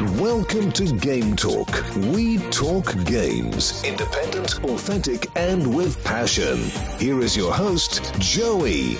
Welcome 0.00 0.72
to 0.72 0.92
Game 0.96 1.36
Talk. 1.36 1.84
We 2.12 2.38
talk 2.50 2.96
games. 3.04 3.80
Independent, 3.84 4.64
authentic, 4.64 5.28
and 5.36 5.72
with 5.72 6.02
passion. 6.02 6.58
Here 6.98 7.20
is 7.20 7.36
your 7.36 7.52
host, 7.52 8.02
Joey. 8.18 8.98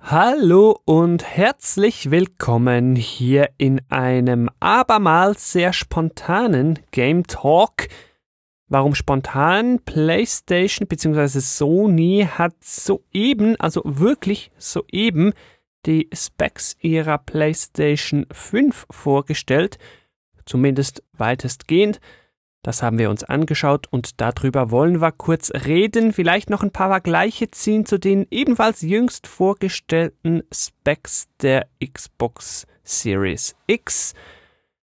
Hallo 0.00 0.78
und 0.84 1.24
herzlich 1.24 2.12
willkommen 2.12 2.94
hier 2.94 3.50
in 3.58 3.80
einem 3.88 4.48
abermals 4.60 5.50
sehr 5.50 5.72
spontanen 5.72 6.78
Game 6.92 7.26
Talk. 7.26 7.88
Warum 8.68 8.94
spontan? 8.94 9.80
PlayStation 9.80 10.86
bzw. 10.86 11.40
Sony 11.40 12.28
hat 12.30 12.54
soeben, 12.62 13.56
also 13.58 13.82
wirklich 13.84 14.52
soeben, 14.58 15.32
die 15.86 16.08
Specs 16.12 16.76
ihrer 16.80 17.18
PlayStation 17.18 18.26
5 18.30 18.86
vorgestellt, 18.90 19.78
zumindest 20.44 21.02
weitestgehend. 21.12 22.00
Das 22.62 22.82
haben 22.82 22.98
wir 22.98 23.10
uns 23.10 23.22
angeschaut 23.22 23.86
und 23.92 24.20
darüber 24.20 24.72
wollen 24.72 25.00
wir 25.00 25.12
kurz 25.12 25.52
reden, 25.52 26.12
vielleicht 26.12 26.50
noch 26.50 26.64
ein 26.64 26.72
paar 26.72 26.88
Vergleiche 26.88 27.50
ziehen 27.52 27.86
zu 27.86 27.98
den 27.98 28.26
ebenfalls 28.30 28.82
jüngst 28.82 29.28
vorgestellten 29.28 30.42
Specs 30.52 31.28
der 31.40 31.68
Xbox 31.80 32.66
Series 32.82 33.54
X. 33.68 34.14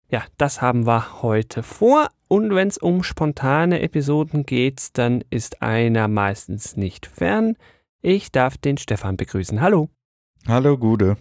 Ja, 0.09 0.23
das 0.37 0.61
haben 0.61 0.85
wir 0.85 1.23
heute 1.23 1.63
vor 1.63 2.09
und 2.27 2.53
wenn 2.53 2.67
es 2.67 2.77
um 2.77 3.01
spontane 3.01 3.81
Episoden 3.81 4.45
geht, 4.45 4.89
dann 4.93 5.23
ist 5.31 5.63
einer 5.63 6.07
meistens 6.07 6.77
nicht 6.77 7.07
fern. 7.07 7.57
Ich 8.01 8.31
darf 8.31 8.57
den 8.57 8.77
Stefan 8.77 9.17
begrüßen. 9.17 9.61
Hallo. 9.61 9.89
Hallo 10.45 10.77
Gude. 10.77 11.15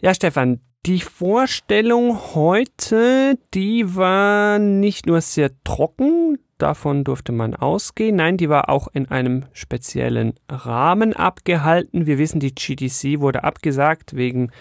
Ja, 0.00 0.14
Stefan, 0.14 0.60
die 0.86 1.00
Vorstellung 1.00 2.34
heute, 2.34 3.38
die 3.52 3.94
war 3.94 4.58
nicht 4.58 5.06
nur 5.06 5.20
sehr 5.20 5.50
trocken, 5.62 6.38
davon 6.56 7.04
durfte 7.04 7.32
man 7.32 7.54
ausgehen, 7.54 8.16
nein, 8.16 8.38
die 8.38 8.48
war 8.48 8.70
auch 8.70 8.88
in 8.94 9.10
einem 9.10 9.44
speziellen 9.52 10.32
Rahmen 10.48 11.12
abgehalten. 11.12 12.06
Wir 12.06 12.16
wissen, 12.16 12.40
die 12.40 12.54
GDC 12.54 13.20
wurde 13.20 13.44
abgesagt 13.44 14.16
wegen 14.16 14.52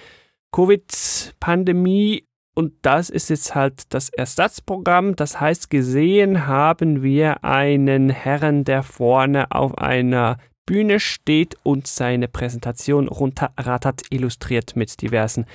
Covid-Pandemie 0.51 2.27
und 2.53 2.73
das 2.81 3.09
ist 3.09 3.29
jetzt 3.29 3.55
halt 3.55 3.93
das 3.93 4.09
Ersatzprogramm. 4.09 5.15
Das 5.15 5.39
heißt, 5.39 5.69
gesehen 5.69 6.47
haben 6.47 7.01
wir 7.01 7.45
einen 7.45 8.09
Herrn, 8.09 8.65
der 8.65 8.83
vorne 8.83 9.51
auf 9.51 9.77
einer 9.77 10.37
Bühne 10.71 11.01
steht 11.01 11.57
und 11.63 11.85
seine 11.85 12.29
Präsentation 12.29 13.09
runterrattert, 13.09 14.03
illustriert 14.09 14.77
mit 14.77 15.01
diversen 15.01 15.45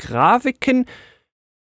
Grafiken. 0.00 0.86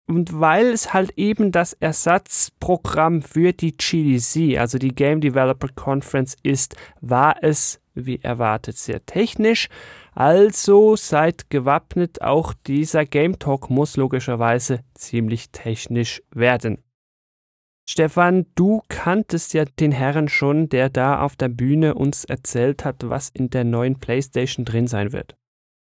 Und 0.05 0.39
weil 0.39 0.67
es 0.67 0.93
halt 0.93 1.17
eben 1.17 1.51
das 1.51 1.73
Ersatzprogramm 1.73 3.23
für 3.23 3.53
die 3.53 3.75
GDC, 3.75 4.59
also 4.59 4.77
die 4.77 4.93
Game 4.93 5.19
Developer 5.19 5.69
Conference 5.69 6.37
ist, 6.43 6.75
war 6.99 7.37
es, 7.41 7.81
wie 7.95 8.19
erwartet, 8.21 8.77
sehr 8.77 9.03
technisch. 9.03 9.67
Also 10.13 10.95
seid 10.95 11.49
gewappnet, 11.49 12.21
auch 12.21 12.53
dieser 12.67 13.05
Game 13.05 13.39
Talk 13.39 13.71
muss 13.71 13.97
logischerweise 13.97 14.81
ziemlich 14.93 15.49
technisch 15.49 16.21
werden. 16.29 16.83
Stefan, 17.91 18.45
du 18.55 18.81
kanntest 18.87 19.53
ja 19.53 19.65
den 19.65 19.91
Herrn 19.91 20.29
schon, 20.29 20.69
der 20.69 20.89
da 20.89 21.19
auf 21.19 21.35
der 21.35 21.49
Bühne 21.49 21.93
uns 21.93 22.23
erzählt 22.23 22.85
hat, 22.85 23.09
was 23.09 23.27
in 23.27 23.49
der 23.49 23.65
neuen 23.65 23.99
PlayStation 23.99 24.63
drin 24.63 24.87
sein 24.87 25.11
wird. 25.11 25.35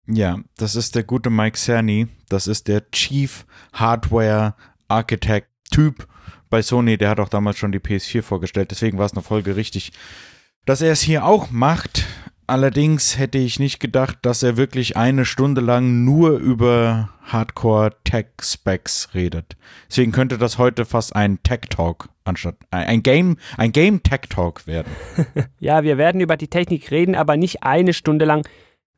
Ja, 0.06 0.38
das 0.56 0.76
ist 0.76 0.94
der 0.94 1.02
gute 1.02 1.32
Mike 1.32 1.58
Cerny. 1.58 2.06
Das 2.30 2.46
ist 2.46 2.68
der 2.68 2.92
Chief 2.92 3.48
Hardware 3.74 4.54
Architect 4.88 5.48
Typ 5.72 6.08
bei 6.52 6.62
Sony. 6.62 6.96
Der 7.00 7.10
hat 7.10 7.20
auch 7.20 7.28
damals 7.28 7.58
schon 7.58 7.72
die 7.72 7.80
PS4 7.80 8.22
vorgestellt. 8.22 8.70
Deswegen 8.70 9.00
war 9.00 9.08
es 9.08 9.14
eine 9.14 9.24
Folge 9.24 9.56
richtig, 9.56 9.92
dass 10.68 10.82
er 10.82 10.92
es 10.92 11.02
hier 11.02 11.26
auch 11.26 11.50
macht. 11.50 12.06
Allerdings 12.48 13.18
hätte 13.18 13.38
ich 13.40 13.60
nicht 13.60 13.80
gedacht, 13.80 14.20
dass 14.22 14.44
er 14.44 14.56
wirklich 14.56 14.98
eine 14.98 15.26
Stunde 15.26 15.62
lang 15.62 16.04
nur 16.04 16.38
über 16.38 17.10
Hardcore-Tech-Specs 17.24 19.16
redet. 19.16 19.58
Deswegen 19.90 20.12
könnte 20.12 20.38
das 20.38 20.58
heute 20.58 20.86
fast 20.86 21.16
ein 21.16 21.42
Tech-Talk 21.42 22.10
anstatt 22.26 22.58
ein 22.72 23.04
Game, 23.04 23.38
ein 23.58 23.72
Game-Tech-Talk 23.72 24.68
werden. 24.68 24.92
ja, 25.60 25.84
wir 25.84 25.98
werden 25.98 26.22
über 26.22 26.38
die 26.38 26.48
Technik 26.48 26.92
reden, 26.92 27.16
aber 27.16 27.38
nicht 27.38 27.64
eine 27.64 27.94
Stunde 27.94 28.26
lang. 28.26 28.48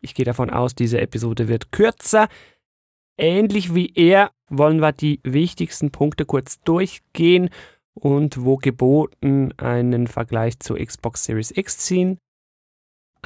Ich 0.01 0.13
gehe 0.13 0.25
davon 0.25 0.49
aus, 0.49 0.75
diese 0.75 0.99
Episode 0.99 1.47
wird 1.47 1.71
kürzer. 1.71 2.27
Ähnlich 3.17 3.73
wie 3.75 3.91
er 3.95 4.31
wollen 4.49 4.79
wir 4.79 4.91
die 4.91 5.19
wichtigsten 5.23 5.91
Punkte 5.91 6.25
kurz 6.25 6.61
durchgehen 6.61 7.49
und 7.93 8.43
wo 8.43 8.57
geboten 8.57 9.53
einen 9.57 10.07
Vergleich 10.07 10.59
zur 10.59 10.77
Xbox 10.77 11.25
Series 11.25 11.51
X 11.51 11.79
ziehen. 11.79 12.19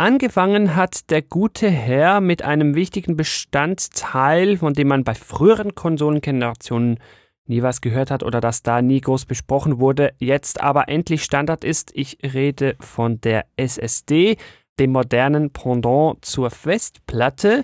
Angefangen 0.02 0.76
hat 0.76 1.12
der 1.12 1.22
gute 1.22 1.70
Herr 1.70 2.22
mit 2.22 2.42
einem 2.42 2.74
wichtigen 2.74 3.16
Bestandteil, 3.16 4.58
von 4.58 4.74
dem 4.74 4.88
man 4.88 5.04
bei 5.04 5.14
früheren 5.14 5.76
Konsolengenerationen 5.76 6.98
nie 7.46 7.62
was 7.62 7.82
gehört 7.82 8.10
hat 8.10 8.24
oder 8.24 8.42
das 8.42 8.64
da 8.64 8.82
nie 8.82 9.00
groß 9.00 9.28
besprochen 9.28 9.80
wurde, 9.80 10.16
jetzt 10.18 10.60
aber 10.60 10.90
endlich 10.90 11.22
Standard 11.22 11.64
ist. 11.64 11.92
Ich 11.94 12.18
rede 12.24 12.78
von 12.80 13.22
der 13.22 13.46
SSD, 13.58 14.38
dem 14.80 14.92
modernen 14.92 15.52
Pendant 15.52 16.26
zur 16.26 16.50
Festplatte. 16.50 17.64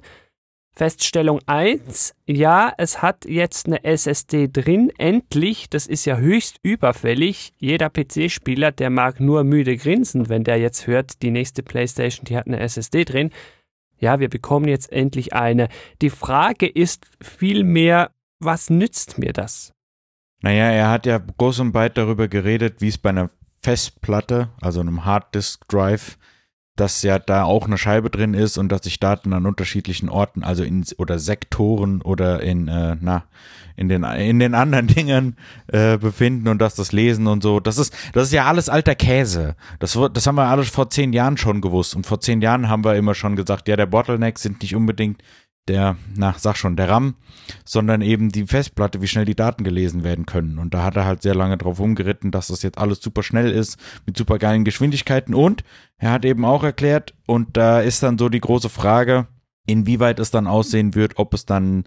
Feststellung 0.77 1.39
1, 1.47 2.13
ja, 2.27 2.71
es 2.77 3.01
hat 3.01 3.25
jetzt 3.25 3.65
eine 3.65 3.83
SSD 3.83 4.47
drin, 4.47 4.91
endlich, 4.99 5.71
das 5.71 5.87
ist 5.87 6.05
ja 6.05 6.17
höchst 6.17 6.59
überfällig. 6.61 7.51
Jeder 7.57 7.89
PC-Spieler, 7.89 8.71
der 8.71 8.91
mag 8.91 9.19
nur 9.19 9.43
müde 9.43 9.75
grinsen, 9.75 10.29
wenn 10.29 10.43
der 10.43 10.57
jetzt 10.57 10.85
hört, 10.85 11.23
die 11.23 11.31
nächste 11.31 11.63
PlayStation, 11.63 12.25
die 12.25 12.37
hat 12.37 12.45
eine 12.45 12.59
SSD 12.59 13.05
drin. 13.05 13.31
Ja, 13.97 14.19
wir 14.19 14.29
bekommen 14.29 14.67
jetzt 14.67 14.91
endlich 14.91 15.33
eine. 15.33 15.69
Die 16.03 16.11
Frage 16.11 16.67
ist 16.67 17.07
vielmehr, 17.19 18.11
was 18.39 18.69
nützt 18.69 19.17
mir 19.17 19.33
das? 19.33 19.71
Naja, 20.43 20.65
er 20.65 20.91
hat 20.91 21.07
ja 21.07 21.17
groß 21.17 21.59
und 21.61 21.73
weit 21.73 21.97
darüber 21.97 22.27
geredet, 22.27 22.81
wie 22.81 22.89
es 22.89 22.99
bei 22.99 23.09
einer 23.09 23.31
Festplatte, 23.63 24.49
also 24.61 24.81
einem 24.81 25.05
Harddisk 25.05 25.67
Drive, 25.69 26.19
dass 26.79 27.01
ja 27.03 27.19
da 27.19 27.43
auch 27.43 27.65
eine 27.65 27.77
Scheibe 27.77 28.09
drin 28.09 28.33
ist 28.33 28.57
und 28.57 28.69
dass 28.71 28.83
sich 28.83 28.99
Daten 28.99 29.33
an 29.33 29.45
unterschiedlichen 29.45 30.09
Orten, 30.09 30.43
also 30.43 30.63
in 30.63 30.85
oder 30.97 31.19
Sektoren 31.19 32.01
oder 32.01 32.41
in 32.41 32.67
äh, 32.67 32.95
na 32.99 33.23
in 33.75 33.89
den 33.89 34.03
in 34.03 34.39
den 34.39 34.55
anderen 34.55 34.87
Dingen 34.95 35.35
äh, 35.67 35.97
befinden 35.97 36.47
und 36.47 36.59
dass 36.59 36.75
das 36.75 36.91
Lesen 36.91 37.27
und 37.27 37.43
so, 37.43 37.59
das 37.59 37.77
ist 37.77 37.93
das 38.13 38.27
ist 38.27 38.33
ja 38.33 38.45
alles 38.45 38.69
alter 38.69 38.95
Käse. 38.95 39.55
Das 39.79 39.97
das 40.13 40.27
haben 40.27 40.35
wir 40.35 40.47
alles 40.47 40.69
vor 40.69 40.89
zehn 40.89 41.13
Jahren 41.13 41.37
schon 41.37 41.61
gewusst 41.61 41.95
und 41.95 42.05
vor 42.05 42.19
zehn 42.19 42.41
Jahren 42.41 42.69
haben 42.69 42.85
wir 42.85 42.95
immer 42.95 43.15
schon 43.15 43.35
gesagt, 43.35 43.67
ja 43.67 43.75
der 43.75 43.87
Bottleneck 43.87 44.39
sind 44.39 44.61
nicht 44.61 44.75
unbedingt 44.75 45.21
der, 45.67 45.97
na, 46.15 46.35
sag 46.37 46.57
schon, 46.57 46.75
der 46.75 46.89
RAM, 46.89 47.15
sondern 47.65 48.01
eben 48.01 48.29
die 48.29 48.45
Festplatte, 48.45 49.01
wie 49.01 49.07
schnell 49.07 49.25
die 49.25 49.35
Daten 49.35 49.63
gelesen 49.63 50.03
werden 50.03 50.25
können. 50.25 50.57
Und 50.57 50.73
da 50.73 50.83
hat 50.83 50.95
er 50.95 51.05
halt 51.05 51.21
sehr 51.21 51.35
lange 51.35 51.57
drauf 51.57 51.79
umgeritten, 51.79 52.31
dass 52.31 52.47
das 52.47 52.63
jetzt 52.63 52.77
alles 52.77 53.01
super 53.01 53.23
schnell 53.23 53.51
ist, 53.51 53.77
mit 54.05 54.17
super 54.17 54.37
geilen 54.37 54.63
Geschwindigkeiten. 54.63 55.33
Und 55.33 55.63
er 55.97 56.11
hat 56.11 56.25
eben 56.25 56.45
auch 56.45 56.63
erklärt, 56.63 57.13
und 57.25 57.57
da 57.57 57.81
ist 57.81 58.03
dann 58.03 58.17
so 58.17 58.29
die 58.29 58.41
große 58.41 58.69
Frage, 58.69 59.27
inwieweit 59.65 60.19
es 60.19 60.31
dann 60.31 60.47
aussehen 60.47 60.95
wird, 60.95 61.17
ob 61.17 61.33
es 61.33 61.45
dann 61.45 61.85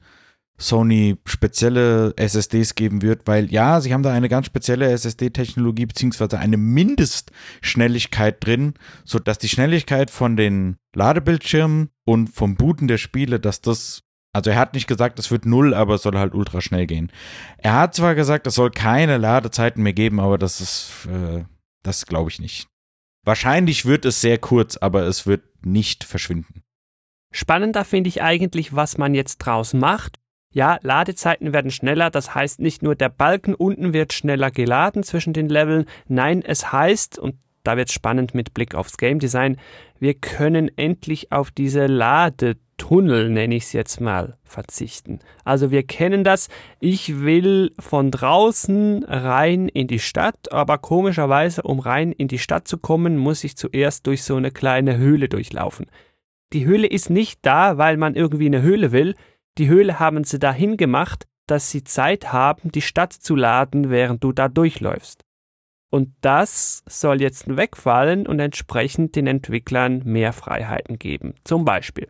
Sony 0.60 1.16
spezielle 1.24 2.12
SSDs 2.16 2.74
geben 2.74 3.02
wird, 3.02 3.26
weil 3.26 3.50
ja, 3.50 3.80
sie 3.80 3.94
haben 3.94 4.02
da 4.02 4.12
eine 4.12 4.28
ganz 4.28 4.46
spezielle 4.46 4.90
SSD-Technologie 4.90 5.86
beziehungsweise 5.86 6.38
eine 6.38 6.58
Mindestschnelligkeit 6.58 8.44
drin, 8.44 8.74
so 9.04 9.18
dass 9.18 9.38
die 9.38 9.48
Schnelligkeit 9.48 10.10
von 10.10 10.36
den 10.36 10.76
Ladebildschirmen 10.94 11.88
und 12.04 12.28
vom 12.28 12.56
Booten 12.56 12.88
der 12.88 12.98
Spiele, 12.98 13.40
dass 13.40 13.62
das 13.62 14.02
also 14.32 14.50
er 14.50 14.58
hat 14.58 14.74
nicht 14.74 14.86
gesagt, 14.86 15.18
es 15.18 15.32
wird 15.32 15.44
null, 15.44 15.74
aber 15.74 15.94
es 15.94 16.02
soll 16.02 16.16
halt 16.16 16.34
ultra 16.34 16.60
schnell 16.60 16.86
gehen. 16.86 17.10
Er 17.58 17.74
hat 17.74 17.96
zwar 17.96 18.14
gesagt, 18.14 18.46
es 18.46 18.54
soll 18.54 18.70
keine 18.70 19.18
Ladezeiten 19.18 19.82
mehr 19.82 19.92
geben, 19.92 20.20
aber 20.20 20.38
das 20.38 20.60
ist, 20.60 21.08
äh, 21.10 21.44
das 21.82 22.06
glaube 22.06 22.30
ich 22.30 22.38
nicht. 22.38 22.68
Wahrscheinlich 23.24 23.86
wird 23.86 24.04
es 24.04 24.20
sehr 24.20 24.38
kurz, 24.38 24.76
aber 24.76 25.02
es 25.02 25.26
wird 25.26 25.42
nicht 25.66 26.04
verschwinden. 26.04 26.62
Spannender 27.32 27.84
finde 27.84 28.08
ich 28.08 28.22
eigentlich, 28.22 28.74
was 28.74 28.98
man 28.98 29.14
jetzt 29.14 29.38
draus 29.38 29.72
macht. 29.72 30.19
Ja, 30.52 30.78
Ladezeiten 30.82 31.52
werden 31.52 31.70
schneller, 31.70 32.10
das 32.10 32.34
heißt 32.34 32.58
nicht 32.58 32.82
nur 32.82 32.96
der 32.96 33.08
Balken 33.08 33.54
unten 33.54 33.92
wird 33.92 34.12
schneller 34.12 34.50
geladen 34.50 35.04
zwischen 35.04 35.32
den 35.32 35.48
Leveln, 35.48 35.84
nein, 36.08 36.42
es 36.42 36.72
heißt, 36.72 37.20
und 37.20 37.36
da 37.62 37.76
wird 37.76 37.88
es 37.88 37.94
spannend 37.94 38.34
mit 38.34 38.52
Blick 38.52 38.74
aufs 38.74 38.96
Game 38.96 39.20
Design, 39.20 39.58
wir 40.00 40.14
können 40.14 40.68
endlich 40.76 41.30
auf 41.30 41.52
diese 41.52 41.86
Ladetunnel, 41.86 43.30
nenne 43.30 43.54
ich 43.54 43.64
es 43.64 43.72
jetzt 43.72 44.00
mal, 44.00 44.38
verzichten. 44.42 45.20
Also 45.44 45.70
wir 45.70 45.84
kennen 45.84 46.24
das, 46.24 46.48
ich 46.80 47.20
will 47.20 47.70
von 47.78 48.10
draußen 48.10 49.04
rein 49.04 49.68
in 49.68 49.86
die 49.86 50.00
Stadt, 50.00 50.50
aber 50.50 50.78
komischerweise, 50.78 51.62
um 51.62 51.78
rein 51.78 52.10
in 52.10 52.26
die 52.26 52.40
Stadt 52.40 52.66
zu 52.66 52.78
kommen, 52.78 53.16
muss 53.16 53.44
ich 53.44 53.56
zuerst 53.56 54.08
durch 54.08 54.24
so 54.24 54.34
eine 54.34 54.50
kleine 54.50 54.96
Höhle 54.96 55.28
durchlaufen. 55.28 55.86
Die 56.52 56.64
Höhle 56.64 56.88
ist 56.88 57.08
nicht 57.08 57.38
da, 57.42 57.78
weil 57.78 57.96
man 57.96 58.16
irgendwie 58.16 58.46
eine 58.46 58.62
Höhle 58.62 58.90
will, 58.90 59.14
die 59.58 59.68
Höhle 59.68 59.98
haben 59.98 60.24
sie 60.24 60.38
dahin 60.38 60.76
gemacht, 60.76 61.26
dass 61.46 61.70
sie 61.70 61.84
Zeit 61.84 62.32
haben, 62.32 62.70
die 62.72 62.82
Stadt 62.82 63.12
zu 63.12 63.34
laden, 63.34 63.90
während 63.90 64.22
du 64.22 64.32
da 64.32 64.48
durchläufst. 64.48 65.24
Und 65.90 66.14
das 66.20 66.84
soll 66.86 67.20
jetzt 67.20 67.56
wegfallen 67.56 68.26
und 68.26 68.38
entsprechend 68.38 69.16
den 69.16 69.26
Entwicklern 69.26 70.02
mehr 70.04 70.32
Freiheiten 70.32 70.98
geben. 70.98 71.34
Zum 71.42 71.64
Beispiel. 71.64 72.08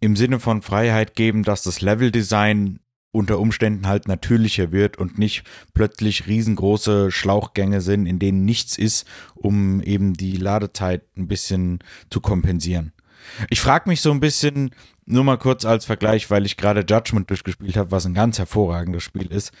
Im 0.00 0.16
Sinne 0.16 0.40
von 0.40 0.62
Freiheit 0.62 1.14
geben, 1.14 1.44
dass 1.44 1.62
das 1.62 1.80
Leveldesign 1.80 2.80
unter 3.12 3.38
Umständen 3.38 3.86
halt 3.86 4.08
natürlicher 4.08 4.72
wird 4.72 4.96
und 4.96 5.18
nicht 5.18 5.44
plötzlich 5.74 6.26
riesengroße 6.26 7.10
Schlauchgänge 7.10 7.80
sind, 7.80 8.06
in 8.06 8.18
denen 8.18 8.44
nichts 8.44 8.78
ist, 8.78 9.06
um 9.34 9.80
eben 9.82 10.14
die 10.14 10.36
Ladezeit 10.36 11.02
ein 11.16 11.28
bisschen 11.28 11.80
zu 12.08 12.20
kompensieren. 12.20 12.92
Ich 13.48 13.60
frage 13.60 13.88
mich 13.88 14.00
so 14.00 14.10
ein 14.10 14.20
bisschen, 14.20 14.70
nur 15.06 15.24
mal 15.24 15.38
kurz 15.38 15.64
als 15.64 15.84
Vergleich, 15.84 16.30
weil 16.30 16.46
ich 16.46 16.56
gerade 16.56 16.84
Judgment 16.88 17.28
durchgespielt 17.30 17.76
habe, 17.76 17.90
was 17.90 18.06
ein 18.06 18.14
ganz 18.14 18.38
hervorragendes 18.38 19.02
Spiel 19.02 19.26
ist. 19.26 19.52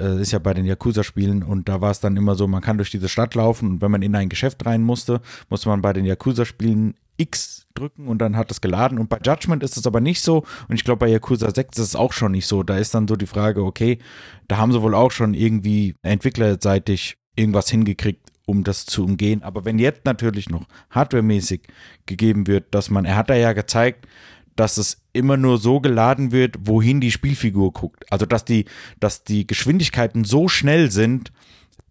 Äh, 0.00 0.20
ist 0.20 0.32
ja 0.32 0.38
bei 0.38 0.54
den 0.54 0.64
Yakuza-Spielen 0.64 1.42
und 1.42 1.68
da 1.68 1.80
war 1.80 1.90
es 1.90 2.00
dann 2.00 2.16
immer 2.16 2.34
so, 2.34 2.46
man 2.46 2.62
kann 2.62 2.78
durch 2.78 2.90
diese 2.90 3.08
Stadt 3.08 3.34
laufen 3.34 3.70
und 3.70 3.82
wenn 3.82 3.90
man 3.90 4.02
in 4.02 4.14
ein 4.14 4.28
Geschäft 4.28 4.64
rein 4.66 4.82
musste, 4.82 5.20
musste 5.48 5.68
man 5.68 5.82
bei 5.82 5.92
den 5.92 6.04
Yakuza-Spielen 6.04 6.94
X 7.18 7.66
drücken 7.74 8.08
und 8.08 8.18
dann 8.18 8.36
hat 8.36 8.50
es 8.50 8.60
geladen. 8.60 8.98
Und 8.98 9.08
bei 9.08 9.18
Judgment 9.22 9.62
ist 9.62 9.76
es 9.76 9.86
aber 9.86 10.00
nicht 10.00 10.22
so. 10.22 10.44
Und 10.68 10.76
ich 10.76 10.84
glaube, 10.84 11.00
bei 11.00 11.08
Yakuza 11.08 11.52
6 11.52 11.78
ist 11.78 11.84
es 11.84 11.96
auch 11.96 12.12
schon 12.12 12.32
nicht 12.32 12.46
so. 12.46 12.62
Da 12.62 12.78
ist 12.78 12.94
dann 12.94 13.08
so 13.08 13.16
die 13.16 13.26
Frage, 13.26 13.64
okay, 13.64 13.98
da 14.46 14.56
haben 14.56 14.72
sie 14.72 14.80
wohl 14.80 14.94
auch 14.94 15.10
schon 15.10 15.34
irgendwie 15.34 15.94
entwicklerseitig 16.02 17.16
irgendwas 17.36 17.68
hingekriegt, 17.68 18.28
um 18.48 18.64
das 18.64 18.86
zu 18.86 19.04
umgehen. 19.04 19.42
Aber 19.42 19.64
wenn 19.64 19.78
jetzt 19.78 20.06
natürlich 20.06 20.48
noch 20.48 20.66
hardwaremäßig 20.90 21.68
gegeben 22.06 22.46
wird, 22.46 22.74
dass 22.74 22.88
man, 22.88 23.04
er 23.04 23.16
hat 23.16 23.28
da 23.28 23.34
ja 23.34 23.52
gezeigt, 23.52 24.08
dass 24.56 24.78
es 24.78 25.02
immer 25.12 25.36
nur 25.36 25.58
so 25.58 25.80
geladen 25.80 26.32
wird, 26.32 26.56
wohin 26.60 27.00
die 27.00 27.12
Spielfigur 27.12 27.72
guckt. 27.72 28.10
Also 28.10 28.26
dass 28.26 28.44
die, 28.44 28.64
dass 28.98 29.22
die 29.22 29.46
Geschwindigkeiten 29.46 30.24
so 30.24 30.48
schnell 30.48 30.90
sind, 30.90 31.30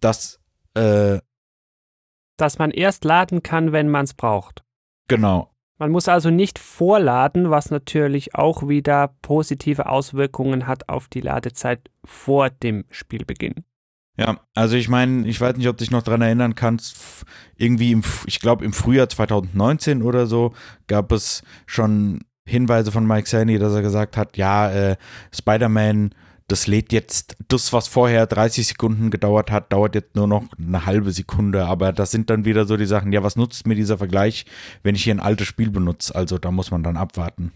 dass 0.00 0.40
äh, 0.74 1.20
dass 2.36 2.58
man 2.58 2.70
erst 2.70 3.04
laden 3.04 3.42
kann, 3.42 3.72
wenn 3.72 3.88
man 3.88 4.04
es 4.04 4.14
braucht. 4.14 4.62
Genau. 5.08 5.50
Man 5.78 5.90
muss 5.90 6.08
also 6.08 6.30
nicht 6.30 6.58
vorladen, 6.58 7.50
was 7.50 7.70
natürlich 7.70 8.34
auch 8.34 8.68
wieder 8.68 9.14
positive 9.22 9.88
Auswirkungen 9.88 10.66
hat 10.66 10.88
auf 10.88 11.08
die 11.08 11.20
Ladezeit 11.20 11.88
vor 12.04 12.50
dem 12.50 12.84
Spielbeginn. 12.90 13.64
Ja, 14.18 14.40
also 14.54 14.76
ich 14.76 14.88
meine, 14.88 15.26
ich 15.28 15.40
weiß 15.40 15.56
nicht, 15.56 15.68
ob 15.68 15.76
du 15.76 15.84
dich 15.84 15.92
noch 15.92 16.02
daran 16.02 16.22
erinnern 16.22 16.56
kannst, 16.56 17.24
irgendwie, 17.56 17.92
im, 17.92 18.02
ich 18.26 18.40
glaube 18.40 18.64
im 18.64 18.72
Frühjahr 18.72 19.08
2019 19.08 20.02
oder 20.02 20.26
so, 20.26 20.54
gab 20.88 21.12
es 21.12 21.42
schon 21.66 22.24
Hinweise 22.44 22.90
von 22.90 23.06
Mike 23.06 23.28
Sandy, 23.28 23.58
dass 23.58 23.74
er 23.74 23.82
gesagt 23.82 24.16
hat, 24.16 24.36
ja, 24.36 24.70
äh, 24.70 24.96
Spider-Man 25.32 26.14
das 26.48 26.66
lädt 26.66 26.92
jetzt, 26.94 27.36
das, 27.48 27.74
was 27.74 27.88
vorher 27.88 28.26
30 28.26 28.66
Sekunden 28.66 29.10
gedauert 29.10 29.50
hat, 29.50 29.70
dauert 29.70 29.94
jetzt 29.94 30.16
nur 30.16 30.26
noch 30.26 30.44
eine 30.58 30.86
halbe 30.86 31.12
Sekunde. 31.12 31.66
Aber 31.66 31.92
das 31.92 32.10
sind 32.10 32.30
dann 32.30 32.46
wieder 32.46 32.64
so 32.64 32.78
die 32.78 32.86
Sachen, 32.86 33.12
ja, 33.12 33.22
was 33.22 33.36
nutzt 33.36 33.66
mir 33.66 33.74
dieser 33.74 33.98
Vergleich, 33.98 34.46
wenn 34.82 34.94
ich 34.94 35.04
hier 35.04 35.14
ein 35.14 35.20
altes 35.20 35.46
Spiel 35.46 35.70
benutze? 35.70 36.14
Also 36.14 36.38
da 36.38 36.50
muss 36.50 36.70
man 36.70 36.82
dann 36.82 36.96
abwarten. 36.96 37.52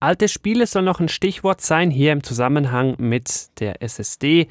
Alte 0.00 0.28
Spiele 0.28 0.66
soll 0.66 0.82
noch 0.82 1.00
ein 1.00 1.08
Stichwort 1.08 1.62
sein 1.62 1.90
hier 1.90 2.12
im 2.12 2.22
Zusammenhang 2.22 2.94
mit 2.98 3.58
der 3.58 3.82
SSD. 3.82 4.48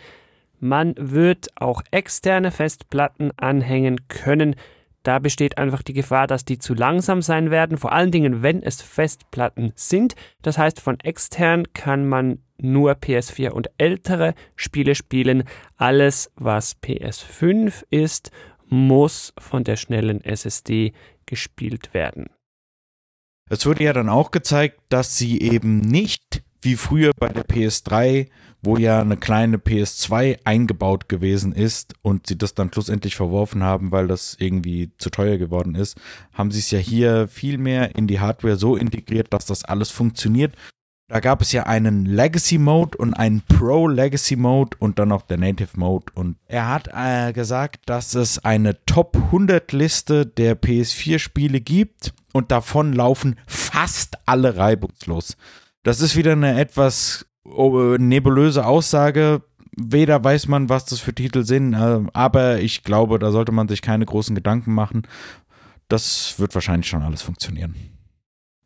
Man 0.59 0.95
wird 0.97 1.49
auch 1.55 1.81
externe 1.91 2.51
Festplatten 2.51 3.31
anhängen 3.37 4.07
können. 4.07 4.55
Da 5.03 5.19
besteht 5.19 5.57
einfach 5.57 5.83
die 5.83 5.93
Gefahr, 5.93 6.27
dass 6.27 6.43
die 6.43 6.57
zu 6.57 6.73
langsam 6.73 7.21
sein 7.21 7.51
werden, 7.51 7.77
vor 7.77 7.93
allen 7.93 8.11
Dingen, 8.11 8.43
wenn 8.43 8.61
es 8.61 8.81
Festplatten 8.81 9.71
sind. 9.75 10.15
Das 10.41 10.57
heißt, 10.57 10.81
von 10.81 10.99
extern 10.99 11.71
kann 11.73 12.07
man 12.07 12.39
nur 12.57 12.93
PS4 12.93 13.51
und 13.51 13.69
ältere 13.77 14.33
Spiele 14.55 14.95
spielen. 14.95 15.43
Alles, 15.77 16.31
was 16.35 16.75
PS5 16.81 17.85
ist, 17.89 18.31
muss 18.65 19.33
von 19.37 19.63
der 19.63 19.75
schnellen 19.77 20.23
SSD 20.23 20.93
gespielt 21.25 21.93
werden. 21.93 22.27
Es 23.49 23.65
wurde 23.65 23.85
ja 23.85 23.93
dann 23.93 24.09
auch 24.09 24.31
gezeigt, 24.31 24.81
dass 24.89 25.17
sie 25.17 25.39
eben 25.39 25.79
nicht 25.79 26.43
wie 26.61 26.75
früher 26.75 27.11
bei 27.17 27.29
der 27.29 27.45
PS3, 27.45 28.27
wo 28.61 28.77
ja 28.77 29.01
eine 29.01 29.17
kleine 29.17 29.57
PS2 29.57 30.39
eingebaut 30.43 31.09
gewesen 31.09 31.53
ist 31.53 31.93
und 32.01 32.27
sie 32.27 32.37
das 32.37 32.53
dann 32.53 32.71
schlussendlich 32.71 33.15
verworfen 33.15 33.63
haben, 33.63 33.91
weil 33.91 34.07
das 34.07 34.35
irgendwie 34.39 34.91
zu 34.97 35.09
teuer 35.09 35.37
geworden 35.37 35.75
ist, 35.75 35.97
haben 36.33 36.51
sie 36.51 36.59
es 36.59 36.71
ja 36.71 36.79
hier 36.79 37.27
viel 37.27 37.57
mehr 37.57 37.95
in 37.95 38.07
die 38.07 38.19
Hardware 38.19 38.57
so 38.57 38.75
integriert, 38.75 39.27
dass 39.31 39.45
das 39.45 39.63
alles 39.63 39.91
funktioniert 39.91 40.55
da 41.09 41.21
gab 41.21 41.41
es 41.41 41.53
ja 41.53 41.63
einen 41.63 42.05
Legacy 42.05 42.57
Mode 42.57 42.97
und 42.97 43.13
einen 43.13 43.41
Pro 43.41 43.87
Legacy 43.87 44.35
Mode 44.35 44.75
und 44.79 44.99
dann 44.99 45.07
noch 45.07 45.21
der 45.21 45.37
Native 45.37 45.79
Mode. 45.79 46.07
Und 46.13 46.35
er 46.47 46.67
hat 46.67 46.89
äh, 46.93 47.31
gesagt, 47.31 47.83
dass 47.85 48.13
es 48.13 48.43
eine 48.43 48.83
Top 48.85 49.15
100 49.15 49.71
Liste 49.71 50.25
der 50.25 50.61
PS4 50.61 51.19
Spiele 51.19 51.61
gibt 51.61 52.13
und 52.33 52.51
davon 52.51 52.91
laufen 52.91 53.39
fast 53.47 54.17
alle 54.25 54.57
reibungslos. 54.57 55.37
Das 55.83 56.01
ist 56.01 56.17
wieder 56.17 56.33
eine 56.33 56.59
etwas 56.59 57.26
nebulöse 57.97 58.65
Aussage. 58.65 59.41
Weder 59.79 60.23
weiß 60.23 60.47
man, 60.47 60.69
was 60.69 60.85
das 60.85 60.99
für 60.99 61.13
Titel 61.13 61.43
sind, 61.43 61.73
äh, 61.73 61.99
aber 62.13 62.59
ich 62.59 62.83
glaube, 62.83 63.19
da 63.19 63.31
sollte 63.31 63.51
man 63.51 63.67
sich 63.67 63.81
keine 63.83 64.05
großen 64.05 64.33
Gedanken 64.33 64.73
machen. 64.73 65.03
Das 65.87 66.39
wird 66.39 66.55
wahrscheinlich 66.55 66.87
schon 66.87 67.03
alles 67.03 67.21
funktionieren. 67.21 67.75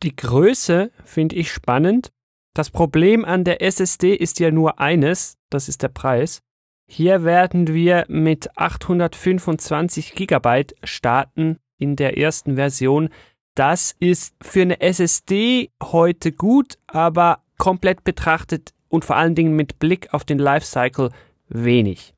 Die 0.03 0.15
Größe 0.15 0.89
finde 1.03 1.35
ich 1.35 1.51
spannend. 1.51 2.11
Das 2.53 2.69
Problem 2.69 3.23
an 3.25 3.43
der 3.43 3.61
SSD 3.61 4.15
ist 4.15 4.39
ja 4.39 4.51
nur 4.51 4.79
eines, 4.79 5.37
das 5.49 5.69
ist 5.69 5.83
der 5.83 5.89
Preis. 5.89 6.41
Hier 6.87 7.23
werden 7.23 7.67
wir 7.67 8.05
mit 8.09 8.57
825 8.57 10.13
GB 10.15 10.65
starten 10.83 11.57
in 11.77 11.95
der 11.95 12.17
ersten 12.17 12.55
Version. 12.55 13.09
Das 13.55 13.95
ist 13.99 14.35
für 14.41 14.63
eine 14.63 14.81
SSD 14.81 15.71
heute 15.81 16.31
gut, 16.31 16.77
aber 16.87 17.43
komplett 17.61 18.03
betrachtet 18.03 18.73
und 18.89 19.05
vor 19.05 19.17
allen 19.17 19.35
Dingen 19.35 19.55
mit 19.55 19.77
Blick 19.77 20.11
auf 20.15 20.25
den 20.25 20.39
Lifecycle 20.39 21.11
wenig. 21.47 22.15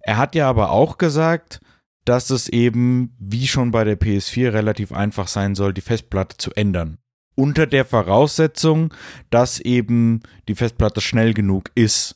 Er 0.00 0.18
hat 0.18 0.34
ja 0.34 0.46
aber 0.46 0.72
auch 0.72 0.98
gesagt, 0.98 1.60
dass 2.04 2.28
es 2.28 2.50
eben, 2.50 3.16
wie 3.18 3.46
schon 3.46 3.70
bei 3.70 3.84
der 3.84 3.98
PS4, 3.98 4.52
relativ 4.52 4.92
einfach 4.92 5.26
sein 5.26 5.54
soll, 5.54 5.72
die 5.72 5.80
Festplatte 5.80 6.36
zu 6.36 6.52
ändern 6.52 6.98
unter 7.34 7.66
der 7.66 7.86
Voraussetzung, 7.86 8.92
dass 9.30 9.58
eben 9.58 10.20
die 10.48 10.54
Festplatte 10.54 11.00
schnell 11.00 11.32
genug 11.32 11.70
ist. 11.74 12.14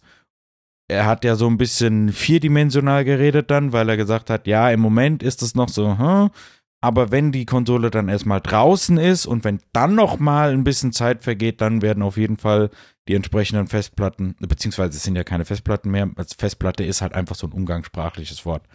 Er 0.89 1.07
hat 1.07 1.25
ja 1.25 1.37
so 1.37 1.49
ein 1.49 1.57
bisschen 1.57 2.13
vierdimensional 2.13 3.05
geredet 3.05 3.51
dann, 3.51 3.73
weil 3.73 3.89
er 3.89 3.97
gesagt 3.97 4.31
hat, 4.31 4.47
ja, 4.47 4.71
im 4.71 4.81
Moment 4.81 5.23
ist 5.23 5.43
es 5.43 5.55
noch 5.55 5.71
so, 5.71 5.99
hm, 5.99 6.31
aber 6.81 7.11
wenn 7.11 7.33
die 7.33 7.47
Konsole 7.47 7.91
dann 7.91 8.09
erstmal 8.09 8.41
draußen 8.41 8.99
ist 8.99 9.27
und 9.27 9.45
wenn 9.45 9.61
dann 9.73 9.95
noch 9.95 10.19
mal 10.19 10.53
ein 10.53 10.65
bisschen 10.65 10.93
Zeit 10.93 11.25
vergeht, 11.25 11.61
dann 11.61 11.83
werden 11.83 12.03
auf 12.03 12.17
jeden 12.17 12.37
Fall 12.37 12.71
die 13.09 13.15
entsprechenden 13.15 13.67
Festplatten, 13.67 14.37
beziehungsweise 14.39 14.97
es 14.97 15.03
sind 15.03 15.17
ja 15.17 15.25
keine 15.25 15.45
Festplatten 15.45 15.91
mehr, 15.91 16.11
als 16.17 16.35
Festplatte 16.35 16.85
ist 16.85 17.03
halt 17.03 17.15
einfach 17.15 17.35
so 17.35 17.47
ein 17.47 17.53
umgangssprachliches 17.53 18.45
Wort. 18.45 18.67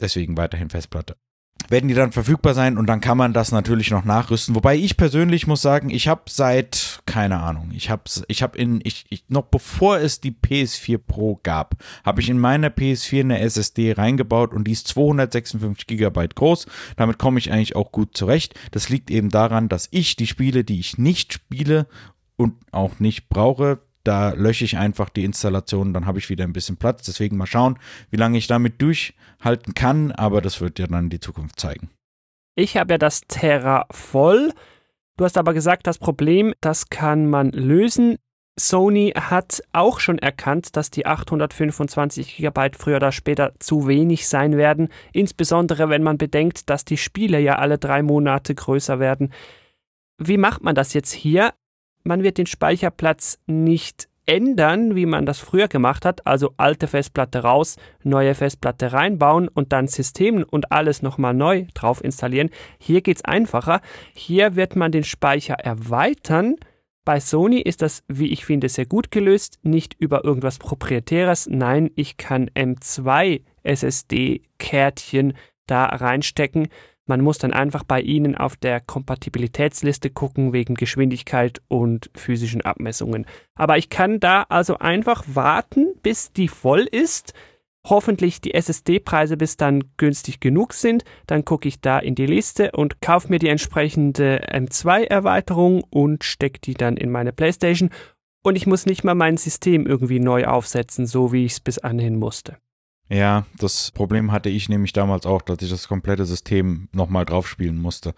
Deswegen 0.00 0.36
weiterhin 0.36 0.70
Festplatte 0.70 1.16
werden 1.68 1.88
die 1.88 1.94
dann 1.94 2.12
verfügbar 2.12 2.54
sein 2.54 2.78
und 2.78 2.86
dann 2.86 3.00
kann 3.00 3.18
man 3.18 3.32
das 3.32 3.52
natürlich 3.52 3.90
noch 3.90 4.04
nachrüsten. 4.04 4.54
Wobei 4.54 4.76
ich 4.76 4.96
persönlich 4.96 5.46
muss 5.46 5.62
sagen, 5.62 5.90
ich 5.90 6.08
habe 6.08 6.22
seit 6.28 7.00
keine 7.06 7.40
Ahnung, 7.40 7.70
ich 7.74 7.90
habe 7.90 8.04
ich 8.28 8.42
habe 8.42 8.56
in 8.58 8.80
ich, 8.84 9.04
ich 9.08 9.24
noch 9.28 9.46
bevor 9.46 9.98
es 9.98 10.20
die 10.20 10.32
PS4 10.32 10.98
Pro 10.98 11.40
gab, 11.42 11.74
habe 12.04 12.20
ich 12.20 12.28
in 12.28 12.38
meiner 12.38 12.68
PS4 12.68 13.20
eine 13.20 13.40
SSD 13.40 13.92
reingebaut 13.92 14.52
und 14.52 14.64
die 14.64 14.72
ist 14.72 14.88
256 14.88 15.86
Gigabyte 15.86 16.36
groß. 16.36 16.66
Damit 16.96 17.18
komme 17.18 17.38
ich 17.38 17.52
eigentlich 17.52 17.76
auch 17.76 17.92
gut 17.92 18.16
zurecht. 18.16 18.54
Das 18.70 18.88
liegt 18.88 19.10
eben 19.10 19.28
daran, 19.28 19.68
dass 19.68 19.88
ich 19.90 20.16
die 20.16 20.26
Spiele, 20.26 20.64
die 20.64 20.80
ich 20.80 20.98
nicht 20.98 21.32
spiele 21.32 21.86
und 22.36 22.54
auch 22.72 23.00
nicht 23.00 23.28
brauche, 23.28 23.80
da 24.04 24.30
lösche 24.32 24.64
ich 24.64 24.76
einfach 24.78 25.08
die 25.08 25.24
Installation, 25.24 25.92
dann 25.92 26.06
habe 26.06 26.18
ich 26.18 26.28
wieder 26.28 26.44
ein 26.44 26.52
bisschen 26.52 26.76
Platz. 26.76 27.04
Deswegen 27.04 27.36
mal 27.36 27.46
schauen, 27.46 27.78
wie 28.10 28.16
lange 28.16 28.38
ich 28.38 28.46
damit 28.46 28.80
durchhalten 28.80 29.74
kann, 29.74 30.12
aber 30.12 30.40
das 30.40 30.60
wird 30.60 30.78
ja 30.78 30.86
dann 30.86 31.10
die 31.10 31.20
Zukunft 31.20 31.60
zeigen. 31.60 31.90
Ich 32.56 32.76
habe 32.76 32.94
ja 32.94 32.98
das 32.98 33.22
Terra 33.28 33.86
voll. 33.90 34.52
Du 35.16 35.24
hast 35.24 35.36
aber 35.36 35.54
gesagt, 35.54 35.86
das 35.86 35.98
Problem, 35.98 36.54
das 36.60 36.88
kann 36.88 37.28
man 37.28 37.50
lösen. 37.50 38.16
Sony 38.58 39.12
hat 39.16 39.62
auch 39.72 40.00
schon 40.00 40.18
erkannt, 40.18 40.76
dass 40.76 40.90
die 40.90 41.06
825 41.06 42.36
GB 42.36 42.70
früher 42.76 42.96
oder 42.96 43.12
später 43.12 43.52
zu 43.58 43.86
wenig 43.86 44.28
sein 44.28 44.56
werden, 44.56 44.88
insbesondere 45.12 45.88
wenn 45.88 46.02
man 46.02 46.18
bedenkt, 46.18 46.68
dass 46.68 46.84
die 46.84 46.96
Spiele 46.96 47.40
ja 47.40 47.56
alle 47.56 47.78
drei 47.78 48.02
Monate 48.02 48.54
größer 48.54 48.98
werden. 48.98 49.32
Wie 50.18 50.36
macht 50.36 50.62
man 50.62 50.74
das 50.74 50.92
jetzt 50.92 51.12
hier? 51.12 51.54
Man 52.02 52.22
wird 52.22 52.38
den 52.38 52.46
Speicherplatz 52.46 53.38
nicht 53.46 54.08
ändern, 54.26 54.94
wie 54.94 55.06
man 55.06 55.26
das 55.26 55.40
früher 55.40 55.66
gemacht 55.66 56.04
hat, 56.04 56.26
also 56.26 56.54
alte 56.56 56.86
Festplatte 56.86 57.40
raus, 57.40 57.76
neue 58.04 58.34
Festplatte 58.34 58.92
reinbauen 58.92 59.48
und 59.48 59.72
dann 59.72 59.88
System 59.88 60.44
und 60.48 60.70
alles 60.70 61.02
nochmal 61.02 61.34
neu 61.34 61.66
drauf 61.74 62.02
installieren. 62.04 62.50
Hier 62.78 63.00
geht 63.00 63.16
es 63.16 63.24
einfacher. 63.24 63.80
Hier 64.14 64.54
wird 64.54 64.76
man 64.76 64.92
den 64.92 65.04
Speicher 65.04 65.54
erweitern, 65.54 66.56
Bei 67.04 67.18
Sony 67.18 67.60
ist 67.60 67.80
das, 67.82 68.04
wie 68.08 68.30
ich 68.30 68.44
finde, 68.44 68.68
sehr 68.68 68.84
gut 68.84 69.10
gelöst, 69.10 69.58
nicht 69.62 69.94
über 69.98 70.24
irgendwas 70.24 70.58
Proprietäres. 70.58 71.48
Nein, 71.50 71.90
ich 71.96 72.18
kann 72.18 72.50
M2 72.50 73.40
SSD-Kärtchen 73.62 75.32
da 75.66 75.86
reinstecken. 75.86 76.68
Man 77.10 77.22
muss 77.22 77.38
dann 77.38 77.52
einfach 77.52 77.82
bei 77.82 78.00
Ihnen 78.00 78.36
auf 78.36 78.54
der 78.54 78.78
Kompatibilitätsliste 78.78 80.10
gucken 80.10 80.52
wegen 80.52 80.76
Geschwindigkeit 80.76 81.60
und 81.66 82.08
physischen 82.14 82.60
Abmessungen. 82.60 83.26
Aber 83.56 83.78
ich 83.78 83.90
kann 83.90 84.20
da 84.20 84.46
also 84.48 84.78
einfach 84.78 85.24
warten, 85.26 85.88
bis 86.04 86.32
die 86.32 86.46
voll 86.46 86.82
ist 86.82 87.34
hoffentlich 87.84 88.40
die 88.40 88.54
SSD-Preise 88.54 89.36
bis 89.36 89.56
dann 89.56 89.82
günstig 89.96 90.38
genug 90.38 90.72
sind. 90.72 91.02
Dann 91.26 91.44
gucke 91.44 91.66
ich 91.66 91.80
da 91.80 91.98
in 91.98 92.14
die 92.14 92.26
Liste 92.26 92.70
und 92.72 93.00
kaufe 93.00 93.28
mir 93.28 93.40
die 93.40 93.48
entsprechende 93.48 94.46
M2-Erweiterung 94.52 95.82
und 95.90 96.22
stecke 96.22 96.60
die 96.60 96.74
dann 96.74 96.96
in 96.96 97.10
meine 97.10 97.32
PlayStation. 97.32 97.90
Und 98.44 98.54
ich 98.54 98.68
muss 98.68 98.86
nicht 98.86 99.02
mal 99.02 99.16
mein 99.16 99.36
System 99.36 99.84
irgendwie 99.84 100.20
neu 100.20 100.46
aufsetzen, 100.46 101.06
so 101.06 101.32
wie 101.32 101.44
ich 101.44 101.52
es 101.52 101.60
bis 101.60 101.78
anhin 101.78 102.18
musste. 102.18 102.58
Ja, 103.10 103.44
das 103.58 103.90
Problem 103.90 104.30
hatte 104.30 104.48
ich 104.48 104.68
nämlich 104.68 104.92
damals 104.92 105.26
auch, 105.26 105.42
dass 105.42 105.60
ich 105.62 105.70
das 105.70 105.88
komplette 105.88 106.24
System 106.24 106.88
nochmal 106.92 107.24
draufspielen 107.24 107.76
musste. 107.76 108.14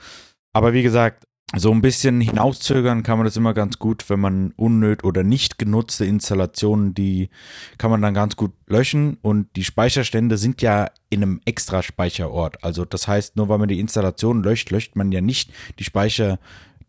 Aber 0.52 0.74
wie 0.74 0.82
gesagt, 0.82 1.24
so 1.54 1.70
ein 1.70 1.82
bisschen 1.82 2.20
hinauszögern 2.20 3.02
kann 3.02 3.18
man 3.18 3.26
das 3.26 3.36
immer 3.36 3.52
ganz 3.52 3.78
gut, 3.78 4.08
wenn 4.08 4.20
man 4.20 4.52
unnöt 4.56 5.04
oder 5.04 5.22
nicht 5.22 5.58
genutzte 5.58 6.04
Installationen, 6.04 6.94
die 6.94 7.28
kann 7.76 7.90
man 7.90 8.00
dann 8.00 8.14
ganz 8.14 8.36
gut 8.36 8.52
löschen 8.66 9.18
und 9.20 9.54
die 9.56 9.64
Speicherstände 9.64 10.38
sind 10.38 10.62
ja 10.62 10.90
in 11.10 11.22
einem 11.22 11.40
extra 11.44 11.82
Speicherort. 11.82 12.62
Also 12.64 12.84
das 12.86 13.06
heißt, 13.06 13.36
nur 13.36 13.48
weil 13.48 13.58
man 13.58 13.68
die 13.68 13.80
Installation 13.80 14.42
löscht, 14.42 14.70
löscht 14.70 14.96
man 14.96 15.12
ja 15.12 15.20
nicht 15.20 15.50
die 15.78 15.84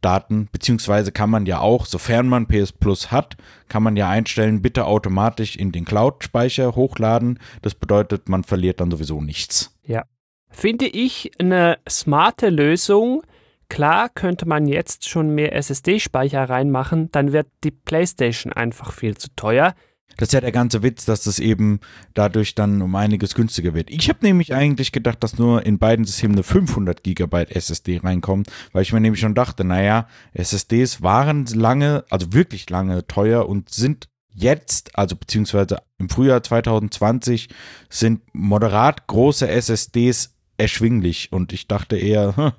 Speicherdaten, 0.03 0.49
beziehungsweise 0.51 1.11
kann 1.11 1.29
man 1.29 1.45
ja 1.45 1.59
auch, 1.59 1.85
sofern 1.85 2.27
man 2.27 2.47
PS 2.47 2.73
Plus 2.73 3.11
hat, 3.11 3.37
kann 3.69 3.83
man 3.83 3.95
ja 3.95 4.09
einstellen, 4.09 4.61
bitte 4.61 4.85
automatisch 4.85 5.55
in 5.55 5.71
den 5.71 5.85
Cloud-Speicher 5.85 6.75
hochladen. 6.75 7.39
Das 7.61 7.73
bedeutet, 7.73 8.27
man 8.29 8.43
verliert 8.43 8.81
dann 8.81 8.91
sowieso 8.91 9.21
nichts. 9.21 9.75
Ja. 9.85 10.03
Finde 10.49 10.85
ich 10.85 11.31
eine 11.39 11.77
smarte 11.89 12.49
Lösung, 12.49 13.23
Klar 13.69 14.09
könnte 14.09 14.47
man 14.47 14.67
jetzt 14.67 15.09
schon 15.09 15.33
mehr 15.33 15.55
SSD-Speicher 15.55 16.47
reinmachen, 16.47 17.09
dann 17.11 17.31
wird 17.31 17.47
die 17.63 17.71
PlayStation 17.71 18.53
einfach 18.53 18.91
viel 18.91 19.17
zu 19.17 19.29
teuer. 19.35 19.73
Das 20.17 20.29
ist 20.29 20.33
ja 20.33 20.41
der 20.41 20.51
ganze 20.51 20.83
Witz, 20.83 21.05
dass 21.05 21.23
das 21.23 21.39
eben 21.39 21.79
dadurch 22.13 22.55
dann 22.55 22.81
um 22.81 22.95
einiges 22.95 23.35
günstiger 23.35 23.73
wird. 23.73 23.89
Ich 23.89 24.09
habe 24.09 24.19
nämlich 24.21 24.53
eigentlich 24.53 24.91
gedacht, 24.91 25.23
dass 25.23 25.37
nur 25.37 25.65
in 25.65 25.79
beiden 25.79 26.05
Systemen 26.05 26.35
eine 26.35 26.43
500 26.43 27.03
GB 27.03 27.45
SSD 27.49 27.99
reinkommt, 28.03 28.51
weil 28.71 28.83
ich 28.83 28.93
mir 28.93 29.01
nämlich 29.01 29.21
schon 29.21 29.35
dachte, 29.35 29.63
naja, 29.63 30.07
SSDs 30.33 31.01
waren 31.01 31.45
lange, 31.45 32.05
also 32.09 32.33
wirklich 32.33 32.69
lange 32.69 33.05
teuer 33.07 33.47
und 33.47 33.69
sind 33.69 34.07
jetzt, 34.33 34.97
also 34.97 35.15
beziehungsweise 35.15 35.77
im 35.97 36.09
Frühjahr 36.09 36.43
2020, 36.43 37.49
sind 37.89 38.21
moderat 38.33 39.07
große 39.07 39.47
SSDs 39.47 40.35
erschwinglich. 40.57 41.31
Und 41.31 41.53
ich 41.53 41.67
dachte 41.67 41.97
eher, 41.97 42.35
hm, 42.35 42.51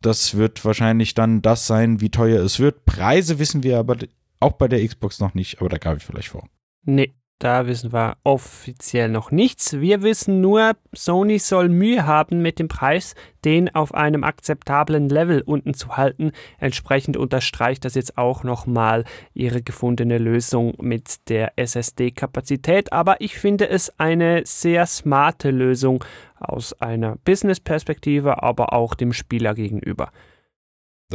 das 0.00 0.36
wird 0.36 0.64
wahrscheinlich 0.64 1.14
dann 1.14 1.42
das 1.42 1.66
sein, 1.66 2.00
wie 2.00 2.10
teuer 2.10 2.42
es 2.42 2.58
wird. 2.58 2.84
Preise 2.84 3.38
wissen 3.38 3.62
wir 3.62 3.78
aber 3.78 3.96
auch 4.40 4.52
bei 4.52 4.68
der 4.68 4.86
Xbox 4.86 5.20
noch 5.20 5.34
nicht, 5.34 5.60
aber 5.60 5.68
da 5.68 5.78
gab 5.78 5.96
ich 5.96 6.04
vielleicht 6.04 6.28
vor. 6.28 6.48
Nee, 6.84 7.14
da 7.38 7.66
wissen 7.66 7.92
wir 7.92 8.16
offiziell 8.24 9.08
noch 9.08 9.30
nichts. 9.30 9.80
Wir 9.80 10.02
wissen 10.02 10.40
nur, 10.40 10.72
Sony 10.94 11.38
soll 11.38 11.68
Mühe 11.68 12.06
haben 12.06 12.40
mit 12.40 12.58
dem 12.58 12.68
Preis, 12.68 13.14
den 13.44 13.74
auf 13.74 13.92
einem 13.92 14.24
akzeptablen 14.24 15.08
Level 15.08 15.42
unten 15.42 15.74
zu 15.74 15.96
halten. 15.96 16.32
Entsprechend 16.58 17.16
unterstreicht 17.16 17.84
das 17.84 17.96
jetzt 17.96 18.16
auch 18.16 18.44
nochmal 18.44 19.04
ihre 19.34 19.62
gefundene 19.62 20.18
Lösung 20.18 20.74
mit 20.80 21.28
der 21.28 21.52
SSD-Kapazität. 21.56 22.92
Aber 22.92 23.20
ich 23.20 23.36
finde 23.36 23.68
es 23.68 23.98
eine 23.98 24.42
sehr 24.46 24.86
smarte 24.86 25.50
Lösung 25.50 26.04
aus 26.38 26.72
einer 26.80 27.16
Business-Perspektive, 27.24 28.42
aber 28.42 28.72
auch 28.72 28.94
dem 28.94 29.12
Spieler 29.12 29.54
gegenüber. 29.54 30.10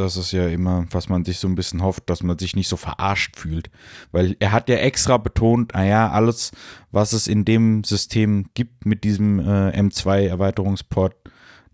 Das 0.00 0.16
ist 0.16 0.32
ja 0.32 0.48
immer, 0.48 0.86
was 0.90 1.10
man 1.10 1.26
sich 1.26 1.38
so 1.38 1.46
ein 1.46 1.54
bisschen 1.54 1.82
hofft, 1.82 2.08
dass 2.08 2.22
man 2.22 2.38
sich 2.38 2.56
nicht 2.56 2.68
so 2.68 2.76
verarscht 2.76 3.36
fühlt. 3.36 3.70
Weil 4.12 4.34
er 4.40 4.50
hat 4.50 4.70
ja 4.70 4.76
extra 4.76 5.18
betont, 5.18 5.74
naja, 5.74 6.10
alles, 6.10 6.52
was 6.90 7.12
es 7.12 7.26
in 7.26 7.44
dem 7.44 7.84
System 7.84 8.46
gibt 8.54 8.86
mit 8.86 9.04
diesem 9.04 9.40
äh, 9.40 9.78
M2-Erweiterungsport, 9.78 11.14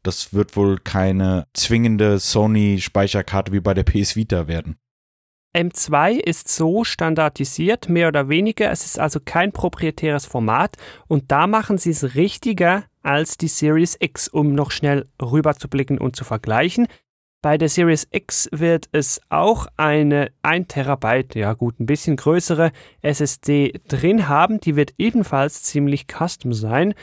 das 0.02 0.34
wird 0.34 0.56
wohl 0.56 0.78
keine 0.78 1.46
zwingende 1.54 2.18
Sony-Speicherkarte 2.18 3.52
wie 3.52 3.60
bei 3.60 3.74
der 3.74 3.84
PS 3.84 4.16
Vita 4.16 4.48
werden. 4.48 4.76
M2 5.56 6.18
ist 6.18 6.48
so 6.48 6.82
standardisiert, 6.82 7.88
mehr 7.88 8.08
oder 8.08 8.28
weniger. 8.28 8.72
Es 8.72 8.84
ist 8.84 8.98
also 8.98 9.20
kein 9.24 9.52
proprietäres 9.52 10.26
Format 10.26 10.76
und 11.06 11.30
da 11.30 11.46
machen 11.46 11.78
sie 11.78 11.90
es 11.90 12.16
richtiger 12.16 12.84
als 13.02 13.38
die 13.38 13.48
Series 13.48 13.96
X, 14.00 14.26
um 14.26 14.54
noch 14.54 14.72
schnell 14.72 15.08
rüberzublicken 15.22 15.98
und 15.98 16.16
zu 16.16 16.24
vergleichen. 16.24 16.88
Bei 17.42 17.58
der 17.58 17.68
Series 17.68 18.08
X 18.10 18.48
wird 18.50 18.88
es 18.92 19.20
auch 19.28 19.66
eine 19.76 20.32
1 20.42 20.68
Terabyte, 20.68 21.34
ja 21.36 21.52
gut, 21.52 21.78
ein 21.78 21.86
bisschen 21.86 22.16
größere 22.16 22.72
SSD 23.02 23.80
drin 23.86 24.28
haben. 24.28 24.58
Die 24.60 24.74
wird 24.74 24.94
ebenfalls 24.98 25.62
ziemlich 25.62 26.06
custom 26.06 26.52
sein. 26.52 26.94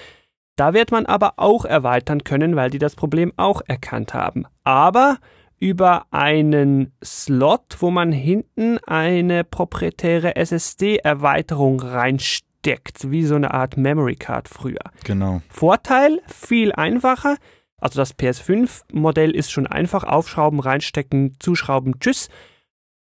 Da 0.55 0.73
wird 0.73 0.91
man 0.91 1.05
aber 1.05 1.33
auch 1.37 1.65
erweitern 1.65 2.23
können, 2.23 2.55
weil 2.55 2.69
die 2.69 2.79
das 2.79 2.95
Problem 2.95 3.31
auch 3.37 3.61
erkannt 3.65 4.13
haben. 4.13 4.45
Aber 4.63 5.17
über 5.59 6.07
einen 6.11 6.91
Slot, 7.03 7.77
wo 7.79 7.89
man 7.89 8.11
hinten 8.11 8.79
eine 8.79 9.45
proprietäre 9.45 10.35
SSD-Erweiterung 10.35 11.79
reinsteckt, 11.79 13.09
wie 13.09 13.23
so 13.23 13.35
eine 13.35 13.53
Art 13.53 13.77
Memory 13.77 14.15
Card 14.15 14.49
früher. 14.49 14.91
Genau. 15.05 15.41
Vorteil, 15.49 16.21
viel 16.27 16.73
einfacher. 16.73 17.37
Also 17.83 17.99
das 17.99 18.17
PS5-Modell 18.17 19.31
ist 19.31 19.51
schon 19.51 19.67
einfach 19.67 20.05
aufschrauben, 20.05 20.61
reinstecken, 20.61 21.35
zuschrauben, 21.39 21.99
tschüss. 21.99 22.29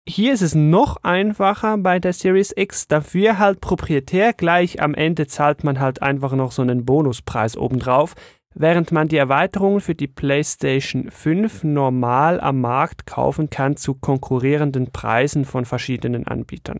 Hier 0.07 0.33
ist 0.33 0.41
es 0.41 0.55
noch 0.55 1.03
einfacher 1.03 1.77
bei 1.77 1.99
der 1.99 2.13
Series 2.13 2.53
X, 2.55 2.87
dafür 2.87 3.39
halt 3.39 3.59
proprietär. 3.59 4.31
Gleich 4.31 4.81
am 4.81 4.93
Ende 4.93 5.27
zahlt 5.27 5.65
man 5.65 5.81
halt 5.81 6.01
einfach 6.01 6.31
noch 6.31 6.53
so 6.53 6.61
einen 6.61 6.85
Bonuspreis 6.85 7.57
obendrauf, 7.57 8.15
während 8.55 8.93
man 8.93 9.09
die 9.09 9.17
Erweiterung 9.17 9.81
für 9.81 9.95
die 9.95 10.07
PlayStation 10.07 11.11
5 11.11 11.65
normal 11.65 12.39
am 12.39 12.61
Markt 12.61 13.05
kaufen 13.05 13.49
kann 13.49 13.75
zu 13.75 13.95
konkurrierenden 13.95 14.91
Preisen 14.91 15.43
von 15.43 15.65
verschiedenen 15.65 16.25
Anbietern. 16.25 16.79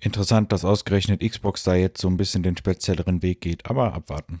Interessant, 0.00 0.50
dass 0.50 0.64
ausgerechnet 0.64 1.20
Xbox 1.20 1.62
da 1.62 1.76
jetzt 1.76 2.00
so 2.00 2.08
ein 2.08 2.16
bisschen 2.16 2.42
den 2.42 2.56
spezielleren 2.56 3.22
Weg 3.22 3.42
geht, 3.42 3.70
aber 3.70 3.94
abwarten. 3.94 4.40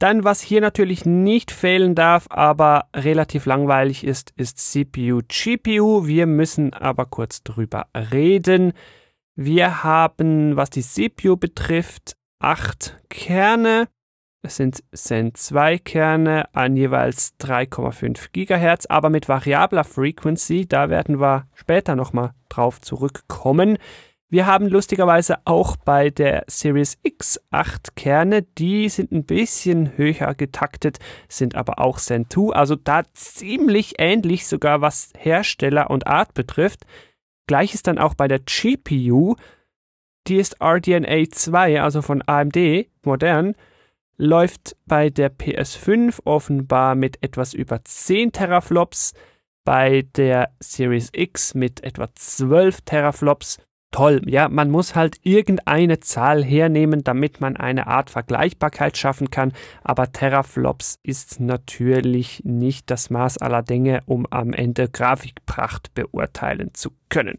Dann, 0.00 0.24
was 0.24 0.40
hier 0.40 0.62
natürlich 0.62 1.04
nicht 1.04 1.50
fehlen 1.50 1.94
darf, 1.94 2.26
aber 2.30 2.86
relativ 2.96 3.44
langweilig 3.44 4.02
ist, 4.02 4.32
ist 4.34 4.56
CPU, 4.58 5.20
GPU. 5.28 6.06
Wir 6.06 6.26
müssen 6.26 6.72
aber 6.72 7.04
kurz 7.04 7.42
drüber 7.42 7.86
reden. 7.94 8.72
Wir 9.36 9.84
haben, 9.84 10.56
was 10.56 10.70
die 10.70 10.80
CPU 10.80 11.36
betrifft, 11.36 12.16
acht 12.38 12.98
Kerne. 13.10 13.88
Es 14.42 14.56
sind 14.56 14.82
Zen 14.90 15.34
2 15.34 15.76
Kerne 15.76 16.46
an 16.54 16.78
jeweils 16.78 17.34
3,5 17.38 18.30
GHz, 18.32 18.86
aber 18.86 19.10
mit 19.10 19.28
variabler 19.28 19.84
Frequency. 19.84 20.66
Da 20.66 20.88
werden 20.88 21.20
wir 21.20 21.46
später 21.52 21.94
nochmal 21.94 22.32
drauf 22.48 22.80
zurückkommen. 22.80 23.76
Wir 24.32 24.46
haben 24.46 24.68
lustigerweise 24.68 25.38
auch 25.44 25.76
bei 25.76 26.10
der 26.10 26.44
Series 26.46 26.98
X 27.02 27.40
8 27.50 27.96
Kerne, 27.96 28.42
die 28.42 28.88
sind 28.88 29.10
ein 29.10 29.24
bisschen 29.24 29.98
höher 29.98 30.36
getaktet, 30.36 31.00
sind 31.28 31.56
aber 31.56 31.80
auch 31.80 31.98
Zen 31.98 32.30
2, 32.30 32.54
also 32.54 32.76
da 32.76 33.02
ziemlich 33.12 33.94
ähnlich 33.98 34.46
sogar 34.46 34.82
was 34.82 35.12
Hersteller 35.18 35.90
und 35.90 36.06
Art 36.06 36.32
betrifft. 36.34 36.86
Gleiches 37.48 37.82
dann 37.82 37.98
auch 37.98 38.14
bei 38.14 38.28
der 38.28 38.38
GPU, 38.38 39.34
die 40.28 40.36
ist 40.36 40.62
RDNA 40.62 41.28
2, 41.28 41.82
also 41.82 42.00
von 42.00 42.22
AMD, 42.24 42.86
modern, 43.02 43.56
läuft 44.16 44.76
bei 44.86 45.10
der 45.10 45.36
PS5 45.36 46.20
offenbar 46.24 46.94
mit 46.94 47.20
etwas 47.24 47.52
über 47.52 47.82
10 47.82 48.30
Teraflops, 48.30 49.12
bei 49.64 50.06
der 50.14 50.52
Series 50.60 51.10
X 51.12 51.54
mit 51.54 51.82
etwa 51.82 52.08
12 52.14 52.82
Teraflops 52.82 53.58
toll. 53.90 54.22
Ja, 54.26 54.48
man 54.48 54.70
muss 54.70 54.94
halt 54.94 55.16
irgendeine 55.22 56.00
Zahl 56.00 56.44
hernehmen, 56.44 57.02
damit 57.04 57.40
man 57.40 57.56
eine 57.56 57.86
Art 57.86 58.10
Vergleichbarkeit 58.10 58.96
schaffen 58.96 59.30
kann. 59.30 59.52
Aber 59.82 60.12
Teraflops 60.12 60.98
ist 61.02 61.40
natürlich 61.40 62.42
nicht 62.44 62.90
das 62.90 63.10
Maß 63.10 63.38
aller 63.38 63.62
Dinge, 63.62 64.02
um 64.06 64.26
am 64.30 64.52
Ende 64.52 64.88
Grafikpracht 64.88 65.94
beurteilen 65.94 66.74
zu 66.74 66.90
können. 67.08 67.38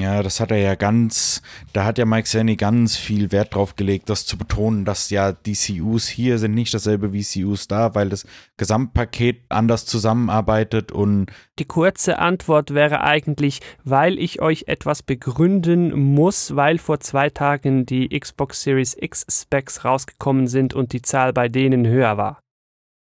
Ja, 0.00 0.22
das 0.22 0.40
hat 0.40 0.50
er 0.50 0.58
ja 0.58 0.74
ganz, 0.74 1.42
da 1.72 1.84
hat 1.84 1.98
ja 1.98 2.04
Mike 2.04 2.28
Sanny 2.28 2.56
ganz 2.56 2.96
viel 2.96 3.32
Wert 3.32 3.54
drauf 3.54 3.76
gelegt, 3.76 4.08
das 4.10 4.26
zu 4.26 4.38
betonen, 4.38 4.84
dass 4.84 5.10
ja 5.10 5.32
die 5.32 5.54
CUs 5.54 6.08
hier 6.08 6.38
sind 6.38 6.54
nicht 6.54 6.72
dasselbe 6.74 7.12
wie 7.12 7.24
CUs 7.24 7.68
da, 7.68 7.94
weil 7.94 8.08
das 8.08 8.26
Gesamtpaket 8.56 9.42
anders 9.48 9.86
zusammenarbeitet 9.86 10.92
und 10.92 11.26
Die 11.58 11.64
kurze 11.64 12.18
Antwort 12.18 12.74
wäre 12.74 13.02
eigentlich, 13.02 13.60
weil 13.84 14.18
ich 14.18 14.40
euch 14.40 14.64
etwas 14.66 15.02
begründen 15.02 16.14
muss, 16.14 16.56
weil 16.56 16.78
vor 16.78 17.00
zwei 17.00 17.30
Tagen 17.30 17.86
die 17.86 18.08
Xbox 18.08 18.62
Series 18.62 18.96
X 18.98 19.26
Specs 19.28 19.84
rausgekommen 19.84 20.46
sind 20.46 20.74
und 20.74 20.92
die 20.92 21.02
Zahl 21.02 21.32
bei 21.32 21.48
denen 21.48 21.86
höher 21.86 22.16
war. 22.16 22.40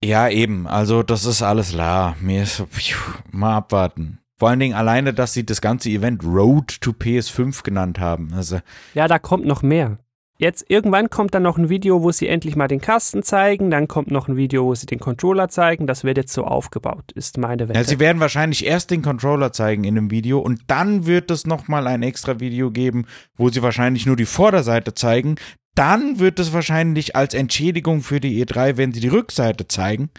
ja 0.05 0.28
eben, 0.28 0.66
also 0.66 1.02
das 1.02 1.25
ist 1.25 1.43
alles 1.43 1.73
la. 1.73 2.16
Mir 2.21 2.43
ist 2.43 2.62
pfiuh, 2.71 3.14
mal 3.31 3.57
abwarten. 3.57 4.19
Vor 4.38 4.50
allen 4.50 4.61
Dingen 4.61 4.75
alleine, 4.75 5.14
dass 5.14 5.33
sie 5.33 5.47
das 5.47 5.61
ganze 5.61 5.88
Event 5.88 6.23
Road 6.25 6.81
to 6.81 6.90
PS5 6.90 7.62
genannt 7.62 7.99
haben. 7.99 8.33
Also 8.35 8.61
Ja, 8.95 9.09
da 9.09 9.19
kommt 9.19 9.47
noch 9.47 9.62
mehr. 9.62 9.99
Jetzt 10.38 10.66
irgendwann 10.69 11.09
kommt 11.09 11.35
dann 11.35 11.45
noch 11.45 11.57
ein 11.57 11.71
Video, 11.71 12.02
wo 12.02 12.12
sie 12.12 12.28
endlich 12.28 12.57
mal 12.57 12.69
den 12.69 12.83
Kasten 12.83 13.23
zeigen, 13.23 13.71
dann 13.71 13.88
kommt 13.88 14.11
noch 14.11 14.28
ein 14.28 14.37
Video, 14.37 14.66
wo 14.66 14.75
sie 14.75 14.85
den 14.85 14.99
Controller 14.99 15.49
zeigen. 15.49 15.87
Das 15.87 16.05
wird 16.05 16.19
jetzt 16.19 16.35
so 16.35 16.45
aufgebaut, 16.45 17.11
ist 17.12 17.38
meine 17.38 17.69
Wette. 17.69 17.78
Ja, 17.78 17.85
sie 17.85 17.99
werden 17.99 18.21
wahrscheinlich 18.21 18.66
erst 18.66 18.90
den 18.90 19.00
Controller 19.00 19.52
zeigen 19.52 19.85
in 19.85 19.97
einem 19.97 20.11
Video 20.11 20.38
und 20.40 20.61
dann 20.66 21.07
wird 21.07 21.31
es 21.31 21.47
nochmal 21.47 21.87
ein 21.87 22.02
extra 22.02 22.38
Video 22.38 22.71
geben, 22.71 23.07
wo 23.37 23.49
sie 23.49 23.62
wahrscheinlich 23.62 24.05
nur 24.05 24.16
die 24.16 24.26
Vorderseite 24.26 24.93
zeigen. 24.93 25.37
Dann 25.75 26.19
wird 26.19 26.38
es 26.38 26.52
wahrscheinlich 26.52 27.16
als 27.16 27.33
Entschädigung 27.33 28.02
für 28.02 28.21
die 28.21 28.45
E3, 28.45 28.76
wenn 28.76 28.93
sie 28.93 29.00
die 29.00 29.09
Rückseite 29.09 29.69
zeigen. 29.69 30.11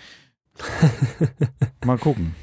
Mal 1.86 2.00
gucken. 2.00 2.34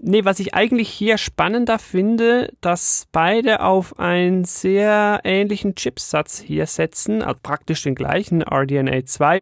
Nee, 0.00 0.24
was 0.24 0.38
ich 0.38 0.54
eigentlich 0.54 0.88
hier 0.90 1.18
spannender 1.18 1.80
finde, 1.80 2.52
dass 2.60 3.08
beide 3.10 3.60
auf 3.62 3.98
einen 3.98 4.44
sehr 4.44 5.20
ähnlichen 5.24 5.74
Chipsatz 5.74 6.38
hier 6.38 6.66
setzen, 6.66 7.20
also 7.20 7.40
praktisch 7.42 7.82
den 7.82 7.96
gleichen 7.96 8.42
RDNA 8.42 9.04
2. 9.04 9.40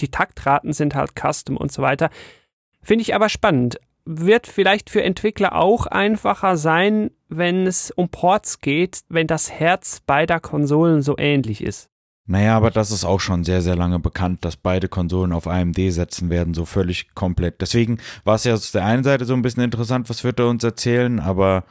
Die 0.00 0.10
Taktraten 0.10 0.74
sind 0.74 0.94
halt 0.94 1.12
custom 1.18 1.56
und 1.56 1.72
so 1.72 1.80
weiter. 1.80 2.10
Finde 2.82 3.00
ich 3.00 3.14
aber 3.14 3.30
spannend. 3.30 3.80
Wird 4.04 4.46
vielleicht 4.46 4.90
für 4.90 5.02
Entwickler 5.02 5.54
auch 5.54 5.86
einfacher 5.86 6.58
sein, 6.58 7.10
wenn 7.28 7.66
es 7.66 7.90
um 7.90 8.10
Ports 8.10 8.60
geht, 8.60 9.00
wenn 9.08 9.26
das 9.26 9.50
Herz 9.50 10.00
beider 10.00 10.38
Konsolen 10.38 11.00
so 11.00 11.16
ähnlich 11.16 11.62
ist. 11.62 11.88
Naja, 12.26 12.56
aber 12.56 12.70
das 12.70 12.90
ist 12.90 13.04
auch 13.04 13.20
schon 13.20 13.44
sehr, 13.44 13.60
sehr 13.60 13.76
lange 13.76 13.98
bekannt, 13.98 14.44
dass 14.46 14.56
beide 14.56 14.88
Konsolen 14.88 15.32
auf 15.32 15.46
AMD 15.46 15.78
setzen 15.90 16.30
werden, 16.30 16.54
so 16.54 16.64
völlig 16.64 17.14
komplett. 17.14 17.60
Deswegen 17.60 17.98
war 18.24 18.36
es 18.36 18.44
ja 18.44 18.54
auf 18.54 18.70
der 18.70 18.84
einen 18.84 19.04
Seite 19.04 19.26
so 19.26 19.34
ein 19.34 19.42
bisschen 19.42 19.62
interessant, 19.62 20.08
was 20.08 20.24
wird 20.24 20.38
er 20.38 20.48
uns 20.48 20.64
erzählen, 20.64 21.20
aber 21.20 21.64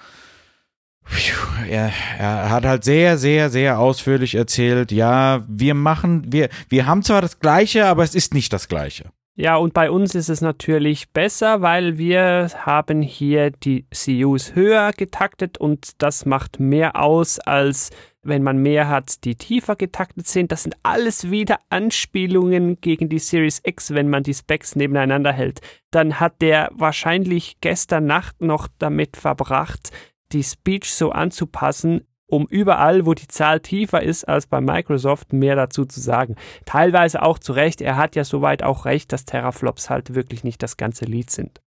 er, 1.68 1.92
er 2.20 2.50
hat 2.50 2.66
halt 2.66 2.84
sehr, 2.84 3.18
sehr, 3.18 3.50
sehr 3.50 3.80
ausführlich 3.80 4.36
erzählt, 4.36 4.92
ja, 4.92 5.44
wir 5.48 5.74
machen, 5.74 6.32
wir, 6.32 6.50
wir 6.70 6.86
haben 6.86 7.02
zwar 7.02 7.22
das 7.22 7.40
Gleiche, 7.40 7.88
aber 7.88 8.04
es 8.04 8.14
ist 8.14 8.34
nicht 8.34 8.54
das 8.54 8.68
Gleiche. 8.68 9.12
Ja, 9.36 9.56
und 9.56 9.74
bei 9.74 9.90
uns 9.90 10.14
ist 10.14 10.30
es 10.30 10.42
natürlich 10.42 11.10
besser, 11.10 11.64
weil 11.64 11.98
wir 11.98 12.50
haben 12.56 13.02
hier 13.02 13.50
die 13.50 13.88
CUs 13.92 14.54
höher 14.54 14.92
getaktet 14.94 15.58
und 15.58 16.02
das 16.04 16.28
macht 16.28 16.60
mehr 16.60 17.02
aus, 17.02 17.40
als 17.40 17.90
wenn 18.24 18.44
man 18.44 18.58
mehr 18.58 18.90
hat, 18.90 19.24
die 19.26 19.36
tiefer 19.36 19.76
getaktet 19.76 20.28
sind. 20.28 20.52
Das 20.52 20.64
sind 20.64 20.76
alles 20.84 21.30
wieder 21.30 21.60
Anspielungen 21.70 22.80
gegen 22.82 23.10
die 23.10 23.20
Series 23.20 23.62
X, 23.64 23.94
wenn 23.94 24.10
man 24.10 24.24
die 24.24 24.34
Specs 24.34 24.76
nebeneinander 24.76 25.32
hält. 25.32 25.62
Dann 25.92 26.20
hat 26.20 26.42
der 26.42 26.72
wahrscheinlich 26.74 27.58
gestern 27.62 28.06
Nacht 28.06 28.42
noch 28.42 28.68
damit 28.80 29.18
verbracht, 29.18 29.92
die 30.32 30.44
Speech 30.44 30.94
so 30.94 31.12
anzupassen, 31.12 32.08
um 32.28 32.48
überall, 32.48 33.06
wo 33.06 33.14
die 33.14 33.28
Zahl 33.28 33.60
tiefer 33.60 34.02
ist 34.02 34.28
als 34.28 34.48
bei 34.48 34.60
Microsoft, 34.60 35.34
mehr 35.34 35.56
dazu 35.56 35.86
zu 35.86 36.00
sagen. 36.00 36.36
Teilweise 36.66 37.22
auch 37.22 37.38
zu 37.38 37.54
Recht. 37.54 37.82
Er 37.82 37.98
hat 37.98 38.16
ja 38.16 38.24
soweit 38.24 38.64
auch 38.64 38.86
recht, 38.86 39.12
dass 39.12 39.26
Teraflops 39.26 39.90
halt 39.90 40.16
wirklich 40.16 40.44
nicht 40.44 40.64
das 40.64 40.78
ganze 40.78 41.06
Lied 41.06 41.30
sind. 41.30 41.62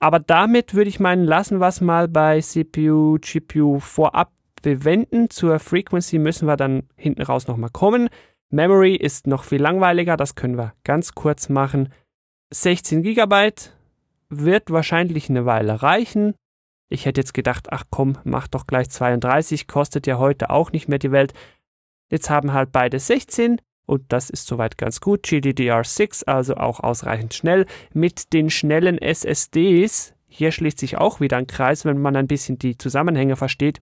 Aber 0.00 0.18
damit 0.18 0.74
würde 0.74 0.88
ich 0.88 0.98
meinen, 0.98 1.22
lassen 1.22 1.58
wir 1.58 1.68
es 1.68 1.80
mal 1.80 2.08
bei 2.08 2.40
CPU, 2.40 3.18
GPU 3.20 3.78
vorab 3.78 4.32
bewenden. 4.62 5.28
Zur 5.30 5.58
Frequency 5.58 6.18
müssen 6.18 6.46
wir 6.46 6.56
dann 6.56 6.84
hinten 6.96 7.22
raus 7.22 7.46
nochmal 7.46 7.70
kommen. 7.70 8.08
Memory 8.50 8.94
ist 8.94 9.26
noch 9.26 9.44
viel 9.44 9.60
langweiliger, 9.60 10.16
das 10.16 10.34
können 10.34 10.56
wir 10.56 10.74
ganz 10.84 11.12
kurz 11.14 11.48
machen. 11.48 11.88
16 12.50 13.02
GB 13.02 13.52
wird 14.28 14.70
wahrscheinlich 14.70 15.30
eine 15.30 15.46
Weile 15.46 15.82
reichen. 15.82 16.34
Ich 16.88 17.06
hätte 17.06 17.22
jetzt 17.22 17.32
gedacht, 17.32 17.68
ach 17.72 17.84
komm, 17.90 18.18
mach 18.24 18.48
doch 18.48 18.66
gleich 18.66 18.90
32, 18.90 19.66
kostet 19.66 20.06
ja 20.06 20.18
heute 20.18 20.50
auch 20.50 20.72
nicht 20.72 20.88
mehr 20.88 20.98
die 20.98 21.12
Welt. 21.12 21.32
Jetzt 22.10 22.28
haben 22.28 22.52
halt 22.52 22.72
beide 22.72 22.98
16 22.98 23.58
und 23.86 24.04
das 24.12 24.28
ist 24.28 24.46
soweit 24.46 24.76
ganz 24.76 25.00
gut. 25.00 25.24
GDDR6, 25.24 26.26
also 26.26 26.56
auch 26.56 26.80
ausreichend 26.80 27.32
schnell. 27.32 27.64
Mit 27.94 28.34
den 28.34 28.50
schnellen 28.50 28.98
SSDs, 28.98 30.14
hier 30.28 30.52
schließt 30.52 30.78
sich 30.78 30.98
auch 30.98 31.20
wieder 31.20 31.38
ein 31.38 31.46
Kreis, 31.46 31.86
wenn 31.86 32.00
man 32.00 32.16
ein 32.16 32.26
bisschen 32.26 32.58
die 32.58 32.76
Zusammenhänge 32.76 33.36
versteht, 33.36 33.80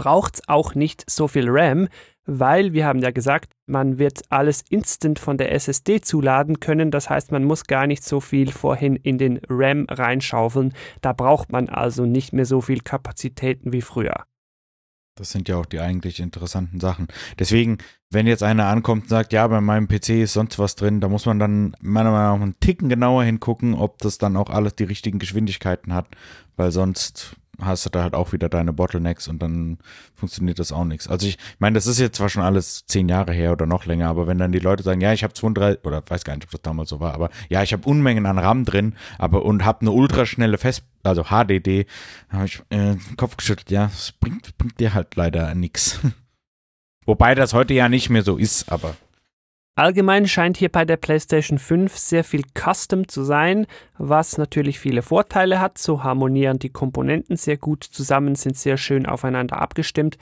braucht 0.00 0.36
es 0.36 0.48
auch 0.48 0.74
nicht 0.74 1.04
so 1.10 1.28
viel 1.28 1.44
RAM, 1.46 1.86
weil 2.24 2.72
wir 2.72 2.86
haben 2.86 3.00
ja 3.00 3.10
gesagt, 3.10 3.52
man 3.66 3.98
wird 3.98 4.22
alles 4.30 4.64
instant 4.70 5.18
von 5.18 5.36
der 5.36 5.52
SSD 5.52 6.00
zuladen 6.00 6.58
können. 6.58 6.90
Das 6.90 7.10
heißt, 7.10 7.32
man 7.32 7.44
muss 7.44 7.64
gar 7.64 7.86
nicht 7.86 8.02
so 8.02 8.18
viel 8.18 8.50
vorhin 8.50 8.96
in 8.96 9.18
den 9.18 9.42
RAM 9.50 9.84
reinschaufeln. 9.90 10.72
Da 11.02 11.12
braucht 11.12 11.52
man 11.52 11.68
also 11.68 12.06
nicht 12.06 12.32
mehr 12.32 12.46
so 12.46 12.62
viel 12.62 12.80
Kapazitäten 12.80 13.74
wie 13.74 13.82
früher. 13.82 14.24
Das 15.16 15.32
sind 15.32 15.50
ja 15.50 15.58
auch 15.58 15.66
die 15.66 15.80
eigentlich 15.80 16.18
interessanten 16.18 16.80
Sachen. 16.80 17.08
Deswegen, 17.38 17.76
wenn 18.08 18.26
jetzt 18.26 18.42
einer 18.42 18.68
ankommt 18.68 19.02
und 19.02 19.08
sagt, 19.10 19.34
ja, 19.34 19.46
bei 19.48 19.60
meinem 19.60 19.86
PC 19.86 20.22
ist 20.22 20.32
sonst 20.32 20.58
was 20.58 20.76
drin, 20.76 21.02
da 21.02 21.10
muss 21.10 21.26
man 21.26 21.38
dann 21.38 21.76
meiner 21.82 22.10
Meinung 22.10 22.38
nach 22.38 22.42
einen 22.46 22.60
Ticken 22.60 22.88
genauer 22.88 23.24
hingucken, 23.24 23.74
ob 23.74 23.98
das 23.98 24.16
dann 24.16 24.38
auch 24.38 24.48
alles 24.48 24.76
die 24.76 24.84
richtigen 24.84 25.18
Geschwindigkeiten 25.18 25.92
hat, 25.92 26.06
weil 26.56 26.72
sonst 26.72 27.36
hast 27.62 27.86
du 27.86 27.90
da 27.90 28.02
halt 28.02 28.14
auch 28.14 28.32
wieder 28.32 28.48
deine 28.48 28.72
Bottlenecks 28.72 29.28
und 29.28 29.40
dann 29.40 29.78
funktioniert 30.14 30.58
das 30.58 30.72
auch 30.72 30.84
nichts. 30.84 31.08
Also 31.08 31.26
ich 31.26 31.38
meine, 31.58 31.74
das 31.74 31.86
ist 31.86 31.98
jetzt 31.98 32.16
zwar 32.16 32.28
schon 32.28 32.42
alles 32.42 32.84
zehn 32.86 33.08
Jahre 33.08 33.32
her 33.32 33.52
oder 33.52 33.66
noch 33.66 33.86
länger, 33.86 34.08
aber 34.08 34.26
wenn 34.26 34.38
dann 34.38 34.52
die 34.52 34.58
Leute 34.58 34.82
sagen, 34.82 35.00
ja, 35.00 35.12
ich 35.12 35.22
habe 35.22 35.34
32 35.34 35.84
oder 35.84 36.02
weiß 36.06 36.24
gar 36.24 36.34
nicht, 36.34 36.44
ob 36.44 36.50
das 36.50 36.62
damals 36.62 36.90
so 36.90 37.00
war, 37.00 37.14
aber 37.14 37.30
ja, 37.48 37.62
ich 37.62 37.72
habe 37.72 37.88
Unmengen 37.88 38.26
an 38.26 38.38
RAM 38.38 38.64
drin, 38.64 38.94
aber 39.18 39.44
und 39.44 39.64
habe 39.64 39.82
eine 39.82 39.92
ultraschnelle 39.92 40.58
Fest, 40.58 40.84
also 41.02 41.24
HDD, 41.24 41.86
habe 42.28 42.46
ich 42.46 42.62
äh, 42.70 42.96
Kopf 43.16 43.36
geschüttelt. 43.36 43.70
Ja, 43.70 43.86
das 43.86 44.12
bringt 44.12 44.56
bringt 44.58 44.80
dir 44.80 44.94
halt 44.94 45.16
leider 45.16 45.54
nichts. 45.54 46.00
Wobei 47.06 47.34
das 47.34 47.54
heute 47.54 47.74
ja 47.74 47.88
nicht 47.88 48.10
mehr 48.10 48.22
so 48.22 48.36
ist, 48.36 48.70
aber 48.70 48.94
Allgemein 49.76 50.26
scheint 50.26 50.56
hier 50.56 50.68
bei 50.68 50.84
der 50.84 50.96
PlayStation 50.96 51.58
5 51.58 51.96
sehr 51.96 52.24
viel 52.24 52.42
Custom 52.54 53.08
zu 53.08 53.22
sein, 53.22 53.66
was 53.96 54.36
natürlich 54.36 54.78
viele 54.78 55.02
Vorteile 55.02 55.60
hat. 55.60 55.78
So 55.78 56.02
harmonieren 56.02 56.58
die 56.58 56.70
Komponenten 56.70 57.36
sehr 57.36 57.56
gut 57.56 57.84
zusammen, 57.84 58.34
sind 58.34 58.56
sehr 58.56 58.76
schön 58.76 59.06
aufeinander 59.06 59.60
abgestimmt. 59.60 60.18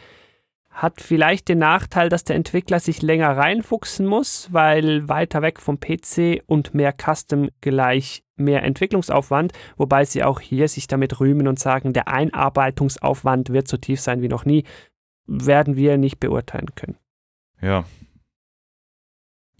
Hat 0.70 1.00
vielleicht 1.00 1.48
den 1.48 1.58
Nachteil, 1.58 2.08
dass 2.08 2.22
der 2.22 2.36
Entwickler 2.36 2.78
sich 2.78 3.02
länger 3.02 3.36
reinfuchsen 3.36 4.06
muss, 4.06 4.52
weil 4.52 5.08
weiter 5.08 5.42
weg 5.42 5.60
vom 5.60 5.80
PC 5.80 6.42
und 6.46 6.72
mehr 6.72 6.92
Custom 6.92 7.48
gleich 7.60 8.22
mehr 8.36 8.62
Entwicklungsaufwand, 8.62 9.52
wobei 9.76 10.04
sie 10.04 10.22
auch 10.22 10.38
hier 10.38 10.68
sich 10.68 10.86
damit 10.86 11.18
rühmen 11.18 11.48
und 11.48 11.58
sagen, 11.58 11.92
der 11.92 12.06
Einarbeitungsaufwand 12.06 13.50
wird 13.50 13.66
so 13.66 13.76
tief 13.76 14.00
sein 14.00 14.22
wie 14.22 14.28
noch 14.28 14.44
nie, 14.44 14.62
werden 15.26 15.74
wir 15.74 15.98
nicht 15.98 16.20
beurteilen 16.20 16.74
können. 16.76 16.96
ja, 17.60 17.84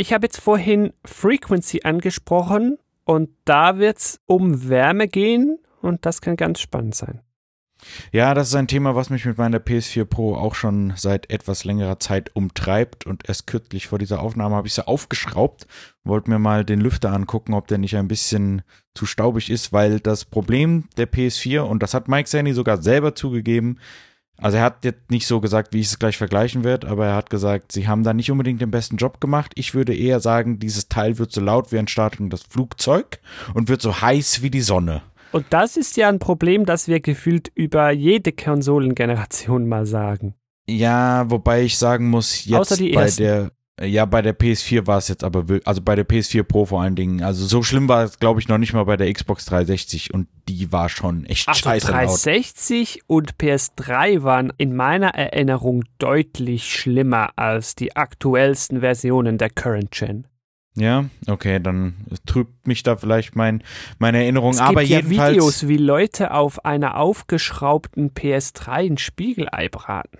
Ich 0.01 0.13
habe 0.13 0.27
jetzt 0.27 0.41
vorhin 0.41 0.93
Frequency 1.05 1.81
angesprochen 1.83 2.79
und 3.05 3.31
da 3.45 3.79
wird 3.79 3.99
es 3.99 4.21
um 4.27 4.69
Wärme 4.69 5.09
gehen 5.09 5.59
und 5.83 6.07
das 6.07 6.21
kann 6.21 6.37
ganz 6.37 6.61
spannend 6.61 6.95
sein. 6.95 7.21
Ja, 8.13 8.33
das 8.33 8.49
ist 8.49 8.55
ein 8.55 8.69
Thema, 8.69 8.95
was 8.95 9.11
mich 9.11 9.25
mit 9.25 9.39
meiner 9.39 9.59
PS4 9.59 10.05
Pro 10.05 10.37
auch 10.37 10.55
schon 10.55 10.93
seit 10.97 11.31
etwas 11.31 11.65
längerer 11.65 11.99
Zeit 11.99 12.31
umtreibt. 12.35 13.07
Und 13.07 13.29
erst 13.29 13.49
kürzlich 13.49 13.89
vor 13.89 13.99
dieser 13.99 14.21
Aufnahme 14.21 14.55
habe 14.55 14.69
ich 14.69 14.75
sie 14.75 14.87
aufgeschraubt, 14.87 15.67
wollte 16.05 16.31
mir 16.31 16.39
mal 16.39 16.65
den 16.65 16.81
Lüfter 16.81 17.13
angucken, 17.13 17.55
ob 17.55 17.67
der 17.67 17.79
nicht 17.79 17.97
ein 17.97 18.09
bisschen 18.09 18.63
zu 18.95 19.05
staubig 19.05 19.51
ist, 19.51 19.73
weil 19.73 19.99
das 19.99 20.25
Problem 20.25 20.85
der 20.97 21.11
PS4, 21.11 21.61
und 21.61 21.83
das 21.83 21.95
hat 21.95 22.07
Mike 22.07 22.29
Sandy 22.29 22.53
sogar 22.53 22.83
selber 22.83 23.17
zugegeben, 23.17 23.79
also 24.41 24.57
er 24.57 24.63
hat 24.63 24.85
jetzt 24.85 25.11
nicht 25.11 25.27
so 25.27 25.41
gesagt, 25.41 25.75
wie 25.75 25.81
ich 25.81 25.87
es 25.87 25.99
gleich 25.99 26.17
vergleichen 26.17 26.63
werde, 26.63 26.89
aber 26.89 27.07
er 27.07 27.17
hat 27.17 27.29
gesagt, 27.29 27.73
sie 27.73 27.89
haben 27.89 28.05
da 28.05 28.15
nicht 28.15 28.31
unbedingt 28.31 28.61
den 28.61 28.71
besten 28.71 28.97
Job 28.97 29.21
gemacht. 29.21 29.53
Ich 29.57 29.75
würde 29.75 29.95
eher 29.95 30.21
sagen, 30.21 30.61
dieses 30.61 30.89
Teil 30.89 31.19
wird 31.19 31.33
so 31.33 31.41
laut 31.41 31.73
wie 31.73 31.79
ein 31.79 31.89
startendes 31.89 32.43
Flugzeug 32.43 33.19
und 33.55 33.69
wird 33.69 33.83
so 33.83 34.01
heiß 34.01 34.43
wie 34.43 34.51
die 34.51 34.61
Sonne. 34.61 35.03
Und 35.33 35.47
das 35.51 35.77
ist 35.77 35.97
ja 35.97 36.09
ein 36.09 36.21
Problem, 36.21 36.65
das 36.65 36.89
wir 36.89 37.01
gefühlt 37.01 37.51
über 37.55 37.91
jede 37.91 38.33
Konsolengeneration 38.33 39.69
mal 39.69 39.87
sagen. 39.87 40.35
Ja, 40.69 41.29
wobei 41.31 41.63
ich 41.63 41.77
sagen 41.77 42.09
muss, 42.09 42.45
jetzt 42.45 42.79
bei 42.79 43.03
ersten. 43.03 43.23
der 43.23 43.51
Ja, 43.81 44.07
bei 44.07 44.23
der 44.23 44.37
PS4 44.37 44.87
war 44.87 44.99
es 44.99 45.09
jetzt 45.09 45.23
aber, 45.23 45.45
also 45.65 45.81
bei 45.83 45.95
der 45.95 46.07
PS4 46.07 46.43
Pro 46.43 46.67
vor 46.67 46.83
allen 46.83 46.97
Dingen. 46.97 47.23
Also 47.23 47.47
so 47.47 47.63
schlimm 47.63 47.89
war 47.89 48.05
es, 48.05 48.19
glaube 48.19 48.41
ich, 48.41 48.49
noch 48.49 48.59
nicht 48.59 48.73
mal 48.73 48.85
bei 48.85 48.97
der 48.97 49.13
Xbox 49.13 49.45
360 49.47 50.13
und 50.13 50.29
die 50.49 50.73
war 50.73 50.89
schon 50.89 51.25
echt 51.27 51.47
also 51.49 51.61
scheiße 51.61 51.87
360 51.87 52.95
laut. 52.97 53.05
und 53.07 53.35
PS3 53.37 54.23
waren 54.23 54.53
in 54.57 54.75
meiner 54.75 55.15
Erinnerung 55.15 55.85
deutlich 55.99 56.73
schlimmer 56.73 57.31
als 57.37 57.77
die 57.77 57.95
aktuellsten 57.95 58.81
Versionen 58.81 59.39
der 59.39 59.51
Current 59.51 59.93
Gen. 59.93 60.27
Ja, 60.75 61.07
okay, 61.27 61.61
dann 61.61 62.07
trübt 62.27 62.67
mich 62.67 62.83
da 62.83 62.97
vielleicht 62.97 63.37
mein, 63.37 63.63
meine 63.99 64.19
Erinnerung. 64.19 64.53
Es 64.53 64.61
aber 64.61 64.81
gibt 64.81 64.91
ja 64.91 64.99
jedenfalls, 65.01 65.33
Videos, 65.33 65.69
wie 65.69 65.77
Leute 65.77 66.33
auf 66.33 66.65
einer 66.65 66.97
aufgeschraubten 66.97 68.11
PS3 68.11 68.91
ein 68.91 68.99
Spiegelei 68.99 69.69
braten. 69.69 70.19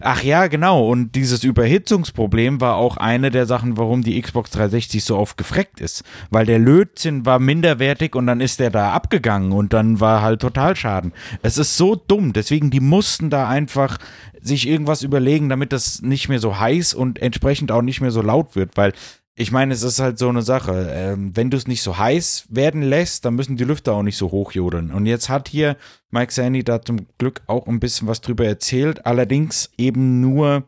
Ach 0.01 0.23
ja, 0.23 0.47
genau. 0.47 0.87
Und 0.89 1.15
dieses 1.15 1.43
Überhitzungsproblem 1.43 2.61
war 2.61 2.75
auch 2.75 2.97
eine 2.97 3.31
der 3.31 3.45
Sachen, 3.45 3.77
warum 3.77 4.03
die 4.03 4.19
Xbox 4.21 4.51
360 4.51 5.03
so 5.03 5.17
oft 5.17 5.37
gefreckt 5.37 5.79
ist. 5.79 6.03
Weil 6.29 6.45
der 6.45 6.59
Lötzinn 6.59 7.25
war 7.25 7.39
minderwertig 7.39 8.15
und 8.15 8.27
dann 8.27 8.41
ist 8.41 8.59
der 8.59 8.69
da 8.69 8.91
abgegangen 8.91 9.51
und 9.51 9.73
dann 9.73 9.99
war 9.99 10.21
halt 10.21 10.41
total 10.41 10.75
Schaden. 10.75 11.13
Es 11.41 11.57
ist 11.57 11.77
so 11.77 11.95
dumm. 11.95 12.33
Deswegen, 12.33 12.71
die 12.71 12.79
mussten 12.79 13.29
da 13.29 13.47
einfach 13.47 13.97
sich 14.41 14.67
irgendwas 14.67 15.03
überlegen, 15.03 15.49
damit 15.49 15.71
das 15.71 16.01
nicht 16.01 16.27
mehr 16.27 16.39
so 16.39 16.59
heiß 16.59 16.93
und 16.93 17.19
entsprechend 17.19 17.71
auch 17.71 17.83
nicht 17.83 18.01
mehr 18.01 18.11
so 18.11 18.21
laut 18.21 18.55
wird, 18.55 18.75
weil 18.75 18.93
ich 19.41 19.51
meine, 19.51 19.73
es 19.73 19.81
ist 19.81 19.99
halt 19.99 20.19
so 20.19 20.29
eine 20.29 20.43
Sache. 20.43 20.87
Ähm, 20.91 21.35
wenn 21.35 21.49
du 21.49 21.57
es 21.57 21.67
nicht 21.67 21.81
so 21.81 21.97
heiß 21.97 22.45
werden 22.49 22.83
lässt, 22.83 23.25
dann 23.25 23.33
müssen 23.33 23.57
die 23.57 23.63
Lüfter 23.63 23.93
auch 23.93 24.03
nicht 24.03 24.17
so 24.17 24.29
hochjodeln. 24.29 24.91
Und 24.91 25.07
jetzt 25.07 25.29
hat 25.29 25.49
hier 25.49 25.77
Mike 26.11 26.31
Sandy 26.31 26.63
da 26.63 26.81
zum 26.81 27.07
Glück 27.17 27.41
auch 27.47 27.65
ein 27.65 27.79
bisschen 27.79 28.07
was 28.07 28.21
drüber 28.21 28.45
erzählt, 28.45 29.05
allerdings 29.05 29.71
eben 29.77 30.21
nur 30.21 30.63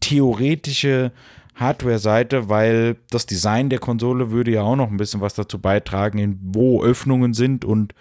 theoretische 0.00 1.12
Hardware-Seite, 1.56 2.48
weil 2.48 2.96
das 3.10 3.26
Design 3.26 3.68
der 3.68 3.78
Konsole 3.78 4.30
würde 4.30 4.52
ja 4.52 4.62
auch 4.62 4.76
noch 4.76 4.90
ein 4.90 4.96
bisschen 4.96 5.20
was 5.20 5.34
dazu 5.34 5.60
beitragen, 5.60 6.40
wo 6.42 6.82
Öffnungen 6.82 7.34
sind 7.34 7.64
und 7.64 7.94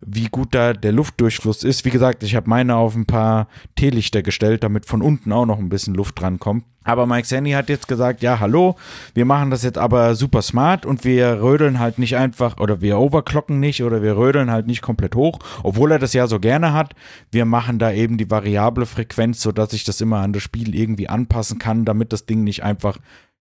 wie 0.00 0.28
gut 0.28 0.54
da 0.54 0.72
der 0.72 0.92
Luftdurchfluss 0.92 1.62
ist. 1.62 1.84
Wie 1.84 1.90
gesagt, 1.90 2.22
ich 2.22 2.34
habe 2.34 2.48
meine 2.48 2.76
auf 2.76 2.94
ein 2.94 3.06
paar 3.06 3.48
Teelichter 3.76 4.22
gestellt, 4.22 4.64
damit 4.64 4.86
von 4.86 5.02
unten 5.02 5.32
auch 5.32 5.46
noch 5.46 5.58
ein 5.58 5.68
bisschen 5.68 5.94
Luft 5.94 6.20
dran 6.20 6.38
kommt. 6.38 6.64
Aber 6.82 7.06
Mike 7.06 7.26
Sandy 7.26 7.50
hat 7.50 7.68
jetzt 7.68 7.88
gesagt, 7.88 8.22
ja, 8.22 8.40
hallo, 8.40 8.76
wir 9.12 9.26
machen 9.26 9.50
das 9.50 9.62
jetzt 9.62 9.76
aber 9.76 10.14
super 10.14 10.40
smart 10.40 10.86
und 10.86 11.04
wir 11.04 11.42
rödeln 11.42 11.78
halt 11.78 11.98
nicht 11.98 12.16
einfach 12.16 12.58
oder 12.58 12.80
wir 12.80 12.98
overclocken 12.98 13.60
nicht 13.60 13.82
oder 13.82 14.02
wir 14.02 14.16
rödeln 14.16 14.50
halt 14.50 14.66
nicht 14.66 14.80
komplett 14.80 15.14
hoch, 15.14 15.38
obwohl 15.62 15.92
er 15.92 15.98
das 15.98 16.14
ja 16.14 16.26
so 16.26 16.40
gerne 16.40 16.72
hat. 16.72 16.94
Wir 17.30 17.44
machen 17.44 17.78
da 17.78 17.92
eben 17.92 18.16
die 18.16 18.30
variable 18.30 18.86
Frequenz, 18.86 19.42
sodass 19.42 19.74
ich 19.74 19.84
das 19.84 20.00
immer 20.00 20.20
an 20.20 20.32
das 20.32 20.42
Spiel 20.42 20.74
irgendwie 20.74 21.08
anpassen 21.08 21.58
kann, 21.58 21.84
damit 21.84 22.14
das 22.14 22.24
Ding 22.24 22.44
nicht 22.44 22.62
einfach 22.62 22.96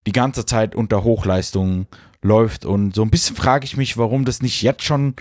die 0.07 0.13
ganze 0.13 0.45
Zeit 0.45 0.75
unter 0.75 1.05
Hochleistung 1.05 1.87
läuft. 2.23 2.65
Und 2.65 2.95
so 2.95 3.03
ein 3.03 3.11
bisschen 3.11 3.37
frage 3.37 3.65
ich 3.65 3.77
mich, 3.77 3.97
warum 3.97 4.25
das 4.25 4.43
nicht 4.43 4.63
jetzt 4.63 4.83
schon 4.83 5.15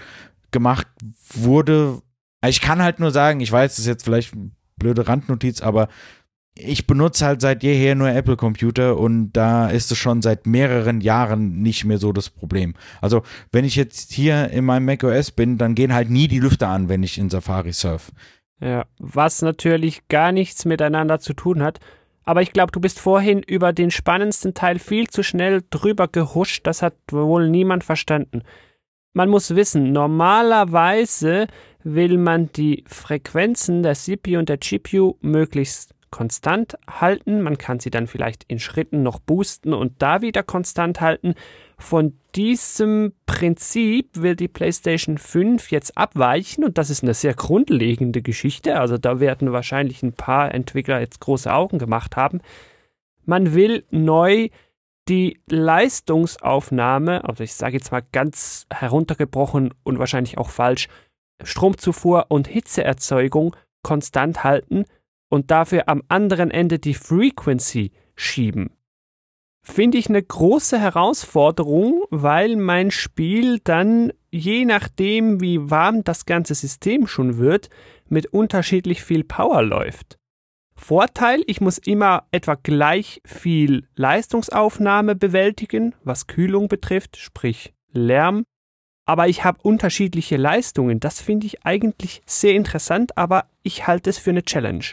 gemacht 0.58 0.88
wurde. 1.34 2.02
Ich 2.44 2.62
kann 2.62 2.82
halt 2.82 3.00
nur 3.00 3.12
sagen, 3.12 3.42
ich 3.42 3.52
weiß, 3.52 3.74
das 3.74 3.80
ist 3.80 3.88
jetzt 3.88 4.04
vielleicht 4.04 4.34
eine 4.34 4.50
blöde 4.78 5.08
Randnotiz, 5.08 5.62
aber 5.62 5.88
ich 6.56 6.88
benutze 6.88 7.24
halt 7.26 7.42
seit 7.42 7.62
jeher 7.62 7.94
nur 7.94 8.10
Apple-Computer 8.10 8.98
und 8.98 9.34
da 9.34 9.70
ist 9.70 9.92
es 9.92 10.00
schon 10.00 10.24
seit 10.24 10.48
mehreren 10.48 11.02
Jahren 11.02 11.62
nicht 11.62 11.86
mehr 11.86 12.00
so 12.00 12.12
das 12.12 12.32
Problem. 12.32 12.74
Also, 13.00 13.22
wenn 13.52 13.66
ich 13.66 13.76
jetzt 13.76 14.12
hier 14.12 14.50
in 14.50 14.66
meinem 14.66 14.86
macOS 14.86 15.30
bin, 15.30 15.60
dann 15.60 15.76
gehen 15.76 15.94
halt 15.94 16.10
nie 16.10 16.28
die 16.28 16.40
Lüfter 16.40 16.70
an, 16.70 16.90
wenn 16.90 17.04
ich 17.04 17.20
in 17.20 17.30
Safari 17.30 17.74
surf. 17.74 18.12
Ja, 18.60 18.86
was 18.98 19.44
natürlich 19.44 20.08
gar 20.08 20.32
nichts 20.32 20.66
miteinander 20.66 21.20
zu 21.20 21.34
tun 21.34 21.62
hat. 21.62 21.80
Aber 22.24 22.42
ich 22.42 22.52
glaube, 22.52 22.72
du 22.72 22.80
bist 22.80 23.00
vorhin 23.00 23.44
über 23.44 23.72
den 23.72 23.92
spannendsten 23.92 24.56
Teil 24.56 24.80
viel 24.80 25.08
zu 25.08 25.22
schnell 25.22 25.62
drüber 25.70 26.08
gehuscht. 26.08 26.66
Das 26.66 26.82
hat 26.82 26.96
wohl 27.12 27.50
niemand 27.50 27.84
verstanden. 27.84 28.42
Man 29.18 29.30
muss 29.30 29.56
wissen, 29.56 29.94
normalerweise 29.94 31.48
will 31.84 32.20
man 32.20 32.52
die 32.52 32.84
Frequenzen 32.86 33.82
der 33.82 33.96
CPU 33.96 34.38
und 34.38 34.48
der 34.48 34.60
GPU 34.60 35.16
möglichst 35.22 35.96
konstant 36.12 36.78
halten. 36.88 37.42
Man 37.42 37.58
kann 37.58 37.80
sie 37.80 37.90
dann 37.90 38.06
vielleicht 38.06 38.44
in 38.44 38.60
Schritten 38.60 39.02
noch 39.02 39.18
boosten 39.18 39.74
und 39.74 40.04
da 40.04 40.22
wieder 40.22 40.44
konstant 40.44 41.02
halten. 41.02 41.34
Von 41.80 42.16
diesem 42.36 43.14
Prinzip 43.26 44.10
will 44.22 44.36
die 44.36 44.48
PlayStation 44.48 45.18
5 45.18 45.72
jetzt 45.72 45.98
abweichen 45.98 46.64
und 46.64 46.78
das 46.78 46.92
ist 46.92 47.02
eine 47.02 47.16
sehr 47.16 47.34
grundlegende 47.34 48.22
Geschichte. 48.22 48.80
Also 48.80 49.00
da 49.00 49.20
werden 49.20 49.52
wahrscheinlich 49.52 50.04
ein 50.04 50.14
paar 50.14 50.54
Entwickler 50.54 51.00
jetzt 51.00 51.22
große 51.22 51.52
Augen 51.52 51.80
gemacht 51.80 52.18
haben. 52.18 52.40
Man 53.26 53.56
will 53.56 53.84
neu 53.90 54.50
die 55.10 55.42
Leistungsaufnahme, 55.50 57.24
also 57.28 57.44
ich 57.44 57.54
sage 57.54 57.78
jetzt 57.78 57.92
mal 57.92 58.04
ganz 58.12 58.66
heruntergebrochen 58.72 59.74
und 59.84 60.00
wahrscheinlich 60.00 60.38
auch 60.38 60.50
falsch, 60.50 60.88
Stromzufuhr 61.44 62.26
und 62.30 62.48
Hitzeerzeugung 62.48 63.56
konstant 63.84 64.44
halten 64.44 64.86
und 65.30 65.52
dafür 65.52 65.88
am 65.88 66.04
anderen 66.08 66.52
Ende 66.52 66.80
die 66.80 66.94
Frequency 66.94 67.92
schieben. 68.16 68.72
Finde 69.64 69.98
ich 69.98 70.08
eine 70.08 70.24
große 70.24 70.80
Herausforderung, 70.80 72.06
weil 72.10 72.56
mein 72.56 72.90
Spiel 72.90 73.60
dann, 73.60 74.14
je 74.32 74.64
nachdem 74.64 75.42
wie 75.42 75.70
warm 75.70 76.06
das 76.06 76.26
ganze 76.26 76.56
System 76.56 77.06
schon 77.06 77.38
wird, 77.38 77.70
mit 78.08 78.28
unterschiedlich 78.28 79.04
viel 79.04 79.26
Power 79.26 79.62
läuft. 79.62 80.18
Vorteil, 80.78 81.44
ich 81.48 81.60
muss 81.60 81.80
immer 81.80 82.28
etwa 82.32 82.56
gleich 82.56 83.22
viel 83.26 83.88
Leistungsaufnahme 83.96 85.16
bewältigen, 85.16 85.96
was 86.04 86.28
Kühlung 86.28 86.70
betrifft, 86.70 87.18
sprich 87.18 87.74
Lärm. 87.92 88.46
Aber 89.06 89.28
ich 89.28 89.44
habe 89.44 89.60
unterschiedliche 89.64 90.38
Leistungen. 90.38 91.00
Das 91.00 91.20
finde 91.20 91.48
ich 91.48 91.66
eigentlich 91.66 92.22
sehr 92.26 92.54
interessant, 92.54 93.18
aber 93.18 93.46
ich 93.64 93.88
halte 93.88 94.10
es 94.10 94.18
für 94.18 94.30
eine 94.30 94.44
Challenge. 94.44 94.86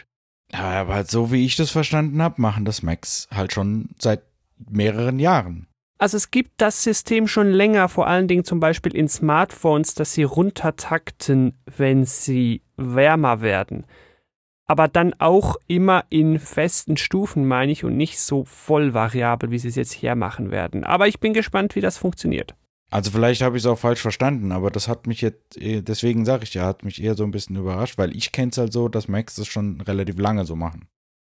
Aber 0.51 1.05
so 1.05 1.31
wie 1.31 1.45
ich 1.45 1.55
das 1.55 1.71
verstanden 1.71 2.21
habe, 2.21 2.41
machen 2.41 2.65
das 2.65 2.81
Macs 2.81 3.27
halt 3.31 3.53
schon 3.53 3.89
seit 3.99 4.21
mehreren 4.69 5.19
Jahren. 5.19 5.67
Also 5.97 6.17
es 6.17 6.31
gibt 6.31 6.53
das 6.57 6.83
System 6.83 7.27
schon 7.27 7.51
länger, 7.51 7.87
vor 7.89 8.07
allen 8.07 8.27
Dingen 8.27 8.43
zum 8.43 8.59
Beispiel 8.59 8.95
in 8.95 9.07
Smartphones, 9.07 9.93
dass 9.93 10.13
sie 10.13 10.23
runtertakten, 10.23 11.53
wenn 11.77 12.05
sie 12.05 12.63
wärmer 12.75 13.41
werden 13.41 13.85
aber 14.67 14.87
dann 14.87 15.13
auch 15.19 15.57
immer 15.67 16.05
in 16.09 16.39
festen 16.39 16.97
Stufen, 16.97 17.47
meine 17.47 17.71
ich, 17.71 17.83
und 17.83 17.97
nicht 17.97 18.19
so 18.19 18.45
voll 18.45 18.93
variabel, 18.93 19.51
wie 19.51 19.59
sie 19.59 19.67
es 19.67 19.75
jetzt 19.75 19.93
hier 19.93 20.15
machen 20.15 20.51
werden. 20.51 20.83
Aber 20.83 21.07
ich 21.07 21.19
bin 21.19 21.33
gespannt, 21.33 21.75
wie 21.75 21.81
das 21.81 21.97
funktioniert. 21.97 22.55
Also 22.91 23.11
vielleicht 23.11 23.41
habe 23.41 23.57
ich 23.57 23.63
es 23.63 23.67
auch 23.67 23.77
falsch 23.77 24.01
verstanden, 24.01 24.51
aber 24.51 24.71
das 24.71 24.87
hat 24.87 25.07
mich 25.07 25.21
jetzt, 25.21 25.57
eh, 25.57 25.81
deswegen 25.81 26.23
sage 26.23 26.43
ich 26.43 26.53
ja, 26.53 26.65
hat 26.65 26.83
mich 26.83 27.03
eher 27.03 27.15
so 27.15 27.23
ein 27.23 27.31
bisschen 27.31 27.55
überrascht, 27.55 27.97
weil 27.97 28.15
ich 28.15 28.31
kenne 28.31 28.51
es 28.51 28.57
halt 28.57 28.73
so, 28.73 28.89
dass 28.89 29.07
Macs 29.07 29.35
das 29.35 29.47
schon 29.47 29.81
relativ 29.81 30.17
lange 30.17 30.45
so 30.45 30.55
machen. 30.55 30.87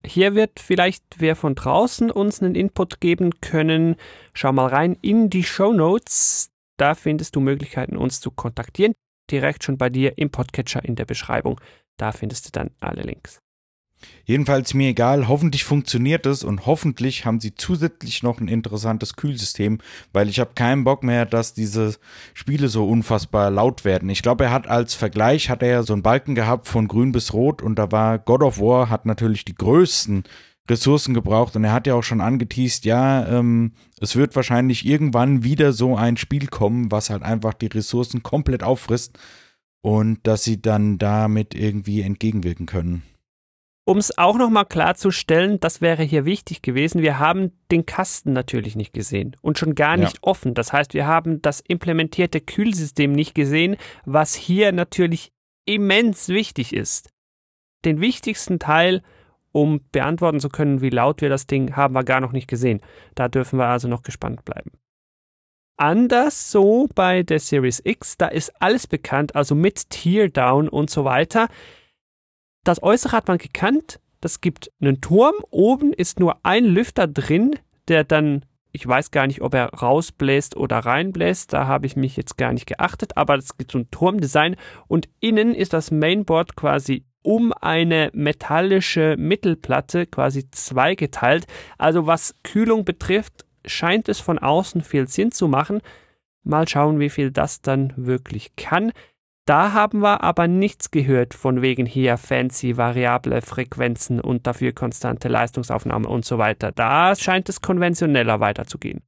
Hier 0.05 0.35
wird 0.35 0.61
vielleicht 0.61 1.05
wer 1.19 1.37
von 1.37 1.55
draußen 1.55 2.11
uns 2.11 2.41
einen 2.41 2.55
Input 2.55 3.01
geben 3.01 3.41
können. 3.41 3.97
Schau 4.33 4.53
mal 4.53 4.69
rein 4.69 4.97
in 5.03 5.29
die 5.29 5.45
Show 5.45 5.73
Notes. 5.73 6.51
Da 6.79 6.95
findest 6.95 7.37
du 7.37 7.41
Möglichkeiten, 7.41 7.97
uns 7.97 8.21
zu 8.21 8.31
kontaktieren. 8.31 8.95
Direkt 9.31 9.63
schon 9.63 9.77
bei 9.77 9.91
dir 9.91 10.17
im 10.17 10.31
Podcatcher 10.31 10.83
in 10.83 10.97
der 10.97 11.05
Beschreibung. 11.05 11.61
Da 12.01 12.13
findest 12.13 12.47
du 12.47 12.51
dann 12.51 12.71
alle 12.81 13.03
Links. 13.03 13.41
Jedenfalls 14.25 14.73
mir 14.73 14.89
egal, 14.89 15.29
hoffentlich 15.29 15.65
funktioniert 15.65 16.25
es 16.25 16.43
und 16.43 16.65
hoffentlich 16.65 17.27
haben 17.27 17.41
sie 17.41 17.55
zusätzlich 17.55 18.23
noch 18.23 18.41
ein 18.41 18.49
interessantes 18.49 19.17
Kühlsystem, 19.17 19.79
weil 20.15 20.31
ich 20.31 20.41
habe 20.41 20.53
keinen 20.55 20.85
Bock 20.85 21.03
mehr, 21.03 21.27
dass 21.27 21.53
diese 21.53 21.97
Spiele 22.33 22.69
so 22.69 22.89
unfassbar 22.89 23.51
laut 23.51 23.85
werden. 23.85 24.09
Ich 24.09 24.23
glaube, 24.23 24.45
er 24.45 24.53
hat 24.53 24.67
als 24.67 24.95
Vergleich, 24.95 25.51
hat 25.51 25.63
er 25.63 25.83
so 25.83 25.93
einen 25.93 26.03
Balken 26.03 26.35
gehabt 26.35 26.69
von 26.69 26.89
grün 26.89 27.13
bis 27.13 27.35
rot 27.35 27.61
und 27.61 27.79
da 27.79 27.93
war 27.93 28.19
God 28.19 28.43
of 28.43 28.59
War 28.59 28.89
hat 28.89 29.05
natürlich 29.05 29.45
die 29.45 29.55
größten 29.55 30.25
Ressourcen 30.71 31.13
gebraucht 31.13 31.55
und 31.57 31.65
er 31.65 31.73
hat 31.73 31.87
ja 31.87 31.95
auch 31.95 32.05
schon 32.05 32.23
angeteased, 32.23 32.87
ja, 32.87 33.27
ähm, 33.27 33.73
es 34.01 34.17
wird 34.17 34.35
wahrscheinlich 34.37 34.87
irgendwann 34.87 35.45
wieder 35.45 35.75
so 35.75 35.97
ein 35.97 36.17
Spiel 36.17 36.47
kommen, 36.47 36.91
was 36.91 37.11
halt 37.11 37.23
einfach 37.23 37.53
die 37.53 37.67
Ressourcen 37.67 38.23
komplett 38.23 38.63
auffrisst 38.63 39.19
und 39.83 40.27
dass 40.27 40.45
sie 40.45 40.61
dann 40.61 40.99
damit 40.99 41.55
irgendwie 41.55 42.03
entgegenwirken 42.03 42.67
können. 42.67 43.03
Um 43.85 43.99
es 43.99 44.17
auch 44.19 44.37
nochmal 44.37 44.67
klarzustellen, 44.67 45.59
das 45.59 45.81
wäre 45.81 46.03
hier 46.03 46.25
wichtig 46.25 46.63
gewesen, 46.63 47.03
wir 47.03 47.19
haben 47.19 47.53
den 47.73 47.87
Kasten 47.87 48.33
natürlich 48.33 48.77
nicht 48.77 48.93
gesehen 48.93 49.37
und 49.41 49.59
schon 49.59 49.75
gar 49.75 49.97
nicht 49.97 50.17
ja. 50.17 50.23
offen. 50.23 50.55
Das 50.55 50.73
heißt, 50.73 50.95
wir 50.95 51.07
haben 51.07 51.43
das 51.43 51.61
implementierte 51.61 52.41
Kühlsystem 52.41 53.13
nicht 53.13 53.35
gesehen, 53.35 53.77
was 54.05 54.35
hier 54.35 54.71
natürlich 54.73 55.33
immens 55.65 56.29
wichtig 56.29 56.73
ist. 56.73 57.11
Den 57.85 58.01
wichtigsten 58.01 58.59
Teil, 58.59 59.03
um 59.51 59.81
beantworten 59.91 60.41
zu 60.41 60.51
können, 60.51 60.83
wie 60.83 60.91
laut 60.91 61.23
wir 61.23 61.31
das 61.31 61.47
Ding 61.47 61.75
haben, 61.75 61.95
wir 61.95 62.05
gar 62.05 62.21
noch 62.21 62.33
nicht 62.33 62.49
gesehen. 62.49 62.81
Da 63.15 63.29
dürfen 63.29 63.59
wir 63.59 63.67
also 63.67 63.89
noch 63.89 64.03
gespannt 64.03 64.45
bleiben 64.45 64.73
anders 65.81 66.51
so 66.51 66.89
bei 66.95 67.23
der 67.23 67.41
Series 67.41 67.81
X. 67.85 68.17
Da 68.19 68.29
ist 68.29 68.53
alles 68.61 68.87
bekannt, 68.87 69.35
also 69.35 69.55
mit 69.55 69.91
Teardown 69.91 70.69
und 70.69 70.91
so 70.91 71.05
weiter. 71.05 71.49
Das 72.65 72.83
Äußere 72.83 73.17
hat 73.17 73.29
man 73.29 73.39
gekannt. 73.39 74.01
Das 74.21 74.41
gibt 74.41 74.71
einen 74.81 75.01
Turm, 75.01 75.35
oben 75.51 75.93
ist 75.95 76.21
nur 76.21 76.45
ein 76.45 76.65
Lüfter 76.67 77.07
drin, 77.07 77.57
der 77.89 78.05
dann, 78.05 78.45
ich 78.71 78.87
weiß 78.87 79.11
gar 79.11 79.27
nicht, 79.27 79.41
ob 79.41 79.55
er 79.55 79.71
rausbläst 79.73 80.57
oder 80.57 80.81
reinbläst, 80.81 81.55
da 81.55 81.67
habe 81.67 81.87
ich 81.87 81.97
mich 81.97 82.19
jetzt 82.19 82.37
gar 82.37 82.53
nicht 82.53 82.67
geachtet, 82.67 83.17
aber 83.17 83.37
es 83.37 83.57
gibt 83.57 83.73
so 83.73 83.79
ein 83.79 83.91
Turmdesign 83.91 84.57
und 84.89 85.09
innen 85.21 85.55
ist 85.55 85.73
das 85.73 85.91
Mainboard 85.91 86.55
quasi 86.55 87.07
um 87.23 87.53
eine 87.53 88.11
metallische 88.13 89.17
Mittelplatte 89.19 90.07
quasi 90.07 90.51
zweigeteilt. 90.51 91.47
Also 91.79 92.07
was 92.07 92.35
Kühlung 92.43 92.85
betrifft, 92.85 93.47
scheint 93.65 94.09
es 94.09 94.21
von 94.21 94.39
außen 94.39 94.83
viel 94.83 95.09
Sinn 95.09 95.33
zu 95.33 95.49
machen. 95.49 95.81
Mal 96.43 96.69
schauen, 96.69 96.99
wie 97.01 97.11
viel 97.11 97.31
das 97.31 97.61
dann 97.61 97.93
wirklich 97.97 98.57
kann. 98.57 98.93
Da 99.47 99.73
haben 99.73 100.01
wir 100.01 100.23
aber 100.23 100.47
nichts 100.47 100.91
gehört 100.91 101.35
von 101.35 101.61
wegen 101.63 101.87
hier 101.87 102.17
fancy 102.17 102.77
variable 102.77 103.43
Frequenzen 103.43 104.21
und 104.21 104.47
dafür 104.47 104.73
konstante 104.73 105.29
Leistungsaufnahme 105.29 106.07
und 106.07 106.25
so 106.25 106.39
weiter. 106.39 106.73
Da 106.73 107.15
scheint 107.17 107.49
es 107.49 107.61
konventioneller 107.61 108.41
weiterzugehen. 108.41 109.03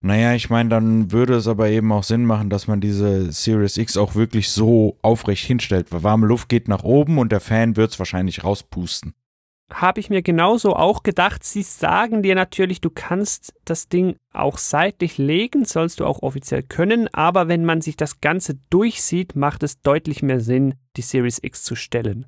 Naja, 0.00 0.34
ich 0.34 0.50
meine, 0.50 0.68
dann 0.68 1.12
würde 1.12 1.34
es 1.34 1.48
aber 1.48 1.68
eben 1.68 1.90
auch 1.92 2.02
Sinn 2.02 2.26
machen, 2.26 2.50
dass 2.50 2.66
man 2.66 2.80
diese 2.80 3.32
Series 3.32 3.78
X 3.78 3.96
auch 3.96 4.14
wirklich 4.14 4.50
so 4.50 4.98
aufrecht 5.00 5.46
hinstellt. 5.46 5.92
Weil 5.92 6.02
warme 6.02 6.26
Luft 6.26 6.48
geht 6.48 6.68
nach 6.68 6.82
oben 6.82 7.18
und 7.18 7.32
der 7.32 7.40
Fan 7.40 7.76
wird 7.76 7.92
es 7.92 7.98
wahrscheinlich 7.98 8.44
rauspusten 8.44 9.14
habe 9.72 10.00
ich 10.00 10.10
mir 10.10 10.22
genauso 10.22 10.76
auch 10.76 11.02
gedacht. 11.02 11.44
Sie 11.44 11.62
sagen 11.62 12.22
dir 12.22 12.34
natürlich, 12.34 12.80
du 12.80 12.90
kannst 12.90 13.54
das 13.64 13.88
Ding 13.88 14.16
auch 14.32 14.58
seitlich 14.58 15.18
legen, 15.18 15.64
sollst 15.64 16.00
du 16.00 16.06
auch 16.06 16.22
offiziell 16.22 16.62
können, 16.62 17.08
aber 17.12 17.48
wenn 17.48 17.64
man 17.64 17.80
sich 17.80 17.96
das 17.96 18.20
Ganze 18.20 18.56
durchsieht, 18.70 19.36
macht 19.36 19.62
es 19.62 19.80
deutlich 19.80 20.22
mehr 20.22 20.40
Sinn, 20.40 20.74
die 20.96 21.02
Series 21.02 21.38
X 21.42 21.62
zu 21.62 21.74
stellen. 21.76 22.26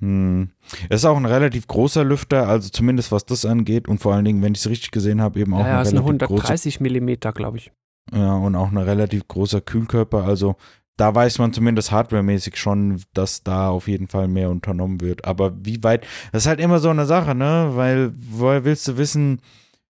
Hm. 0.00 0.50
Es 0.88 1.00
ist 1.00 1.04
auch 1.04 1.16
ein 1.16 1.26
relativ 1.26 1.66
großer 1.66 2.04
Lüfter, 2.04 2.48
also 2.48 2.68
zumindest 2.68 3.10
was 3.10 3.26
das 3.26 3.44
angeht 3.44 3.88
und 3.88 3.98
vor 3.98 4.14
allen 4.14 4.24
Dingen, 4.24 4.42
wenn 4.42 4.54
ich 4.54 4.60
es 4.60 4.68
richtig 4.68 4.92
gesehen 4.92 5.20
habe, 5.20 5.40
eben 5.40 5.54
auch 5.54 5.60
ja, 5.60 5.78
ein 5.78 5.82
ist 5.82 5.92
relativ 5.92 6.10
eine 6.10 6.28
130 6.28 6.80
Millimeter, 6.80 7.32
glaube 7.32 7.58
ich. 7.58 7.72
Ja, 8.12 8.36
und 8.36 8.54
auch 8.54 8.70
ein 8.70 8.76
relativ 8.78 9.26
großer 9.28 9.60
Kühlkörper, 9.60 10.24
also 10.24 10.56
da 10.98 11.14
weiß 11.14 11.38
man 11.38 11.52
zumindest 11.52 11.92
hardwaremäßig 11.92 12.56
schon, 12.56 13.00
dass 13.14 13.44
da 13.44 13.68
auf 13.70 13.88
jeden 13.88 14.08
Fall 14.08 14.28
mehr 14.28 14.50
unternommen 14.50 15.00
wird. 15.00 15.24
Aber 15.24 15.52
wie 15.64 15.82
weit, 15.82 16.06
das 16.32 16.42
ist 16.42 16.48
halt 16.48 16.60
immer 16.60 16.80
so 16.80 16.90
eine 16.90 17.06
Sache, 17.06 17.34
ne? 17.34 17.70
Weil, 17.74 18.12
woher 18.14 18.64
willst 18.64 18.86
du 18.88 18.98
wissen, 18.98 19.40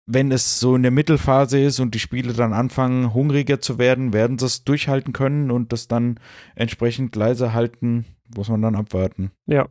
wenn 0.05 0.31
es 0.31 0.59
so 0.59 0.75
in 0.75 0.81
der 0.81 0.91
Mittelphase 0.91 1.59
ist 1.59 1.79
und 1.79 1.93
die 1.93 1.99
Spiele 1.99 2.33
dann 2.33 2.53
anfangen, 2.53 3.13
hungriger 3.13 3.59
zu 3.59 3.77
werden, 3.77 4.13
werden 4.13 4.39
sie 4.39 4.45
es 4.45 4.63
durchhalten 4.63 5.11
können 5.13 5.51
und 5.51 5.73
das 5.73 5.87
dann 5.89 6.19
entsprechend 6.55 7.15
leise 7.15 7.53
halten, 7.53 8.05
muss 8.33 8.47
man 8.47 8.61
dann 8.61 8.75
abwarten. 8.75 9.31
Ja. 9.45 9.67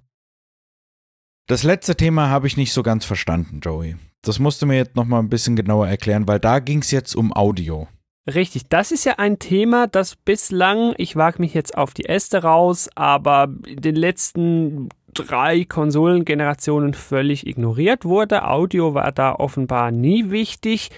Das 1.46 1.62
letzte 1.62 1.96
Thema 1.96 2.28
habe 2.28 2.46
ich 2.46 2.58
nicht 2.58 2.72
so 2.72 2.82
ganz 2.82 3.04
verstanden, 3.06 3.60
Joey. 3.60 3.96
Das 4.20 4.38
musst 4.38 4.60
du 4.60 4.66
mir 4.66 4.76
jetzt 4.76 4.96
nochmal 4.96 5.20
ein 5.20 5.30
bisschen 5.30 5.56
genauer 5.56 5.88
erklären, 5.88 6.28
weil 6.28 6.38
da 6.38 6.60
ging 6.60 6.80
es 6.80 6.90
jetzt 6.90 7.16
um 7.16 7.34
Audio. 7.34 7.88
Richtig, 8.26 8.68
das 8.68 8.92
ist 8.92 9.04
ja 9.04 9.14
ein 9.18 9.40
Thema, 9.40 9.88
das 9.88 10.14
bislang, 10.14 10.94
ich 10.96 11.16
wage 11.16 11.40
mich 11.40 11.54
jetzt 11.54 11.76
auf 11.76 11.92
die 11.92 12.04
Äste 12.04 12.44
raus, 12.44 12.88
aber 12.94 13.52
in 13.66 13.80
den 13.80 13.96
letzten 13.96 14.90
drei 15.12 15.64
Konsolengenerationen 15.64 16.94
völlig 16.94 17.48
ignoriert 17.48 18.04
wurde. 18.04 18.48
Audio 18.48 18.94
war 18.94 19.10
da 19.10 19.34
offenbar 19.34 19.90
nie 19.90 20.30
wichtig. 20.30 20.90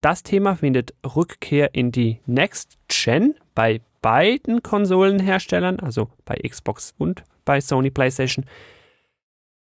Das 0.00 0.22
Thema 0.22 0.56
findet 0.56 0.94
Rückkehr 1.04 1.74
in 1.74 1.92
die 1.92 2.20
Next 2.24 2.78
Gen 2.88 3.34
bei 3.54 3.82
beiden 4.00 4.62
Konsolenherstellern, 4.62 5.78
also 5.78 6.08
bei 6.24 6.36
Xbox 6.36 6.94
und 6.96 7.22
bei 7.44 7.60
Sony 7.60 7.90
PlayStation. 7.90 8.46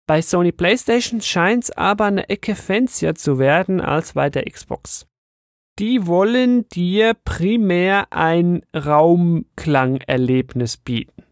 Bei 0.05 0.21
Sony 0.21 0.51
PlayStation 0.51 1.21
scheint 1.21 1.63
es 1.63 1.71
aber 1.71 2.05
eine 2.05 2.29
Ecke 2.29 2.55
fancier 2.55 3.15
zu 3.15 3.39
werden 3.39 3.81
als 3.81 4.13
bei 4.13 4.29
der 4.29 4.43
Xbox 4.43 5.07
die 5.79 6.05
wollen 6.05 6.67
dir 6.69 7.13
primär 7.13 8.07
ein 8.11 8.61
Raumklangerlebnis 8.75 10.77
bieten. 10.77 11.23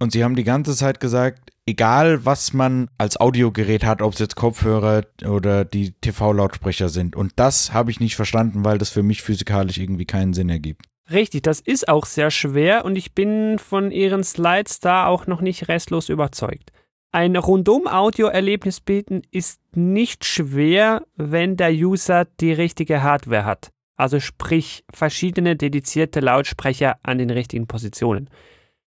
Und 0.00 0.12
sie 0.12 0.22
haben 0.22 0.36
die 0.36 0.44
ganze 0.44 0.76
Zeit 0.76 1.00
gesagt, 1.00 1.50
egal 1.66 2.24
was 2.24 2.52
man 2.52 2.88
als 2.98 3.18
Audiogerät 3.18 3.84
hat, 3.84 4.00
ob 4.00 4.14
es 4.14 4.20
jetzt 4.20 4.36
Kopfhörer 4.36 5.04
oder 5.26 5.64
die 5.64 5.92
TV-Lautsprecher 5.92 6.88
sind. 6.88 7.16
Und 7.16 7.32
das 7.36 7.72
habe 7.72 7.90
ich 7.90 8.00
nicht 8.00 8.16
verstanden, 8.16 8.64
weil 8.64 8.78
das 8.78 8.90
für 8.90 9.02
mich 9.02 9.22
physikalisch 9.22 9.78
irgendwie 9.78 10.06
keinen 10.06 10.34
Sinn 10.34 10.48
ergibt. 10.48 10.86
Richtig, 11.10 11.42
das 11.42 11.60
ist 11.60 11.88
auch 11.88 12.04
sehr 12.04 12.30
schwer 12.30 12.84
und 12.84 12.96
ich 12.96 13.14
bin 13.14 13.58
von 13.58 13.90
ihren 13.90 14.24
Slides 14.24 14.80
da 14.80 15.06
auch 15.06 15.26
noch 15.26 15.40
nicht 15.40 15.68
restlos 15.68 16.10
überzeugt. 16.10 16.70
Ein 17.10 17.36
Rundum-Audio-Erlebnis 17.36 18.80
bieten 18.80 19.22
ist 19.30 19.60
nicht 19.74 20.26
schwer, 20.26 21.06
wenn 21.16 21.56
der 21.56 21.72
User 21.72 22.26
die 22.40 22.52
richtige 22.52 23.02
Hardware 23.02 23.46
hat. 23.46 23.70
Also 23.96 24.20
sprich 24.20 24.84
verschiedene 24.92 25.56
dedizierte 25.56 26.20
Lautsprecher 26.20 26.98
an 27.02 27.16
den 27.16 27.30
richtigen 27.30 27.66
Positionen. 27.66 28.28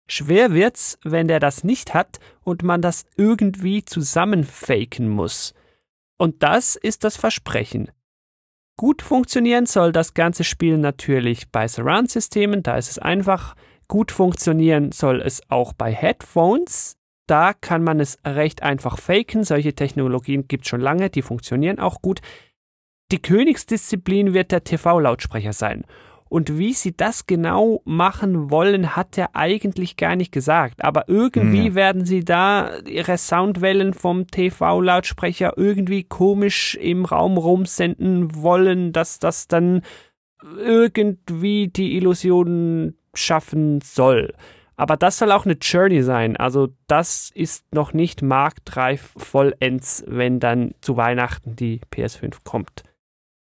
Schwer 0.07 0.53
wird's, 0.53 0.99
wenn 1.03 1.27
der 1.27 1.39
das 1.39 1.63
nicht 1.63 1.95
hat 1.95 2.19
und 2.43 2.61
man 2.61 2.81
das 2.81 3.05
irgendwie 3.17 3.83
zusammenfaken 3.83 5.09
muss. 5.09 5.55
Und 6.17 6.43
das 6.43 6.75
ist 6.75 7.03
das 7.03 7.17
Versprechen. 7.17 7.89
Gut 8.77 9.01
funktionieren 9.01 9.65
soll 9.65 9.91
das 9.91 10.13
ganze 10.13 10.43
Spiel 10.43 10.77
natürlich 10.77 11.49
bei 11.49 11.67
Surround-Systemen, 11.67 12.61
da 12.61 12.77
ist 12.77 12.91
es 12.91 12.99
einfach. 12.99 13.55
Gut 13.87 14.11
funktionieren 14.11 14.91
soll 14.91 15.21
es 15.21 15.41
auch 15.49 15.73
bei 15.73 15.91
Headphones, 15.91 16.97
da 17.27 17.53
kann 17.53 17.83
man 17.83 17.99
es 17.99 18.19
recht 18.25 18.63
einfach 18.63 18.97
faken. 18.97 19.43
Solche 19.43 19.73
Technologien 19.73 20.47
gibt 20.47 20.65
es 20.65 20.69
schon 20.69 20.81
lange, 20.81 21.09
die 21.09 21.21
funktionieren 21.21 21.79
auch 21.79 22.01
gut. 22.01 22.21
Die 23.11 23.21
Königsdisziplin 23.21 24.33
wird 24.33 24.51
der 24.51 24.63
TV-Lautsprecher 24.63 25.53
sein. 25.53 25.85
Und 26.31 26.57
wie 26.57 26.71
sie 26.71 26.95
das 26.95 27.27
genau 27.27 27.81
machen 27.83 28.49
wollen, 28.49 28.95
hat 28.95 29.17
er 29.17 29.35
eigentlich 29.35 29.97
gar 29.97 30.15
nicht 30.15 30.31
gesagt. 30.31 30.81
Aber 30.81 31.09
irgendwie 31.09 31.67
ja. 31.67 31.75
werden 31.75 32.05
sie 32.05 32.23
da 32.23 32.77
ihre 32.85 33.17
Soundwellen 33.17 33.93
vom 33.93 34.27
TV-Lautsprecher 34.27 35.57
irgendwie 35.57 36.05
komisch 36.05 36.75
im 36.75 37.03
Raum 37.03 37.35
rumsenden 37.35 38.33
wollen, 38.33 38.93
dass 38.93 39.19
das 39.19 39.49
dann 39.49 39.81
irgendwie 40.57 41.67
die 41.67 41.97
Illusion 41.97 42.95
schaffen 43.13 43.81
soll. 43.81 44.33
Aber 44.81 44.97
das 44.97 45.19
soll 45.19 45.31
auch 45.31 45.45
eine 45.45 45.57
Journey 45.61 46.01
sein. 46.01 46.35
Also 46.37 46.69
das 46.87 47.29
ist 47.35 47.71
noch 47.71 47.93
nicht 47.93 48.23
marktreif 48.23 49.13
vollends, 49.15 50.03
wenn 50.07 50.39
dann 50.39 50.71
zu 50.81 50.97
Weihnachten 50.97 51.55
die 51.55 51.81
PS5 51.93 52.37
kommt. 52.43 52.83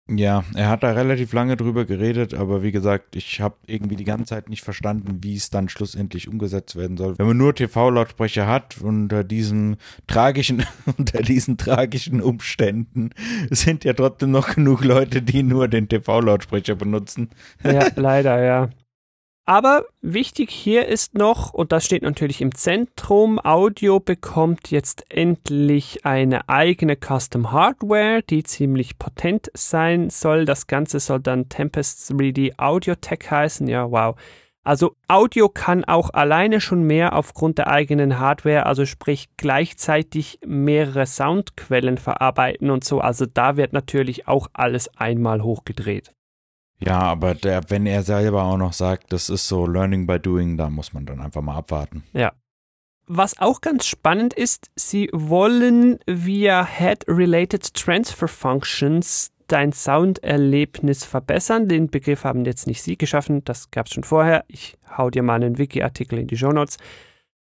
Ja, 0.10 0.44
er 0.56 0.68
hat 0.68 0.84
da 0.84 0.92
relativ 0.92 1.32
lange 1.32 1.56
drüber 1.56 1.86
geredet, 1.86 2.34
aber 2.34 2.64
wie 2.64 2.74
gesagt, 2.74 3.16
ich 3.16 3.40
habe 3.40 3.56
irgendwie 3.66 3.96
die 3.96 4.04
ganze 4.04 4.26
Zeit 4.26 4.50
nicht 4.50 4.62
verstanden, 4.62 5.20
wie 5.22 5.38
es 5.38 5.50
dann 5.50 5.70
schlussendlich 5.70 6.28
umgesetzt 6.28 6.76
werden 6.76 6.98
soll. 6.98 7.18
Wenn 7.18 7.28
man 7.28 7.38
nur 7.38 7.56
TV-Lautsprecher 7.56 8.46
hat 8.46 8.82
unter 8.82 9.24
diesen 9.24 9.78
tragischen, 10.08 10.66
unter 10.98 11.22
diesen 11.22 11.56
tragischen 11.56 12.20
Umständen 12.20 13.12
sind 13.50 13.86
ja 13.86 13.94
trotzdem 13.94 14.32
noch 14.32 14.54
genug 14.56 14.84
Leute, 14.84 15.22
die 15.22 15.44
nur 15.44 15.70
den 15.70 15.88
TV-Lautsprecher 15.88 16.76
benutzen. 16.76 17.30
Ja, 17.64 17.88
leider, 17.96 18.44
ja. 18.44 18.70
Aber 19.52 19.84
wichtig 20.00 20.50
hier 20.50 20.88
ist 20.88 21.14
noch, 21.14 21.54
und 21.54 21.74
das 21.74 21.84
steht 21.84 22.04
natürlich 22.04 22.40
im 22.40 22.56
Zentrum, 22.56 23.38
Audio 23.38 24.00
bekommt 24.00 24.72
jetzt 24.72 25.04
endlich 25.10 26.06
eine 26.06 26.48
eigene 26.48 26.96
Custom 26.96 27.52
Hardware, 27.52 28.22
die 28.22 28.44
ziemlich 28.44 28.98
potent 28.98 29.52
sein 29.54 30.10
soll. 30.10 30.46
Das 30.46 30.68
Ganze 30.68 31.02
soll 31.02 31.20
dann 31.20 31.50
Tempest 31.50 32.10
3D 32.14 32.58
Audio 32.60 32.96
Tech 32.96 33.30
heißen. 33.30 33.68
Ja, 33.68 33.92
wow. 33.92 34.16
Also 34.64 34.96
Audio 35.10 35.50
kann 35.50 35.84
auch 35.84 36.12
alleine 36.14 36.62
schon 36.62 36.84
mehr 36.84 37.14
aufgrund 37.18 37.58
der 37.58 37.68
eigenen 37.68 38.20
Hardware, 38.20 38.66
also 38.66 38.86
sprich 38.86 39.28
gleichzeitig 39.36 40.40
mehrere 40.46 41.06
Soundquellen 41.06 41.98
verarbeiten 41.98 42.70
und 42.70 42.86
so. 42.86 43.02
Also 43.02 43.26
da 43.26 43.58
wird 43.58 43.74
natürlich 43.74 44.30
auch 44.30 44.48
alles 44.54 44.88
einmal 44.96 45.44
hochgedreht. 45.44 46.14
Ja, 46.84 47.00
aber 47.00 47.36
der, 47.36 47.70
wenn 47.70 47.86
er 47.86 48.04
selber 48.04 48.44
auch 48.44 48.58
noch 48.58 48.74
sagt, 48.74 49.14
das 49.14 49.30
ist 49.30 49.48
so 49.48 49.68
Learning 49.68 50.08
by 50.08 50.20
Doing, 50.20 50.58
da 50.58 50.70
muss 50.70 50.94
man 50.94 51.06
dann 51.06 51.22
einfach 51.22 51.42
mal 51.42 51.56
abwarten. 51.56 52.04
Ja. 52.14 52.34
Was 53.08 53.38
auch 53.40 53.62
ganz 53.62 53.86
spannend 53.86 54.34
ist, 54.34 54.72
sie 54.76 55.10
wollen 55.12 56.00
via 56.08 56.66
Head-Related 56.66 57.74
Transfer 57.74 58.28
Functions 58.28 59.32
dein 59.48 59.74
Sounderlebnis 59.74 61.04
verbessern. 61.04 61.68
Den 61.68 61.88
Begriff 61.90 62.24
haben 62.24 62.46
jetzt 62.46 62.68
nicht 62.68 62.82
Sie 62.82 62.98
geschaffen, 62.98 63.44
das 63.44 63.70
gab 63.70 63.88
es 63.88 63.94
schon 63.94 64.04
vorher. 64.04 64.46
Ich 64.48 64.78
hau 64.98 65.10
dir 65.10 65.24
mal 65.24 65.36
einen 65.36 65.58
Wiki-Artikel 65.58 66.20
in 66.20 66.28
die 66.28 66.38
Show 66.38 66.52
Notes. 66.52 66.78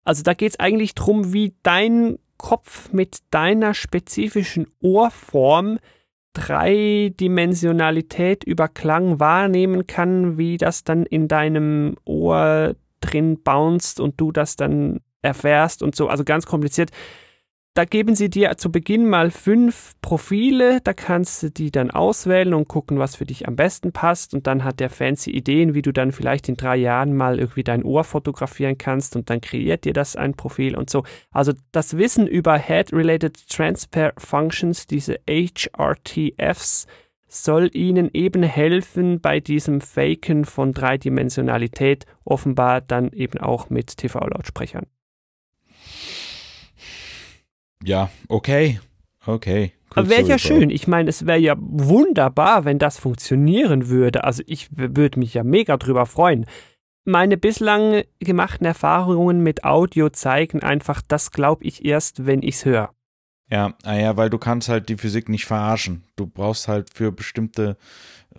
Also 0.03 0.23
da 0.23 0.33
geht 0.33 0.53
es 0.53 0.59
eigentlich 0.59 0.95
darum, 0.95 1.33
wie 1.33 1.53
dein 1.61 2.17
Kopf 2.37 2.91
mit 2.91 3.19
deiner 3.29 3.73
spezifischen 3.73 4.65
Ohrform 4.81 5.77
Dreidimensionalität 6.33 8.43
über 8.43 8.67
Klang 8.67 9.19
wahrnehmen 9.19 9.87
kann, 9.87 10.37
wie 10.37 10.57
das 10.57 10.83
dann 10.83 11.05
in 11.05 11.27
deinem 11.27 11.95
Ohr 12.05 12.75
drin 13.01 13.41
bounced 13.41 13.99
und 13.99 14.21
du 14.21 14.31
das 14.31 14.55
dann 14.55 14.99
erfährst 15.21 15.83
und 15.83 15.95
so. 15.95 16.07
Also 16.07 16.23
ganz 16.23 16.45
kompliziert. 16.45 16.91
Da 17.79 17.85
geben 17.85 18.13
sie 18.13 18.29
dir 18.29 18.57
zu 18.57 18.73
Beginn 18.73 19.07
mal 19.07 19.31
fünf 19.31 19.93
Profile, 20.01 20.81
da 20.81 20.91
kannst 20.91 21.43
du 21.43 21.49
die 21.49 21.71
dann 21.71 21.91
auswählen 21.91 22.53
und 22.53 22.67
gucken, 22.67 22.99
was 22.99 23.15
für 23.15 23.25
dich 23.25 23.47
am 23.47 23.55
besten 23.55 23.93
passt. 23.93 24.33
Und 24.33 24.47
dann 24.47 24.65
hat 24.65 24.81
der 24.81 24.89
fancy 24.89 25.31
Ideen, 25.31 25.73
wie 25.73 25.81
du 25.81 25.93
dann 25.93 26.11
vielleicht 26.11 26.49
in 26.49 26.57
drei 26.57 26.75
Jahren 26.75 27.15
mal 27.15 27.39
irgendwie 27.39 27.63
dein 27.63 27.85
Ohr 27.85 28.03
fotografieren 28.03 28.77
kannst 28.77 29.15
und 29.15 29.29
dann 29.29 29.39
kreiert 29.39 29.85
dir 29.85 29.93
das 29.93 30.17
ein 30.17 30.33
Profil 30.33 30.75
und 30.75 30.89
so. 30.89 31.05
Also 31.31 31.53
das 31.71 31.95
Wissen 31.95 32.27
über 32.27 32.57
Head-Related 32.57 33.47
Transfer 33.47 34.11
Functions, 34.17 34.85
diese 34.85 35.17
HRTFs, 35.25 36.85
soll 37.29 37.69
ihnen 37.73 38.09
eben 38.11 38.43
helfen 38.43 39.21
bei 39.21 39.39
diesem 39.39 39.79
Faken 39.79 40.43
von 40.43 40.73
Dreidimensionalität, 40.73 42.05
offenbar 42.25 42.81
dann 42.81 43.13
eben 43.13 43.37
auch 43.37 43.69
mit 43.69 43.95
TV-Lautsprechern. 43.95 44.85
Ja, 47.83 48.09
okay. 48.27 48.79
Okay. 49.25 49.73
Aber 49.95 50.09
wäre 50.09 50.23
ja 50.23 50.37
schön. 50.37 50.69
Ich 50.69 50.87
meine, 50.87 51.09
es 51.09 51.25
wäre 51.25 51.39
ja 51.39 51.55
wunderbar, 51.59 52.65
wenn 52.65 52.79
das 52.79 52.97
funktionieren 52.97 53.89
würde. 53.89 54.23
Also 54.23 54.43
ich 54.45 54.69
würde 54.71 55.19
mich 55.19 55.33
ja 55.33 55.43
mega 55.43 55.77
drüber 55.77 56.05
freuen. 56.05 56.45
Meine 57.05 57.37
bislang 57.37 58.03
gemachten 58.19 58.65
Erfahrungen 58.65 59.41
mit 59.41 59.63
Audio 59.63 60.09
zeigen 60.09 60.61
einfach, 60.61 61.01
das 61.07 61.31
glaube 61.31 61.63
ich 61.63 61.85
erst, 61.85 62.25
wenn 62.25 62.43
ich 62.43 62.55
es 62.55 62.65
höre. 62.65 62.93
Ja, 63.49 63.73
naja, 63.83 64.11
ah 64.11 64.17
weil 64.17 64.29
du 64.29 64.37
kannst 64.37 64.69
halt 64.69 64.89
die 64.89 64.97
Physik 64.97 65.27
nicht 65.27 65.45
verarschen. 65.45 66.03
Du 66.15 66.27
brauchst 66.27 66.67
halt 66.67 66.93
für 66.93 67.11
bestimmte, 67.11 67.77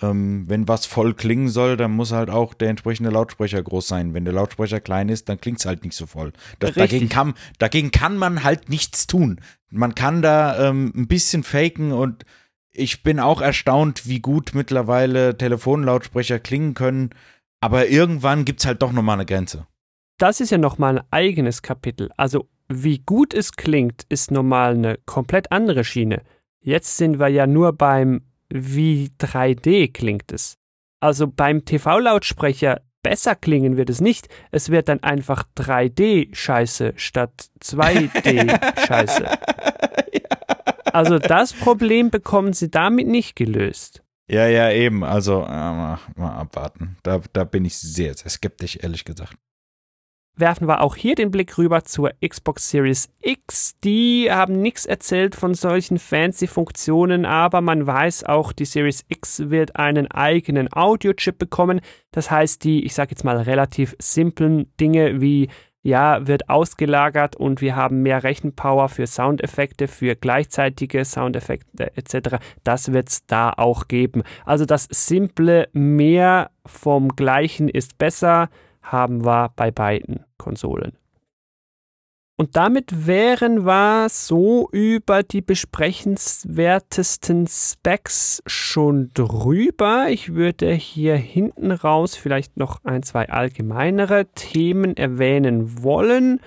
ähm, 0.03 0.45
wenn 0.49 0.69
was 0.69 0.87
voll 0.87 1.15
klingen 1.15 1.49
soll, 1.49 1.77
dann 1.77 1.93
muss 1.93 2.13
halt 2.13 2.31
auch 2.31 2.55
der 2.55 2.71
entsprechende 2.71 3.11
Lautsprecher 3.11 3.63
groß 3.63 3.89
sein. 3.89 4.15
Wenn 4.15 4.25
der 4.25 4.35
Lautsprecher 4.35 4.81
klein 4.81 5.09
ist, 5.09 5.29
dann 5.29 5.41
klingt 5.41 5.59
es 5.59 5.67
halt 5.67 5.85
nicht 5.85 5.95
so 5.95 6.07
voll. 6.07 6.33
Das, 6.59 6.75
dagegen, 6.75 7.09
kann, 7.09 7.35
dagegen 7.59 7.91
kann 7.91 8.17
man 8.17 8.43
halt 8.43 8.69
nichts 8.69 9.07
tun. 9.07 9.41
Man 9.71 9.95
kann 9.95 10.23
da 10.23 10.69
ähm, 10.69 10.93
ein 10.95 11.07
bisschen 11.07 11.43
faken 11.43 11.93
und 11.93 12.25
ich 12.73 13.03
bin 13.03 13.21
auch 13.21 13.41
erstaunt, 13.41 14.07
wie 14.07 14.21
gut 14.21 14.53
mittlerweile 14.55 15.37
Telefonlautsprecher 15.37 16.39
klingen 16.39 16.75
können. 16.75 17.11
Aber 17.61 17.89
irgendwann 17.89 18.45
gibt 18.45 18.61
es 18.61 18.67
halt 18.67 18.81
doch 18.83 18.93
nochmal 18.93 19.15
eine 19.15 19.27
Grenze. 19.27 19.67
Das 20.19 20.41
ist 20.41 20.51
ja 20.51 20.59
nochmal 20.59 20.99
ein 20.99 21.05
eigenes 21.11 21.63
Kapitel. 21.63 22.11
Also 22.17 22.49
wie 22.69 22.99
gut 22.99 23.35
es 23.35 23.53
klingt, 23.53 24.05
ist 24.09 24.31
normal 24.31 24.75
eine 24.75 24.99
komplett 25.05 25.51
andere 25.51 25.85
Schiene. 25.85 26.23
Jetzt 26.61 26.97
sind 26.97 27.19
wir 27.19 27.29
ja 27.29 27.47
nur 27.47 27.73
beim 27.73 28.23
wie 28.51 29.11
3D 29.19 29.93
klingt 29.93 30.33
es. 30.33 30.57
Also 31.01 31.27
beim 31.27 31.65
TV-Lautsprecher 31.65 32.83
besser 33.03 33.35
klingen 33.35 33.77
wird 33.77 33.91
es 33.91 34.01
nicht. 34.01 34.29
Es 34.51 34.71
wird 34.71 34.89
dann 34.89 35.03
einfach 35.03 35.45
3D-Scheiße 35.57 36.95
statt 36.97 37.51
2D-Scheiße. 37.63 39.39
Also 40.93 41.21
das 41.21 41.53
Problem 41.53 42.11
bekommen 42.11 42.53
sie 42.53 42.69
damit 42.69 43.07
nicht 43.07 43.37
gelöst. 43.37 44.03
Ja, 44.29 44.49
ja, 44.49 44.73
eben. 44.73 45.05
Also 45.05 45.43
äh, 45.43 45.47
mal, 45.47 46.01
mal 46.17 46.33
abwarten. 46.33 46.97
Da, 47.05 47.21
da 47.33 47.45
bin 47.45 47.65
ich 47.65 47.79
sehr, 47.79 48.13
sehr 48.15 48.29
skeptisch, 48.29 48.77
ehrlich 48.83 49.05
gesagt 49.05 49.37
werfen 50.37 50.67
wir 50.69 50.81
auch 50.81 50.97
hier 50.97 51.15
den 51.15 51.31
Blick 51.31 51.57
rüber 51.59 51.85
zur 51.85 52.13
Xbox 52.27 52.71
Series 52.71 53.09
X. 53.21 53.75
Die 53.85 54.29
haben 54.31 54.61
nichts 54.61 54.87
erzählt 54.87 55.35
von 55.35 55.55
solchen 55.55 55.99
fancy 55.99 56.47
Funktionen, 56.47 57.25
aber 57.25 57.61
man 57.61 57.87
weiß 57.87 58.25
auch, 58.25 58.53
die 58.53 58.65
Series 58.65 59.05
X 59.09 59.51
wird 59.51 59.77
einen 59.77 60.11
eigenen 60.11 60.69
Audio-Chip 60.73 61.39
bekommen. 61.39 61.81
Das 62.11 62.31
heißt, 62.31 62.65
die, 62.65 62.85
ich 62.85 62.95
sage 62.95 63.11
jetzt 63.11 63.25
mal, 63.25 63.37
relativ 63.37 63.95
simplen 63.99 64.73
Dinge 64.79 65.21
wie 65.21 65.49
ja, 65.83 66.27
wird 66.27 66.51
ausgelagert 66.51 67.37
und 67.37 67.61
wir 67.61 67.75
haben 67.75 68.03
mehr 68.03 68.23
Rechenpower 68.23 68.89
für 68.89 69.07
Soundeffekte, 69.07 69.89
für 69.89 70.15
gleichzeitige 70.15 71.05
Soundeffekte 71.05 71.97
etc. 71.97 72.37
Das 72.65 72.93
wird 72.93 73.09
es 73.09 73.27
da 73.27 73.53
auch 73.57 73.89
geben. 73.89 74.23
Also 74.45 74.67
das 74.67 74.89
simple 74.91 75.69
Mehr 75.73 76.51
vom 76.67 77.09
Gleichen 77.17 77.69
ist 77.69 77.97
besser 77.97 78.51
haben 78.91 79.25
wir 79.25 79.53
bei 79.57 79.71
beiden 79.71 80.25
Konsolen. 80.39 80.97
Und 82.41 82.57
damit 82.57 83.07
wären 83.07 83.67
wir 83.67 84.09
so 84.09 84.71
über 84.73 85.23
die 85.23 85.43
besprechenswertesten 85.43 87.47
Specs 87.47 88.43
schon 88.47 89.11
drüber. 89.13 90.07
Ich 90.09 90.33
würde 90.33 90.73
hier 90.73 91.17
hinten 91.17 91.71
raus 91.71 92.17
vielleicht 92.17 92.57
noch 92.57 92.83
ein, 92.83 93.03
zwei 93.03 93.29
allgemeinere 93.29 94.25
Themen 94.35 94.97
erwähnen 94.97 95.83
wollen. 95.83 96.41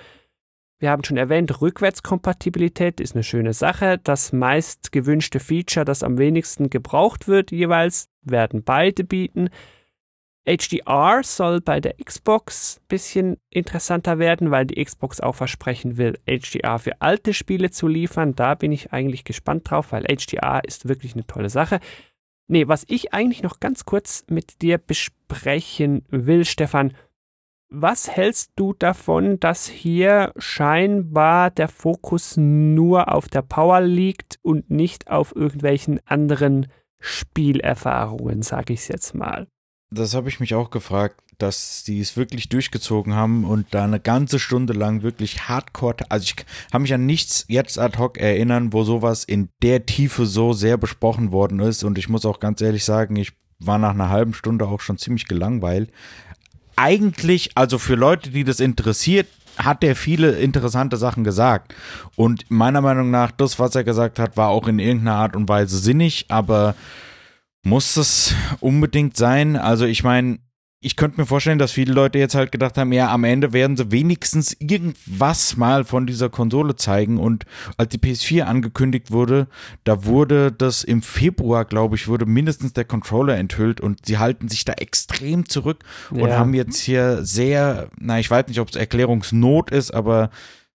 Wir 0.80 0.90
haben 0.90 1.04
schon 1.04 1.16
erwähnt, 1.16 1.60
Rückwärtskompatibilität 1.60 3.00
ist 3.00 3.14
eine 3.14 3.22
schöne 3.22 3.52
Sache. 3.52 4.00
Das 4.02 4.32
meist 4.32 4.90
gewünschte 4.90 5.38
Feature, 5.38 5.84
das 5.84 6.02
am 6.02 6.18
wenigsten 6.18 6.70
gebraucht 6.70 7.28
wird 7.28 7.52
jeweils, 7.52 8.08
werden 8.22 8.64
beide 8.64 9.04
bieten. 9.04 9.48
HDR 10.46 11.22
soll 11.22 11.60
bei 11.60 11.80
der 11.80 11.94
Xbox 12.02 12.78
ein 12.78 12.88
bisschen 12.88 13.36
interessanter 13.50 14.18
werden, 14.18 14.50
weil 14.50 14.66
die 14.66 14.84
Xbox 14.84 15.20
auch 15.20 15.34
versprechen 15.34 15.96
will, 15.96 16.18
HDR 16.26 16.78
für 16.78 17.00
alte 17.00 17.32
Spiele 17.32 17.70
zu 17.70 17.88
liefern. 17.88 18.34
Da 18.34 18.54
bin 18.54 18.70
ich 18.70 18.92
eigentlich 18.92 19.24
gespannt 19.24 19.70
drauf, 19.70 19.92
weil 19.92 20.04
HDR 20.04 20.62
ist 20.64 20.86
wirklich 20.86 21.14
eine 21.14 21.26
tolle 21.26 21.48
Sache. 21.48 21.80
Nee, 22.46 22.68
was 22.68 22.84
ich 22.88 23.14
eigentlich 23.14 23.42
noch 23.42 23.58
ganz 23.58 23.86
kurz 23.86 24.24
mit 24.28 24.60
dir 24.60 24.76
besprechen 24.76 26.04
will, 26.10 26.44
Stefan, 26.44 26.94
was 27.70 28.10
hältst 28.10 28.52
du 28.56 28.74
davon, 28.74 29.40
dass 29.40 29.66
hier 29.66 30.32
scheinbar 30.36 31.50
der 31.50 31.68
Fokus 31.68 32.36
nur 32.36 33.12
auf 33.12 33.28
der 33.28 33.42
Power 33.42 33.80
liegt 33.80 34.38
und 34.42 34.70
nicht 34.70 35.10
auf 35.10 35.34
irgendwelchen 35.34 36.00
anderen 36.06 36.66
Spielerfahrungen, 37.00 38.42
sage 38.42 38.74
ich 38.74 38.80
es 38.80 38.88
jetzt 38.88 39.14
mal? 39.14 39.48
Das 39.94 40.14
habe 40.14 40.28
ich 40.28 40.40
mich 40.40 40.54
auch 40.54 40.70
gefragt, 40.70 41.20
dass 41.38 41.84
die 41.84 42.00
es 42.00 42.16
wirklich 42.16 42.48
durchgezogen 42.48 43.14
haben 43.14 43.44
und 43.44 43.66
da 43.72 43.84
eine 43.84 44.00
ganze 44.00 44.38
Stunde 44.38 44.72
lang 44.72 45.02
wirklich 45.02 45.48
hardcore, 45.48 45.96
also 46.08 46.24
ich 46.24 46.36
habe 46.72 46.82
mich 46.82 46.94
an 46.94 47.06
nichts 47.06 47.44
jetzt 47.48 47.78
ad 47.78 47.98
hoc 47.98 48.18
erinnern, 48.18 48.72
wo 48.72 48.84
sowas 48.84 49.24
in 49.24 49.48
der 49.62 49.86
Tiefe 49.86 50.26
so 50.26 50.52
sehr 50.52 50.76
besprochen 50.76 51.32
worden 51.32 51.60
ist 51.60 51.82
und 51.82 51.98
ich 51.98 52.08
muss 52.08 52.24
auch 52.24 52.40
ganz 52.40 52.60
ehrlich 52.60 52.84
sagen, 52.84 53.16
ich 53.16 53.32
war 53.58 53.78
nach 53.78 53.90
einer 53.90 54.10
halben 54.10 54.34
Stunde 54.34 54.66
auch 54.66 54.80
schon 54.80 54.98
ziemlich 54.98 55.26
gelangweilt. 55.26 55.90
Eigentlich, 56.76 57.52
also 57.54 57.78
für 57.78 57.94
Leute, 57.94 58.30
die 58.30 58.44
das 58.44 58.60
interessiert, 58.60 59.28
hat 59.56 59.84
er 59.84 59.94
viele 59.94 60.32
interessante 60.32 60.96
Sachen 60.96 61.22
gesagt. 61.22 61.74
Und 62.16 62.44
meiner 62.48 62.80
Meinung 62.80 63.10
nach, 63.10 63.30
das, 63.30 63.58
was 63.60 63.74
er 63.76 63.84
gesagt 63.84 64.18
hat, 64.18 64.36
war 64.36 64.48
auch 64.48 64.66
in 64.66 64.80
irgendeiner 64.80 65.16
Art 65.16 65.36
und 65.36 65.48
Weise 65.48 65.78
sinnig, 65.78 66.26
aber 66.28 66.74
muss 67.64 67.94
das 67.94 68.34
unbedingt 68.60 69.16
sein? 69.16 69.56
Also 69.56 69.84
ich 69.86 70.04
meine, 70.04 70.38
ich 70.84 70.96
könnte 70.96 71.18
mir 71.18 71.26
vorstellen, 71.26 71.58
dass 71.58 71.72
viele 71.72 71.94
Leute 71.94 72.18
jetzt 72.18 72.34
halt 72.34 72.52
gedacht 72.52 72.76
haben, 72.76 72.92
ja, 72.92 73.10
am 73.10 73.24
Ende 73.24 73.54
werden 73.54 73.74
sie 73.74 73.90
wenigstens 73.90 74.54
irgendwas 74.58 75.56
mal 75.56 75.84
von 75.84 76.06
dieser 76.06 76.28
Konsole 76.28 76.76
zeigen. 76.76 77.18
Und 77.18 77.46
als 77.78 77.88
die 77.88 77.98
PS4 77.98 78.42
angekündigt 78.42 79.10
wurde, 79.10 79.48
da 79.84 80.04
wurde 80.04 80.52
das 80.52 80.84
im 80.84 81.00
Februar, 81.00 81.64
glaube 81.64 81.96
ich, 81.96 82.06
wurde 82.06 82.26
mindestens 82.26 82.74
der 82.74 82.84
Controller 82.84 83.38
enthüllt 83.38 83.80
und 83.80 84.04
sie 84.04 84.18
halten 84.18 84.48
sich 84.48 84.66
da 84.66 84.74
extrem 84.74 85.48
zurück 85.48 85.84
und 86.10 86.28
ja. 86.28 86.36
haben 86.36 86.52
jetzt 86.52 86.80
hier 86.80 87.24
sehr, 87.24 87.88
na, 87.98 88.18
ich 88.18 88.30
weiß 88.30 88.48
nicht, 88.48 88.60
ob 88.60 88.68
es 88.68 88.76
Erklärungsnot 88.76 89.70
ist, 89.70 89.90
aber 89.90 90.28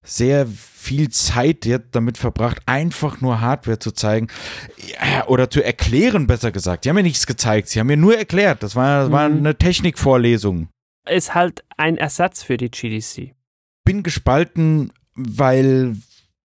sehr 0.03 0.47
viel 0.47 1.09
Zeit 1.09 1.65
jetzt 1.65 1.89
damit 1.91 2.17
verbracht, 2.17 2.61
einfach 2.65 3.21
nur 3.21 3.41
Hardware 3.41 3.79
zu 3.79 3.91
zeigen 3.91 4.27
oder 5.27 5.49
zu 5.49 5.61
erklären, 5.61 6.25
besser 6.27 6.51
gesagt. 6.51 6.83
Sie 6.83 6.89
haben 6.89 6.95
mir 6.95 7.03
nichts 7.03 7.27
gezeigt, 7.27 7.67
sie 7.67 7.79
haben 7.79 7.87
mir 7.87 7.97
nur 7.97 8.17
erklärt. 8.17 8.63
Das 8.63 8.75
war, 8.75 9.03
das 9.03 9.11
war 9.11 9.29
mhm. 9.29 9.37
eine 9.37 9.57
Technikvorlesung. 9.57 10.69
Ist 11.07 11.35
halt 11.35 11.63
ein 11.77 11.97
Ersatz 11.97 12.43
für 12.43 12.57
die 12.57 12.69
GDC. 12.69 13.33
Bin 13.83 14.03
gespalten, 14.03 14.91
weil 15.15 15.95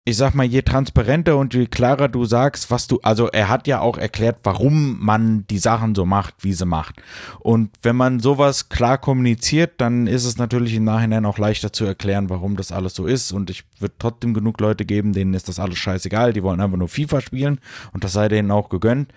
ich 0.05 0.17
sag 0.17 0.33
mal, 0.33 0.45
je 0.45 0.61
transparenter 0.61 1.37
und 1.37 1.53
je 1.53 1.67
klarer 1.67 2.07
du 2.07 2.25
sagst, 2.25 2.71
was 2.71 2.87
du, 2.87 2.99
also 3.03 3.27
er 3.27 3.47
hat 3.47 3.67
ja 3.67 3.79
auch 3.79 3.97
erklärt, 3.97 4.39
warum 4.43 4.97
man 4.99 5.45
die 5.47 5.59
Sachen 5.59 5.93
so 5.93 6.05
macht, 6.05 6.35
wie 6.39 6.53
sie 6.53 6.65
macht. 6.65 7.01
Und 7.39 7.69
wenn 7.83 7.95
man 7.95 8.19
sowas 8.19 8.69
klar 8.69 8.97
kommuniziert, 8.97 9.73
dann 9.77 10.07
ist 10.07 10.25
es 10.25 10.37
natürlich 10.37 10.73
im 10.73 10.85
Nachhinein 10.85 11.25
auch 11.25 11.37
leichter 11.37 11.71
zu 11.71 11.85
erklären, 11.85 12.29
warum 12.29 12.55
das 12.55 12.71
alles 12.71 12.95
so 12.95 13.05
ist. 13.05 13.31
Und 13.31 13.49
ich 13.49 13.65
würde 13.79 13.95
trotzdem 13.99 14.33
genug 14.33 14.59
Leute 14.59 14.85
geben, 14.85 15.13
denen 15.13 15.33
ist 15.33 15.47
das 15.47 15.59
alles 15.59 15.77
scheißegal, 15.77 16.33
die 16.33 16.43
wollen 16.43 16.61
einfach 16.61 16.77
nur 16.77 16.89
FIFA 16.89 17.21
spielen 17.21 17.59
und 17.93 18.03
das 18.03 18.13
sei 18.13 18.29
denen 18.29 18.51
auch 18.51 18.69
gegönnt. 18.69 19.13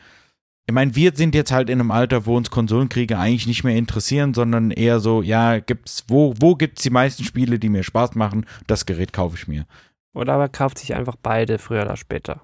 Ich 0.66 0.74
meine, 0.74 0.94
wir 0.94 1.12
sind 1.14 1.34
jetzt 1.34 1.52
halt 1.52 1.70
in 1.70 1.80
einem 1.80 1.90
Alter, 1.90 2.26
wo 2.26 2.36
uns 2.36 2.50
Konsolenkriege 2.50 3.18
eigentlich 3.18 3.46
nicht 3.46 3.64
mehr 3.64 3.76
interessieren, 3.76 4.32
sondern 4.34 4.70
eher 4.70 5.00
so, 5.00 5.22
ja, 5.22 5.58
gibt's, 5.58 6.04
wo, 6.06 6.34
wo 6.38 6.54
gibt's 6.54 6.82
die 6.82 6.90
meisten 6.90 7.24
Spiele, 7.24 7.58
die 7.58 7.68
mir 7.68 7.82
Spaß 7.82 8.14
machen? 8.14 8.46
Das 8.66 8.86
Gerät 8.86 9.12
kaufe 9.12 9.36
ich 9.36 9.48
mir. 9.48 9.66
Oder 10.14 10.34
er 10.34 10.48
kauft 10.48 10.78
sich 10.78 10.94
einfach 10.94 11.16
beide 11.22 11.58
früher 11.58 11.82
oder 11.82 11.96
später. 11.96 12.42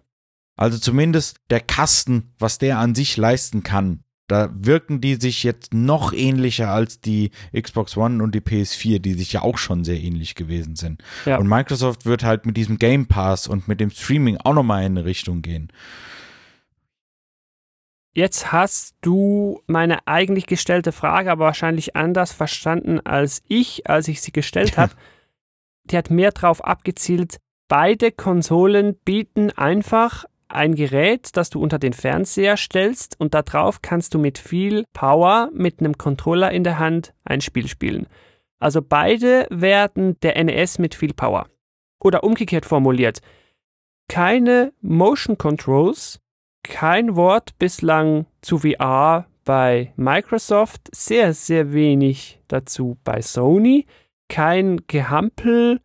Also 0.56 0.78
zumindest 0.78 1.38
der 1.50 1.60
Kasten, 1.60 2.32
was 2.38 2.58
der 2.58 2.78
an 2.78 2.94
sich 2.94 3.16
leisten 3.16 3.62
kann, 3.62 4.02
Da 4.28 4.50
wirken 4.52 5.00
die 5.00 5.14
sich 5.14 5.42
jetzt 5.42 5.72
noch 5.72 6.12
ähnlicher 6.12 6.68
als 6.68 7.00
die 7.00 7.30
Xbox 7.58 7.96
One 7.96 8.22
und 8.22 8.34
die 8.34 8.42
PS4, 8.42 8.98
die 8.98 9.14
sich 9.14 9.32
ja 9.32 9.40
auch 9.40 9.56
schon 9.56 9.84
sehr 9.84 9.98
ähnlich 9.98 10.34
gewesen 10.34 10.76
sind. 10.76 11.02
Ja. 11.24 11.38
Und 11.38 11.48
Microsoft 11.48 12.04
wird 12.04 12.24
halt 12.24 12.44
mit 12.44 12.56
diesem 12.58 12.78
Game 12.78 13.06
Pass 13.06 13.48
und 13.48 13.68
mit 13.68 13.80
dem 13.80 13.90
Streaming 13.90 14.36
auch 14.36 14.52
nochmal 14.52 14.84
in 14.84 14.98
eine 14.98 15.06
Richtung 15.06 15.40
gehen. 15.40 15.72
Jetzt 18.14 18.52
hast 18.52 18.96
du 19.00 19.62
meine 19.66 20.06
eigentlich 20.06 20.46
gestellte 20.46 20.92
Frage 20.92 21.30
aber 21.30 21.46
wahrscheinlich 21.46 21.96
anders 21.96 22.32
verstanden 22.32 23.00
als 23.00 23.42
ich, 23.48 23.88
als 23.88 24.08
ich 24.08 24.20
sie 24.20 24.32
gestellt 24.32 24.76
habe. 24.76 24.92
Die 25.84 25.96
hat 25.96 26.10
mehr 26.10 26.32
darauf 26.32 26.62
abgezielt, 26.62 27.38
beide 27.68 28.10
Konsolen 28.10 28.96
bieten 29.04 29.50
einfach 29.50 30.24
ein 30.48 30.74
Gerät, 30.74 31.36
das 31.36 31.50
du 31.50 31.60
unter 31.60 31.78
den 31.78 31.92
Fernseher 31.92 32.56
stellst 32.56 33.20
und 33.20 33.34
darauf 33.34 33.82
kannst 33.82 34.14
du 34.14 34.18
mit 34.18 34.38
viel 34.38 34.84
Power 34.94 35.50
mit 35.52 35.80
einem 35.80 35.98
Controller 35.98 36.50
in 36.50 36.64
der 36.64 36.78
Hand 36.78 37.12
ein 37.24 37.40
Spiel 37.40 37.68
spielen. 37.68 38.06
Also 38.58 38.82
beide 38.82 39.46
werden 39.50 40.18
der 40.20 40.42
NES 40.42 40.78
mit 40.78 40.94
viel 40.94 41.12
Power. 41.12 41.46
Oder 42.00 42.24
umgekehrt 42.24 42.64
formuliert, 42.64 43.20
keine 44.08 44.72
Motion 44.80 45.36
Controls, 45.36 46.20
kein 46.62 47.14
Wort 47.14 47.58
bislang 47.58 48.26
zu 48.40 48.58
VR 48.58 49.26
bei 49.44 49.92
Microsoft, 49.96 50.88
sehr, 50.94 51.34
sehr 51.34 51.72
wenig 51.72 52.40
dazu 52.48 52.98
bei 53.04 53.22
Sony, 53.22 53.86
kein 54.28 54.86
Gehampel. 54.86 55.80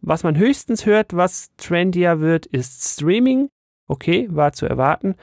Was 0.00 0.22
man 0.22 0.36
höchstens 0.36 0.86
hört, 0.86 1.14
was 1.14 1.50
trendier 1.56 2.20
wird, 2.20 2.46
ist 2.46 2.94
Streaming. 2.94 3.50
Okay, 3.86 4.28
war 4.30 4.52
zu 4.52 4.66
erwarten. 4.66 5.16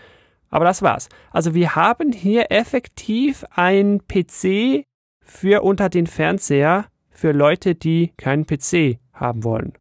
Aber 0.50 0.66
das 0.66 0.82
war's. 0.82 1.10
Also 1.32 1.54
wir 1.54 1.76
haben 1.76 2.12
hier 2.12 2.52
effektiv 2.52 3.46
ein 3.52 4.02
PC 4.08 4.86
für 5.22 5.64
unter 5.64 5.90
den 5.90 6.08
Fernseher 6.08 6.86
für 7.10 7.32
Leute, 7.32 7.76
die 7.76 8.14
keinen 8.18 8.46
PC 8.46 9.00
haben 9.14 9.44
wollen. 9.44 9.74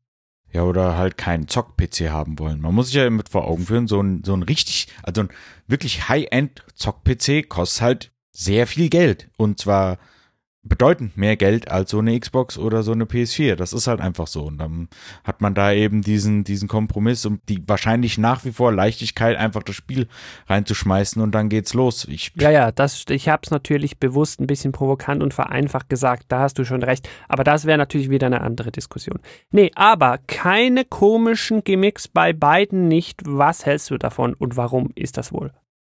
Ja, 0.52 0.62
oder 0.62 0.96
halt 0.96 1.18
keinen 1.18 1.48
Zock-PC 1.48 2.10
haben 2.10 2.38
wollen. 2.38 2.60
Man 2.60 2.74
muss 2.74 2.86
sich 2.86 2.94
ja 2.94 3.10
mit 3.10 3.28
vor 3.28 3.48
Augen 3.48 3.66
führen, 3.66 3.88
so 3.88 4.00
ein, 4.00 4.22
so 4.24 4.34
ein 4.34 4.44
richtig, 4.44 4.86
also 5.02 5.22
ein 5.22 5.28
wirklich 5.66 6.08
High-End 6.08 6.64
Zock-PC 6.76 7.48
kostet 7.48 7.82
halt 7.82 8.12
sehr 8.30 8.68
viel 8.68 8.88
Geld. 8.88 9.28
Und 9.36 9.58
zwar 9.58 9.98
bedeutend 10.64 11.16
mehr 11.16 11.36
Geld 11.36 11.70
als 11.70 11.90
so 11.90 11.98
eine 11.98 12.18
Xbox 12.18 12.58
oder 12.58 12.82
so 12.82 12.92
eine 12.92 13.04
PS4. 13.04 13.54
Das 13.54 13.72
ist 13.72 13.86
halt 13.86 14.00
einfach 14.00 14.26
so. 14.26 14.44
Und 14.44 14.58
dann 14.58 14.88
hat 15.22 15.40
man 15.40 15.54
da 15.54 15.72
eben 15.72 16.02
diesen, 16.02 16.42
diesen 16.42 16.68
Kompromiss 16.68 17.24
und 17.26 17.40
die 17.48 17.62
wahrscheinlich 17.66 18.18
nach 18.18 18.44
wie 18.44 18.52
vor 18.52 18.72
Leichtigkeit, 18.72 19.36
einfach 19.36 19.62
das 19.62 19.76
Spiel 19.76 20.08
reinzuschmeißen 20.48 21.20
und 21.22 21.32
dann 21.32 21.48
geht's 21.48 21.74
los. 21.74 22.06
Ich, 22.10 22.32
ja, 22.36 22.50
ja, 22.50 22.72
das, 22.72 23.04
ich 23.10 23.28
habe 23.28 23.42
es 23.44 23.50
natürlich 23.50 23.98
bewusst 23.98 24.40
ein 24.40 24.46
bisschen 24.46 24.72
provokant 24.72 25.22
und 25.22 25.34
vereinfacht 25.34 25.88
gesagt, 25.88 26.24
da 26.28 26.40
hast 26.40 26.58
du 26.58 26.64
schon 26.64 26.82
recht. 26.82 27.08
Aber 27.28 27.44
das 27.44 27.66
wäre 27.66 27.78
natürlich 27.78 28.10
wieder 28.10 28.26
eine 28.26 28.40
andere 28.40 28.72
Diskussion. 28.72 29.20
Nee, 29.50 29.70
aber 29.74 30.18
keine 30.26 30.84
komischen 30.84 31.62
Gimmicks 31.62 32.08
bei 32.08 32.32
beiden 32.32 32.88
nicht. 32.88 33.22
Was 33.26 33.66
hältst 33.66 33.90
du 33.90 33.98
davon 33.98 34.34
und 34.34 34.56
warum 34.56 34.90
ist 34.94 35.18
das 35.18 35.32
wohl? 35.32 35.52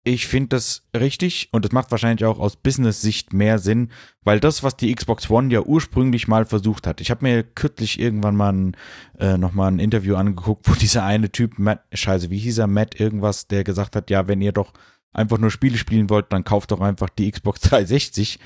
Ich 0.07 0.29
finde 0.29 0.51
das 0.51 0.83
richtig 0.97 1.49
und 1.51 1.65
das 1.65 1.73
macht 1.73 1.91
wahrscheinlich 1.91 2.25
auch 2.25 2.39
aus 2.39 2.55
Business-Sicht 2.55 3.33
mehr 3.33 3.59
Sinn, 3.59 3.91
weil 4.23 4.39
das, 4.39 4.63
was 4.63 4.77
die 4.77 4.95
Xbox 4.95 5.29
One 5.31 5.53
ja 5.53 5.63
ursprünglich 5.63 6.29
mal 6.29 6.47
versucht 6.47 6.87
hat. 6.87 7.01
Ich 7.01 7.11
habe 7.11 7.25
mir 7.25 7.43
kürzlich 7.43 7.99
irgendwann 7.99 8.37
mal 8.37 8.53
ein, 8.53 8.77
äh, 9.19 9.37
nochmal 9.37 9.73
ein 9.73 9.81
Interview 9.81 10.15
angeguckt, 10.15 10.69
wo 10.69 10.75
dieser 10.81 11.03
eine 11.03 11.33
Typ, 11.33 11.59
Matt, 11.59 11.81
scheiße, 11.93 12.31
wie 12.31 12.39
hieß 12.39 12.59
er, 12.59 12.69
Matt 12.69 13.01
irgendwas, 13.01 13.49
der 13.49 13.65
gesagt 13.65 13.97
hat, 13.97 14.09
ja, 14.09 14.29
wenn 14.29 14.41
ihr 14.41 14.53
doch 14.53 14.73
einfach 15.13 15.39
nur 15.39 15.51
Spiele 15.51 15.77
spielen 15.77 16.09
wollt, 16.09 16.27
dann 16.29 16.45
kauft 16.45 16.71
doch 16.71 16.81
einfach 16.81 17.09
die 17.09 17.29
Xbox 17.29 17.61
360. 17.63 18.39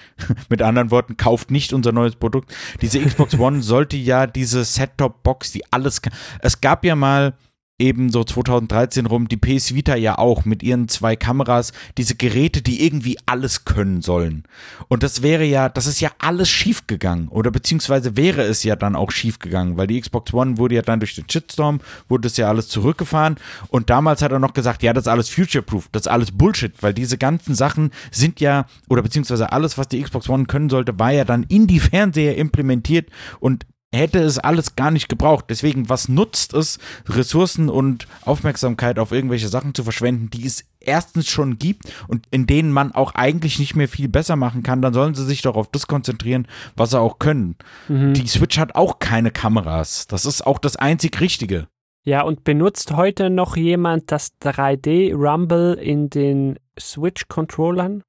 Mit 0.49 0.63
anderen 0.63 0.91
Worten, 0.91 1.19
kauft 1.19 1.51
nicht 1.51 1.75
unser 1.75 1.93
neues 1.93 2.17
Produkt. 2.17 2.55
Diese 2.81 3.01
Xbox 3.01 3.35
One 3.39 3.63
sollte 3.63 3.99
ja 3.99 4.27
diese 4.27 4.65
Set-Top-Box, 4.65 5.53
die 5.53 5.71
alles 5.71 6.01
kann. 6.01 6.15
Es 6.41 6.63
gab 6.63 6.87
ja 6.87 6.97
mal 6.97 7.35
eben 7.81 8.11
so 8.11 8.23
2013 8.23 9.07
rum, 9.07 9.27
die 9.27 9.37
PS 9.37 9.75
Vita 9.75 9.97
ja 9.97 10.19
auch 10.19 10.45
mit 10.45 10.63
ihren 10.63 10.89
zwei 10.89 11.17
Kameras, 11.17 11.73
diese 11.97 12.15
Geräte, 12.15 12.63
die 12.63 12.85
irgendwie 12.85 13.19
alles 13.27 13.65
können 13.65 14.03
sollen. 14.03 14.45
Und 14.89 15.03
das 15.03 15.23
wäre 15.23 15.45
ja, 15.45 15.69
das 15.69 15.87
ist 15.87 16.01
ja 16.01 16.11
alles 16.19 16.49
schief 16.49 16.87
gegangen. 16.87 17.29
Oder 17.29 17.51
beziehungsweise 17.51 18.17
wäre 18.17 18.43
es 18.43 18.63
ja 18.63 18.77
dann 18.77 18.97
auch 18.97 19.11
schief 19.11 19.39
gegangen, 19.39 19.77
weil 19.77 19.87
die 19.87 20.01
Xbox 20.01 20.33
One 20.35 20.59
wurde 20.59 20.77
ja 20.77 20.83
dann 20.83 21.01
durch 21.01 21.15
den 21.15 21.29
Shitstorm, 21.29 21.81
wurde 22.09 22.23
das 22.23 22.37
ja 22.37 22.49
alles 22.49 22.69
zurückgefahren. 22.69 23.37
Und 23.69 23.91
damals 23.91 24.23
hat 24.23 24.33
er 24.33 24.39
noch 24.39 24.53
gesagt, 24.53 24.83
ja, 24.83 24.93
das 24.93 25.05
ist 25.05 25.09
alles 25.09 25.31
future-proof, 25.31 25.89
das 25.93 26.03
ist 26.03 26.09
alles 26.09 26.33
Bullshit, 26.33 26.75
weil 26.83 26.95
diese 26.95 27.19
ganzen 27.19 27.55
Sachen 27.55 27.91
sind 28.11 28.41
ja, 28.41 28.67
oder 28.89 29.03
beziehungsweise 29.03 29.53
alles, 29.53 29.79
was 29.79 29.89
die 29.89 30.03
Xbox 30.03 30.29
One 30.29 30.45
können 30.45 30.71
sollte, 30.71 30.99
war 30.99 31.13
ja 31.13 31.25
dann 31.25 31.45
in 31.45 31.67
die 31.67 31.81
Fernseher 31.81 32.37
implementiert 32.37 33.09
und 33.41 33.67
hätte 33.93 34.21
es 34.21 34.39
alles 34.39 34.77
gar 34.77 34.91
nicht 34.91 35.09
gebraucht. 35.09 35.47
Deswegen, 35.49 35.89
was 35.89 36.09
nutzt 36.09 36.55
es, 36.55 36.79
Ressourcen 37.09 37.69
und 37.69 38.07
Aufmerksamkeit 38.23 38.99
auf 38.99 39.13
irgendwelche 39.13 39.49
Sachen 39.49 39.75
zu 39.75 39.85
verschwenden, 39.85 40.31
die 40.31 40.47
es 40.47 40.65
erstens 40.79 41.29
schon 41.29 41.59
gibt 41.59 41.93
und 42.09 42.27
in 42.31 42.47
denen 42.47 42.73
man 42.73 42.93
auch 42.93 43.15
eigentlich 43.15 43.59
nicht 43.59 43.77
mehr 43.77 43.89
viel 43.89 44.09
besser 44.09 44.37
machen 44.37 44.63
kann, 44.63 44.81
dann 44.81 44.95
sollen 44.95 45.15
sie 45.15 45.25
sich 45.25 45.43
doch 45.43 45.57
auf 45.57 45.71
das 45.71 45.87
konzentrieren, 45.87 46.47
was 46.77 46.91
sie 46.91 47.01
auch 47.01 47.19
können. 47.19 47.57
Mhm. 47.89 48.15
Die 48.15 48.27
Switch 48.29 48.59
hat 48.59 48.75
auch 48.75 48.99
keine 48.99 49.31
Kameras. 49.31 50.07
Das 50.07 50.25
ist 50.25 50.47
auch 50.47 50.59
das 50.59 50.77
einzig 50.77 51.21
Richtige. 51.21 51.67
Ja, 52.05 52.23
und 52.23 52.45
benutzt 52.45 52.93
heute 52.93 53.29
noch 53.29 53.57
jemand 53.57 54.11
das 54.11 54.33
3D 54.41 55.13
Rumble 55.15 55.75
in 55.75 56.09
den 56.09 56.59
Switch-Controllern? 56.79 58.03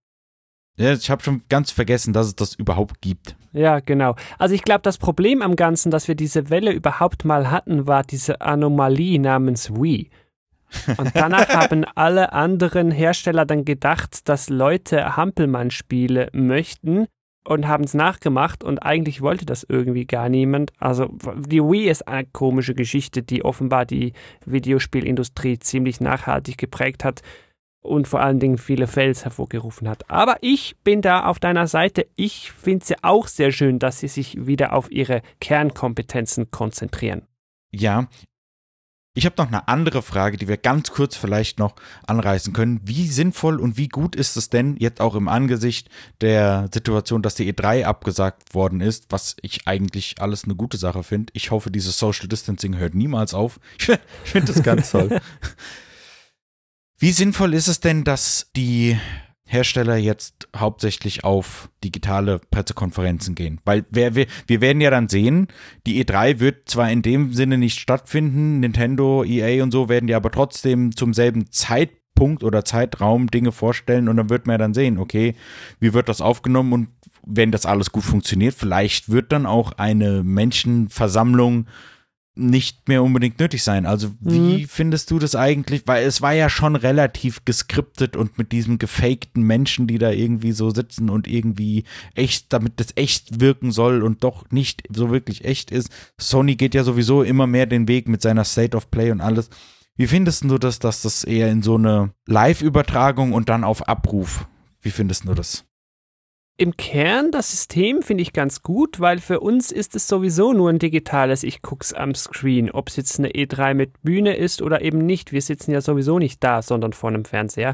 Ja, 0.78 0.93
ich 0.93 1.09
habe 1.09 1.24
schon 1.24 1.43
ganz 1.49 1.72
vergessen, 1.72 2.13
dass 2.13 2.28
es 2.28 2.36
das 2.36 2.55
überhaupt 2.55 3.01
gibt. 3.01 3.36
Ja, 3.53 3.80
genau. 3.80 4.15
Also 4.39 4.55
ich 4.55 4.63
glaube, 4.63 4.82
das 4.82 4.97
Problem 4.97 5.41
am 5.41 5.55
Ganzen, 5.55 5.91
dass 5.91 6.07
wir 6.07 6.15
diese 6.15 6.49
Welle 6.49 6.72
überhaupt 6.72 7.26
mal 7.26 7.51
hatten, 7.51 7.88
war 7.88 8.03
diese 8.03 8.41
Anomalie 8.41 9.19
namens 9.19 9.72
Wii. 9.72 10.09
Und 10.97 11.11
danach 11.13 11.49
haben 11.53 11.86
alle 11.95 12.32
anderen 12.34 12.91
Hersteller 12.91 13.45
dann 13.45 13.65
gedacht, 13.65 14.30
dass 14.30 14.49
Leute 14.49 15.17
Hampelmann-Spiele 15.17 16.30
möchten 16.34 17.07
und 17.43 17.67
haben 17.67 17.84
es 17.84 17.93
nachgemacht 17.93 18.63
und 18.63 18.80
eigentlich 18.80 19.22
wollte 19.22 19.45
das 19.45 19.65
irgendwie 19.67 20.05
gar 20.05 20.30
niemand. 20.30 20.72
Also 20.80 21.09
die 21.36 21.61
Wii 21.61 21.89
ist 21.89 22.07
eine 22.07 22.28
komische 22.32 22.76
Geschichte, 22.76 23.24
die 23.24 23.43
offenbar 23.43 23.86
die 23.86 24.13
Videospielindustrie 24.45 25.59
ziemlich 25.59 25.99
nachhaltig 25.99 26.57
geprägt 26.57 27.03
hat 27.03 27.22
und 27.82 28.08
vor 28.08 28.22
allen 28.22 28.40
Dingen 28.40 28.58
viele 28.58 28.88
Fails 28.88 29.26
hervorgerufen 29.26 29.90
hat. 29.90 30.10
Aber 30.10 30.38
ich 30.42 30.76
bin 30.84 31.02
da 31.02 31.26
auf 31.26 31.40
deiner 31.40 31.68
Seite. 31.68 32.08
Ich 32.16 32.52
finde 32.52 32.84
es 32.84 32.90
ja 32.90 32.98
auch 33.02 33.28
sehr 33.28 33.52
schön, 33.52 33.80
dass 33.80 34.00
sie 34.00 34.08
sich 34.08 34.46
wieder 34.46 34.74
auf 34.74 34.92
ihre 34.92 35.22
Kernkompetenzen 35.40 36.52
konzentrieren. 36.52 37.24
Ja. 37.72 38.08
Ich 39.14 39.26
habe 39.26 39.36
noch 39.40 39.48
eine 39.48 39.68
andere 39.68 40.02
Frage, 40.04 40.38
die 40.38 40.48
wir 40.48 40.56
ganz 40.56 40.92
kurz 40.92 41.18
vielleicht 41.18 41.60
noch 41.60 41.76
anreißen 42.08 42.54
können. 42.54 42.80
Wie 42.86 43.08
sinnvoll 43.08 43.60
und 43.60 43.76
wie 43.76 43.90
gut 43.90 44.16
ist 44.16 44.38
es 44.38 44.50
denn 44.50 44.78
jetzt 44.78 45.02
auch 45.02 45.16
im 45.16 45.28
Angesicht 45.28 45.90
der 46.22 46.70
Situation, 46.74 47.22
dass 47.22 47.36
die 47.36 47.52
E3 47.52 47.84
abgesagt 47.84 48.54
worden 48.54 48.80
ist, 48.80 49.08
was 49.10 49.36
ich 49.42 49.68
eigentlich 49.68 50.16
alles 50.22 50.46
eine 50.46 50.56
gute 50.56 50.78
Sache 50.78 51.04
finde. 51.04 51.34
Ich 51.36 51.52
hoffe, 51.52 51.72
dieses 51.72 52.00
Social 52.00 52.30
Distancing 52.30 52.78
hört 52.78 52.96
niemals 52.96 53.34
auf. 53.34 53.60
Ich 54.24 54.32
finde 54.32 54.54
das 54.54 54.64
ganz 54.64 54.92
toll. 54.92 55.20
Wie 57.02 57.14
sinnvoll 57.14 57.56
ist 57.56 57.68
es 57.68 57.80
denn, 57.80 58.04
dass 58.04 58.52
die 58.56 58.95
Hersteller 59.43 59.95
jetzt 59.95 60.47
hauptsächlich 60.56 61.24
auf 61.24 61.72
digitale 61.84 62.38
Pressekonferenzen 62.52 63.34
gehen. 63.34 63.60
Weil 63.66 63.86
wir, 63.89 64.14
wir, 64.14 64.28
wir 64.45 64.62
werden 64.62 64.82
ja 64.82 64.91
dann 64.91 65.10
sehen, 65.10 65.47
die 65.88 66.06
E3 66.06 66.39
wird 66.39 66.70
zwar 66.70 66.91
in 66.91 67.02
dem 67.02 67.34
Sinne 67.34 67.58
nicht 67.58 67.80
stattfinden, 67.80 68.60
Nintendo, 68.60 69.24
EA 69.24 69.64
und 69.64 69.72
so 69.72 69.89
werden 69.89 70.10
ja 70.10 70.18
aber 70.18 70.30
trotzdem 70.30 70.95
zum 70.95 71.16
selben 71.16 71.49
Zeitpunkt 71.49 72.43
oder 72.43 72.66
Zeitraum 72.66 73.32
Dinge 73.32 73.52
vorstellen 73.52 74.08
und 74.08 74.18
dann 74.18 74.30
wird 74.30 74.45
man 74.45 74.54
ja 74.54 74.58
dann 74.60 74.76
sehen, 74.76 74.99
okay, 74.99 75.34
wie 75.80 75.95
wird 75.95 76.08
das 76.08 76.22
aufgenommen 76.22 76.72
und 76.72 76.89
wenn 77.26 77.52
das 77.52 77.66
alles 77.66 77.91
gut 77.91 78.04
funktioniert, 78.04 78.54
vielleicht 78.54 79.10
wird 79.10 79.32
dann 79.32 79.47
auch 79.47 79.72
eine 79.72 80.22
Menschenversammlung 80.24 81.66
nicht 82.34 82.88
mehr 82.88 83.04
unbedingt 83.04 83.40
nötig 83.40 83.62
sein. 83.64 83.86
Also 83.86 84.12
wie 84.22 84.62
mhm. 84.62 84.68
findest 84.68 85.12
du 85.12 85.20
das 85.20 85.36
eigentlich? 85.36 85.84
Weil 85.86 86.06
es 86.06 86.22
war 86.22 86.34
ja 86.34 86.50
schon 86.50 86.76
relativ 86.76 87.44
geskriptet 87.44 88.16
und 88.16 88.38
mit 88.38 88.52
diesem 88.54 88.80
gefakten 88.80 89.44
Menschen, 89.44 89.86
die 89.86 89.98
da 89.98 90.12
irgendwie 90.12 90.54
so 90.54 90.70
sitzen 90.70 91.10
und 91.10 91.28
irgendwie 91.28 91.84
echt, 92.16 92.54
damit 92.54 92.80
das 92.80 92.88
echt 92.96 93.42
wirken 93.42 93.72
soll 93.72 94.02
und 94.02 94.24
doch 94.24 94.50
nicht 94.50 94.84
so 94.90 95.12
wirklich 95.12 95.44
echt 95.44 95.72
ist. 95.72 95.90
Sony 96.18 96.56
geht 96.56 96.74
ja 96.74 96.84
sowieso 96.84 97.22
immer 97.22 97.48
mehr 97.48 97.66
den 97.66 97.88
Weg 97.88 98.08
mit 98.08 98.22
seiner 98.22 98.46
State 98.46 98.78
of 98.78 98.90
Play 98.92 99.12
und 99.12 99.20
alles. 99.20 99.50
Wie 99.98 100.08
findest 100.08 100.46
du 100.46 100.58
das, 100.58 100.80
dass 100.80 101.02
das 101.02 101.26
eher 101.26 101.52
in 101.52 101.62
so 101.62 101.76
eine 101.76 102.14
Live-Übertragung 102.26 103.34
und 103.34 103.50
dann 103.50 103.66
auf 103.66 103.88
Abruf? 103.90 104.48
Wie 104.82 104.92
findest 104.92 105.28
du 105.28 105.34
das? 105.34 105.66
Im 106.62 106.78
Kern 106.78 107.32
das 107.32 107.49
System 107.49 108.03
finde 108.03 108.22
ich 108.22 108.34
ganz 108.34 108.62
gut, 108.62 108.99
weil 108.99 109.18
für 109.18 109.39
uns 109.39 109.72
ist 109.72 109.95
es 109.95 110.07
sowieso 110.07 110.53
nur 110.53 110.70
ein 110.70 110.78
digitales 110.78 111.41
Ich 111.41 111.64
guck's 111.64 111.91
am 111.91 112.14
Screen, 112.14 112.70
ob 112.70 112.89
es 112.89 112.97
jetzt 112.97 113.18
eine 113.18 113.30
E3 113.30 113.74
mit 113.74 114.03
Bühne 114.03 114.36
ist 114.36 114.62
oder 114.62 114.84
eben 114.84 114.99
nicht. 114.99 115.32
Wir 115.32 115.41
sitzen 115.41 115.72
ja 115.72 115.82
sowieso 115.82 116.20
nicht 116.20 116.43
da, 116.43 116.62
sondern 116.62 116.93
vor 116.93 117.09
einem 117.09 117.26
Fernseher. 117.26 117.74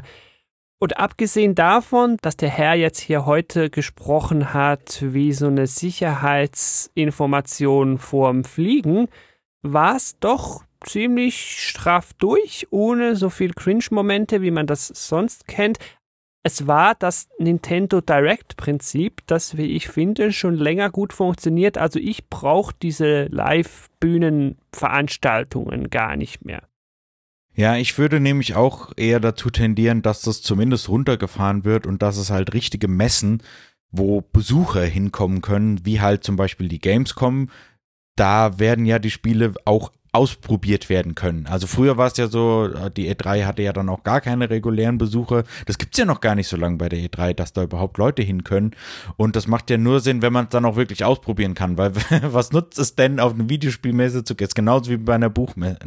Und 0.78 0.96
abgesehen 0.96 1.54
davon, 1.54 2.16
dass 2.22 2.38
der 2.38 2.48
Herr 2.48 2.76
jetzt 2.76 3.00
hier 3.00 3.26
heute 3.26 3.68
gesprochen 3.68 4.54
hat, 4.54 5.00
wie 5.02 5.34
so 5.34 5.48
eine 5.48 5.66
Sicherheitsinformation 5.66 7.98
vorm 7.98 8.42
Fliegen, 8.42 9.08
war 9.60 9.96
es 9.96 10.18
doch 10.18 10.64
ziemlich 10.86 11.60
straff 11.60 12.14
durch, 12.14 12.68
ohne 12.70 13.16
so 13.16 13.28
viel 13.28 13.52
Cringe-Momente, 13.52 14.40
wie 14.40 14.50
man 14.50 14.66
das 14.66 14.86
sonst 14.86 15.46
kennt. 15.46 15.78
Es 16.48 16.66
war 16.66 16.94
das 16.94 17.28
Nintendo 17.38 18.00
Direct-Prinzip, 18.00 19.20
das, 19.26 19.58
wie 19.58 19.76
ich 19.76 19.88
finde, 19.88 20.32
schon 20.32 20.54
länger 20.54 20.88
gut 20.88 21.12
funktioniert. 21.12 21.76
Also 21.76 21.98
ich 21.98 22.30
brauche 22.30 22.74
diese 22.80 23.24
Live-Bühnenveranstaltungen 23.24 25.90
gar 25.90 26.16
nicht 26.16 26.46
mehr. 26.46 26.62
Ja, 27.54 27.76
ich 27.76 27.98
würde 27.98 28.18
nämlich 28.18 28.56
auch 28.56 28.94
eher 28.96 29.20
dazu 29.20 29.50
tendieren, 29.50 30.00
dass 30.00 30.22
das 30.22 30.40
zumindest 30.40 30.88
runtergefahren 30.88 31.66
wird 31.66 31.86
und 31.86 32.00
dass 32.00 32.16
es 32.16 32.30
halt 32.30 32.54
richtige 32.54 32.88
Messen, 32.88 33.42
wo 33.90 34.22
Besucher 34.22 34.86
hinkommen 34.86 35.42
können, 35.42 35.84
wie 35.84 36.00
halt 36.00 36.24
zum 36.24 36.36
Beispiel 36.36 36.68
die 36.68 36.80
Gamescom, 36.80 37.50
da 38.16 38.58
werden 38.58 38.86
ja 38.86 38.98
die 38.98 39.10
Spiele 39.10 39.52
auch 39.66 39.92
ausprobiert 40.12 40.88
werden 40.88 41.14
können. 41.14 41.46
Also 41.46 41.66
früher 41.66 41.96
war 41.96 42.06
es 42.06 42.16
ja 42.16 42.28
so, 42.28 42.68
die 42.96 43.12
E3 43.14 43.44
hatte 43.44 43.62
ja 43.62 43.72
dann 43.72 43.88
auch 43.88 44.04
gar 44.04 44.20
keine 44.20 44.48
regulären 44.48 44.98
Besucher. 44.98 45.44
Das 45.66 45.78
gibt's 45.78 45.98
ja 45.98 46.04
noch 46.04 46.20
gar 46.20 46.34
nicht 46.34 46.48
so 46.48 46.56
lange 46.56 46.76
bei 46.76 46.88
der 46.88 46.98
E3, 47.00 47.34
dass 47.34 47.52
da 47.52 47.62
überhaupt 47.62 47.98
Leute 47.98 48.22
hin 48.22 48.44
können. 48.44 48.72
Und 49.16 49.36
das 49.36 49.46
macht 49.46 49.70
ja 49.70 49.76
nur 49.76 50.00
Sinn, 50.00 50.22
wenn 50.22 50.32
man 50.32 50.44
es 50.44 50.50
dann 50.50 50.64
auch 50.64 50.76
wirklich 50.76 51.04
ausprobieren 51.04 51.54
kann. 51.54 51.76
Weil 51.76 51.92
was 52.22 52.52
nutzt 52.52 52.78
es 52.78 52.94
denn, 52.94 53.20
auf 53.20 53.34
eine 53.34 53.48
Videospielmesse 53.48 54.24
zu 54.24 54.34
gehen? 54.34 54.48
Genauso 54.54 54.90
wie 54.90 54.96
bei 54.96 55.14
einer 55.14 55.30
Buchmesse. 55.30 55.78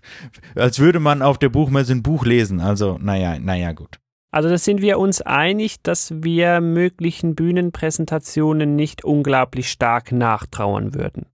Als 0.54 0.78
würde 0.78 1.00
man 1.00 1.22
auf 1.22 1.38
der 1.38 1.50
Buchmesse 1.50 1.92
ein 1.92 2.02
Buch 2.02 2.24
lesen. 2.24 2.60
Also, 2.60 2.98
naja, 3.00 3.38
naja, 3.38 3.72
gut. 3.72 3.98
Also 4.30 4.48
da 4.48 4.58
sind 4.58 4.82
wir 4.82 4.98
uns 4.98 5.22
einig, 5.22 5.82
dass 5.82 6.12
wir 6.14 6.60
möglichen 6.60 7.34
Bühnenpräsentationen 7.34 8.76
nicht 8.76 9.04
unglaublich 9.04 9.70
stark 9.70 10.12
nachtrauern 10.12 10.94
würden. 10.94 11.26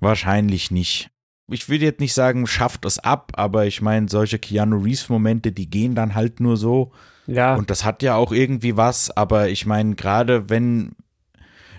Wahrscheinlich 0.00 0.70
nicht 0.70 1.11
ich 1.52 1.68
will 1.68 1.82
jetzt 1.82 2.00
nicht 2.00 2.14
sagen, 2.14 2.46
schafft 2.46 2.84
es 2.84 2.98
ab, 2.98 3.32
aber 3.36 3.66
ich 3.66 3.80
meine, 3.80 4.08
solche 4.08 4.38
Keanu 4.38 4.78
Reeves-Momente, 4.78 5.52
die 5.52 5.68
gehen 5.68 5.94
dann 5.94 6.14
halt 6.14 6.40
nur 6.40 6.56
so. 6.56 6.92
Ja. 7.26 7.54
Und 7.54 7.70
das 7.70 7.84
hat 7.84 8.02
ja 8.02 8.16
auch 8.16 8.32
irgendwie 8.32 8.76
was, 8.76 9.16
aber 9.16 9.48
ich 9.48 9.66
meine, 9.66 9.94
gerade 9.94 10.48
wenn 10.48 10.96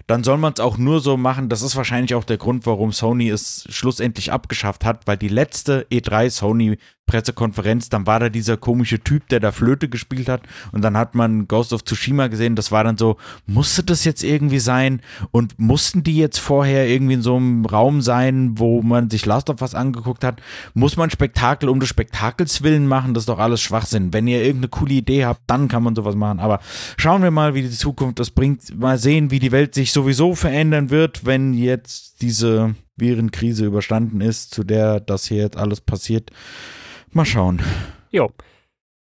dann 0.07 0.23
soll 0.23 0.37
man 0.37 0.53
es 0.53 0.59
auch 0.59 0.77
nur 0.77 0.99
so 0.99 1.15
machen. 1.15 1.49
Das 1.49 1.61
ist 1.61 1.75
wahrscheinlich 1.75 2.13
auch 2.13 2.25
der 2.25 2.37
Grund, 2.37 2.65
warum 2.65 2.91
Sony 2.91 3.29
es 3.29 3.65
schlussendlich 3.69 4.31
abgeschafft 4.31 4.83
hat, 4.83 5.07
weil 5.07 5.17
die 5.17 5.29
letzte 5.29 5.87
E3 5.91 6.29
Sony 6.29 6.77
Pressekonferenz, 7.05 7.89
dann 7.89 8.07
war 8.07 8.19
da 8.19 8.29
dieser 8.29 8.57
komische 8.57 8.99
Typ, 8.99 9.27
der 9.27 9.39
da 9.39 9.51
Flöte 9.51 9.89
gespielt 9.89 10.29
hat 10.29 10.41
und 10.71 10.81
dann 10.81 10.97
hat 10.97 11.15
man 11.15 11.47
Ghost 11.47 11.73
of 11.73 11.83
Tsushima 11.83 12.27
gesehen, 12.27 12.55
das 12.55 12.71
war 12.71 12.83
dann 12.83 12.97
so, 12.97 13.17
musste 13.45 13.83
das 13.83 14.05
jetzt 14.05 14.23
irgendwie 14.23 14.59
sein? 14.59 15.01
Und 15.31 15.59
mussten 15.59 16.03
die 16.03 16.15
jetzt 16.17 16.39
vorher 16.39 16.87
irgendwie 16.87 17.15
in 17.15 17.21
so 17.21 17.35
einem 17.35 17.65
Raum 17.65 18.01
sein, 18.01 18.53
wo 18.57 18.81
man 18.81 19.09
sich 19.09 19.25
Last 19.25 19.49
of 19.49 19.61
Us 19.61 19.75
angeguckt 19.75 20.23
hat, 20.23 20.41
muss 20.73 20.97
man 20.97 21.09
Spektakel 21.09 21.69
um 21.69 21.79
des 21.79 21.89
Spektakels 21.89 22.63
willen 22.63 22.87
machen, 22.87 23.13
das 23.13 23.23
ist 23.23 23.29
doch 23.29 23.39
alles 23.39 23.61
Schwachsinn. 23.61 24.13
Wenn 24.13 24.27
ihr 24.27 24.41
irgendeine 24.41 24.69
coole 24.69 24.93
Idee 24.93 25.25
habt, 25.25 25.41
dann 25.47 25.67
kann 25.67 25.83
man 25.83 25.95
sowas 25.95 26.15
machen, 26.15 26.39
aber 26.39 26.59
schauen 26.97 27.21
wir 27.21 27.31
mal, 27.31 27.53
wie 27.53 27.63
die 27.63 27.69
Zukunft 27.69 28.19
das 28.19 28.31
bringt, 28.31 28.77
mal 28.79 28.97
sehen, 28.97 29.29
wie 29.29 29.39
die 29.39 29.51
Welt 29.51 29.75
sich 29.75 29.91
sowieso 29.91 30.35
verändern 30.35 30.89
wird, 30.89 31.25
wenn 31.25 31.53
jetzt 31.53 32.21
diese 32.21 32.75
Virenkrise 32.95 33.65
überstanden 33.65 34.21
ist, 34.21 34.53
zu 34.53 34.63
der 34.63 34.99
das 34.99 35.25
hier 35.27 35.39
jetzt 35.39 35.57
alles 35.57 35.81
passiert. 35.81 36.31
Mal 37.13 37.25
schauen. 37.25 37.61
Jo. 38.09 38.31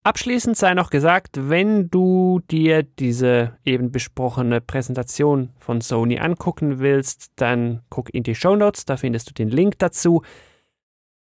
Abschließend 0.03 0.57
sei 0.57 0.73
noch 0.73 0.89
gesagt, 0.89 1.49
wenn 1.49 1.89
du 1.89 2.41
dir 2.51 2.83
diese 2.83 3.57
eben 3.63 3.93
besprochene 3.93 4.59
Präsentation 4.59 5.49
von 5.59 5.79
Sony 5.79 6.19
angucken 6.19 6.79
willst, 6.79 7.31
dann 7.37 7.81
guck 7.89 8.13
in 8.13 8.23
die 8.23 8.35
Show 8.35 8.57
Notes, 8.57 8.83
da 8.83 8.97
findest 8.97 9.29
du 9.29 9.33
den 9.33 9.47
Link 9.47 9.79
dazu. 9.79 10.21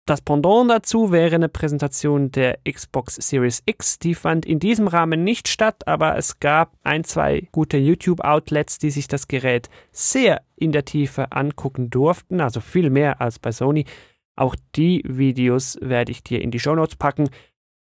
Das 0.06 0.20
Pendant 0.20 0.70
dazu 0.70 1.10
wäre 1.10 1.34
eine 1.34 1.48
Präsentation 1.48 2.30
der 2.30 2.58
Xbox 2.68 3.16
Series 3.16 3.62
X. 3.66 3.98
Die 3.98 4.14
fand 4.14 4.46
in 4.46 4.60
diesem 4.60 4.86
Rahmen 4.86 5.24
nicht 5.24 5.48
statt, 5.48 5.86
aber 5.86 6.16
es 6.16 6.38
gab 6.38 6.76
ein, 6.84 7.02
zwei 7.02 7.48
gute 7.52 7.76
YouTube-Outlets, 7.76 8.78
die 8.78 8.90
sich 8.90 9.08
das 9.08 9.26
Gerät 9.26 9.68
sehr 9.92 10.42
in 10.56 10.70
der 10.70 10.84
Tiefe 10.84 11.32
angucken 11.32 11.90
durften, 11.90 12.40
also 12.40 12.60
viel 12.60 12.90
mehr 12.90 13.20
als 13.20 13.40
bei 13.40 13.50
Sony. 13.50 13.84
Auch 14.40 14.56
die 14.74 15.02
Videos 15.06 15.76
werde 15.82 16.12
ich 16.12 16.22
dir 16.24 16.40
in 16.40 16.50
die 16.50 16.60
Shownotes 16.60 16.96
packen. 16.96 17.28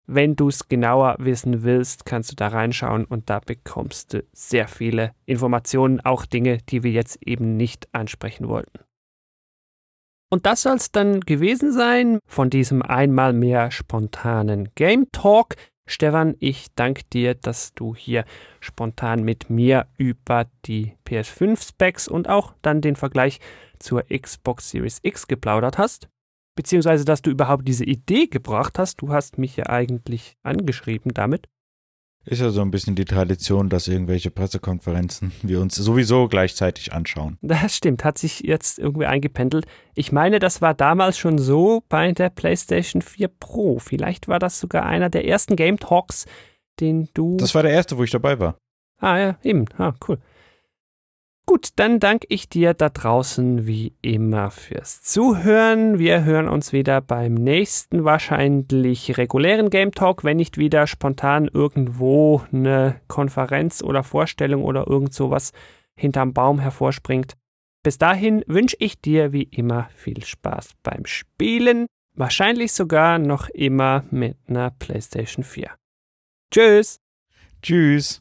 Wenn 0.06 0.34
du 0.34 0.48
es 0.48 0.66
genauer 0.66 1.16
wissen 1.18 1.62
willst, 1.62 2.06
kannst 2.06 2.32
du 2.32 2.36
da 2.36 2.48
reinschauen 2.48 3.04
und 3.04 3.28
da 3.28 3.40
bekommst 3.40 4.14
du 4.14 4.24
sehr 4.32 4.66
viele 4.66 5.12
Informationen, 5.26 6.00
auch 6.00 6.24
Dinge, 6.24 6.56
die 6.70 6.82
wir 6.82 6.90
jetzt 6.90 7.22
eben 7.22 7.58
nicht 7.58 7.94
ansprechen 7.94 8.48
wollten. 8.48 8.78
Und 10.30 10.46
das 10.46 10.62
soll 10.62 10.76
es 10.76 10.90
dann 10.90 11.20
gewesen 11.20 11.70
sein 11.70 12.18
von 12.24 12.48
diesem 12.48 12.80
einmal 12.80 13.34
mehr 13.34 13.70
spontanen 13.70 14.70
Game 14.74 15.12
Talk. 15.12 15.54
Stefan, 15.84 16.34
ich 16.38 16.68
danke 16.74 17.02
dir, 17.12 17.34
dass 17.34 17.74
du 17.74 17.94
hier 17.94 18.24
spontan 18.60 19.22
mit 19.22 19.50
mir 19.50 19.86
über 19.98 20.46
die 20.64 20.94
PS5-Specs 21.06 22.08
und 22.08 22.26
auch 22.30 22.54
dann 22.62 22.80
den 22.80 22.96
Vergleich 22.96 23.38
zur 23.78 24.04
Xbox 24.04 24.70
Series 24.70 25.00
X 25.02 25.28
geplaudert 25.28 25.76
hast 25.76 26.08
beziehungsweise 26.58 27.04
dass 27.04 27.22
du 27.22 27.30
überhaupt 27.30 27.68
diese 27.68 27.84
Idee 27.84 28.26
gebracht 28.26 28.80
hast. 28.80 29.00
Du 29.00 29.12
hast 29.12 29.38
mich 29.38 29.56
ja 29.56 29.66
eigentlich 29.66 30.36
angeschrieben 30.42 31.14
damit. 31.14 31.46
Ist 32.24 32.40
ja 32.40 32.50
so 32.50 32.62
ein 32.62 32.72
bisschen 32.72 32.96
die 32.96 33.04
Tradition, 33.04 33.68
dass 33.68 33.86
irgendwelche 33.86 34.32
Pressekonferenzen 34.32 35.30
wir 35.42 35.60
uns 35.60 35.76
sowieso 35.76 36.26
gleichzeitig 36.26 36.92
anschauen. 36.92 37.38
Das 37.42 37.76
stimmt, 37.76 38.04
hat 38.04 38.18
sich 38.18 38.40
jetzt 38.40 38.80
irgendwie 38.80 39.06
eingependelt. 39.06 39.66
Ich 39.94 40.10
meine, 40.10 40.40
das 40.40 40.60
war 40.60 40.74
damals 40.74 41.16
schon 41.16 41.38
so 41.38 41.84
bei 41.88 42.10
der 42.10 42.28
PlayStation 42.28 43.02
4 43.02 43.28
Pro. 43.28 43.78
Vielleicht 43.78 44.26
war 44.26 44.40
das 44.40 44.58
sogar 44.58 44.84
einer 44.84 45.10
der 45.10 45.28
ersten 45.28 45.54
Game 45.54 45.78
Talks, 45.78 46.26
den 46.80 47.08
du. 47.14 47.36
Das 47.36 47.54
war 47.54 47.62
der 47.62 47.70
erste, 47.70 47.98
wo 47.98 48.02
ich 48.02 48.10
dabei 48.10 48.40
war. 48.40 48.58
Ah 49.00 49.16
ja, 49.16 49.38
eben. 49.44 49.66
Ah, 49.78 49.92
cool. 50.08 50.18
Gut, 51.48 51.70
dann 51.76 51.98
danke 51.98 52.26
ich 52.28 52.50
dir 52.50 52.74
da 52.74 52.90
draußen 52.90 53.66
wie 53.66 53.94
immer 54.02 54.50
fürs 54.50 55.00
Zuhören. 55.00 55.98
Wir 55.98 56.22
hören 56.22 56.46
uns 56.46 56.74
wieder 56.74 57.00
beim 57.00 57.32
nächsten 57.32 58.04
wahrscheinlich 58.04 59.16
regulären 59.16 59.70
Game 59.70 59.92
Talk, 59.92 60.24
wenn 60.24 60.36
nicht 60.36 60.58
wieder 60.58 60.86
spontan 60.86 61.48
irgendwo 61.50 62.42
eine 62.52 63.00
Konferenz 63.08 63.82
oder 63.82 64.02
Vorstellung 64.02 64.62
oder 64.62 64.88
irgend 64.88 65.14
sowas 65.14 65.52
hinterm 65.96 66.34
Baum 66.34 66.58
hervorspringt. 66.58 67.32
Bis 67.82 67.96
dahin 67.96 68.44
wünsche 68.46 68.76
ich 68.78 69.00
dir 69.00 69.32
wie 69.32 69.44
immer 69.44 69.88
viel 69.94 70.22
Spaß 70.22 70.72
beim 70.82 71.06
Spielen, 71.06 71.86
wahrscheinlich 72.14 72.72
sogar 72.72 73.18
noch 73.18 73.48
immer 73.48 74.04
mit 74.10 74.36
einer 74.48 74.70
PlayStation 74.72 75.42
4. 75.42 75.70
Tschüss. 76.52 77.00
Tschüss. 77.62 78.20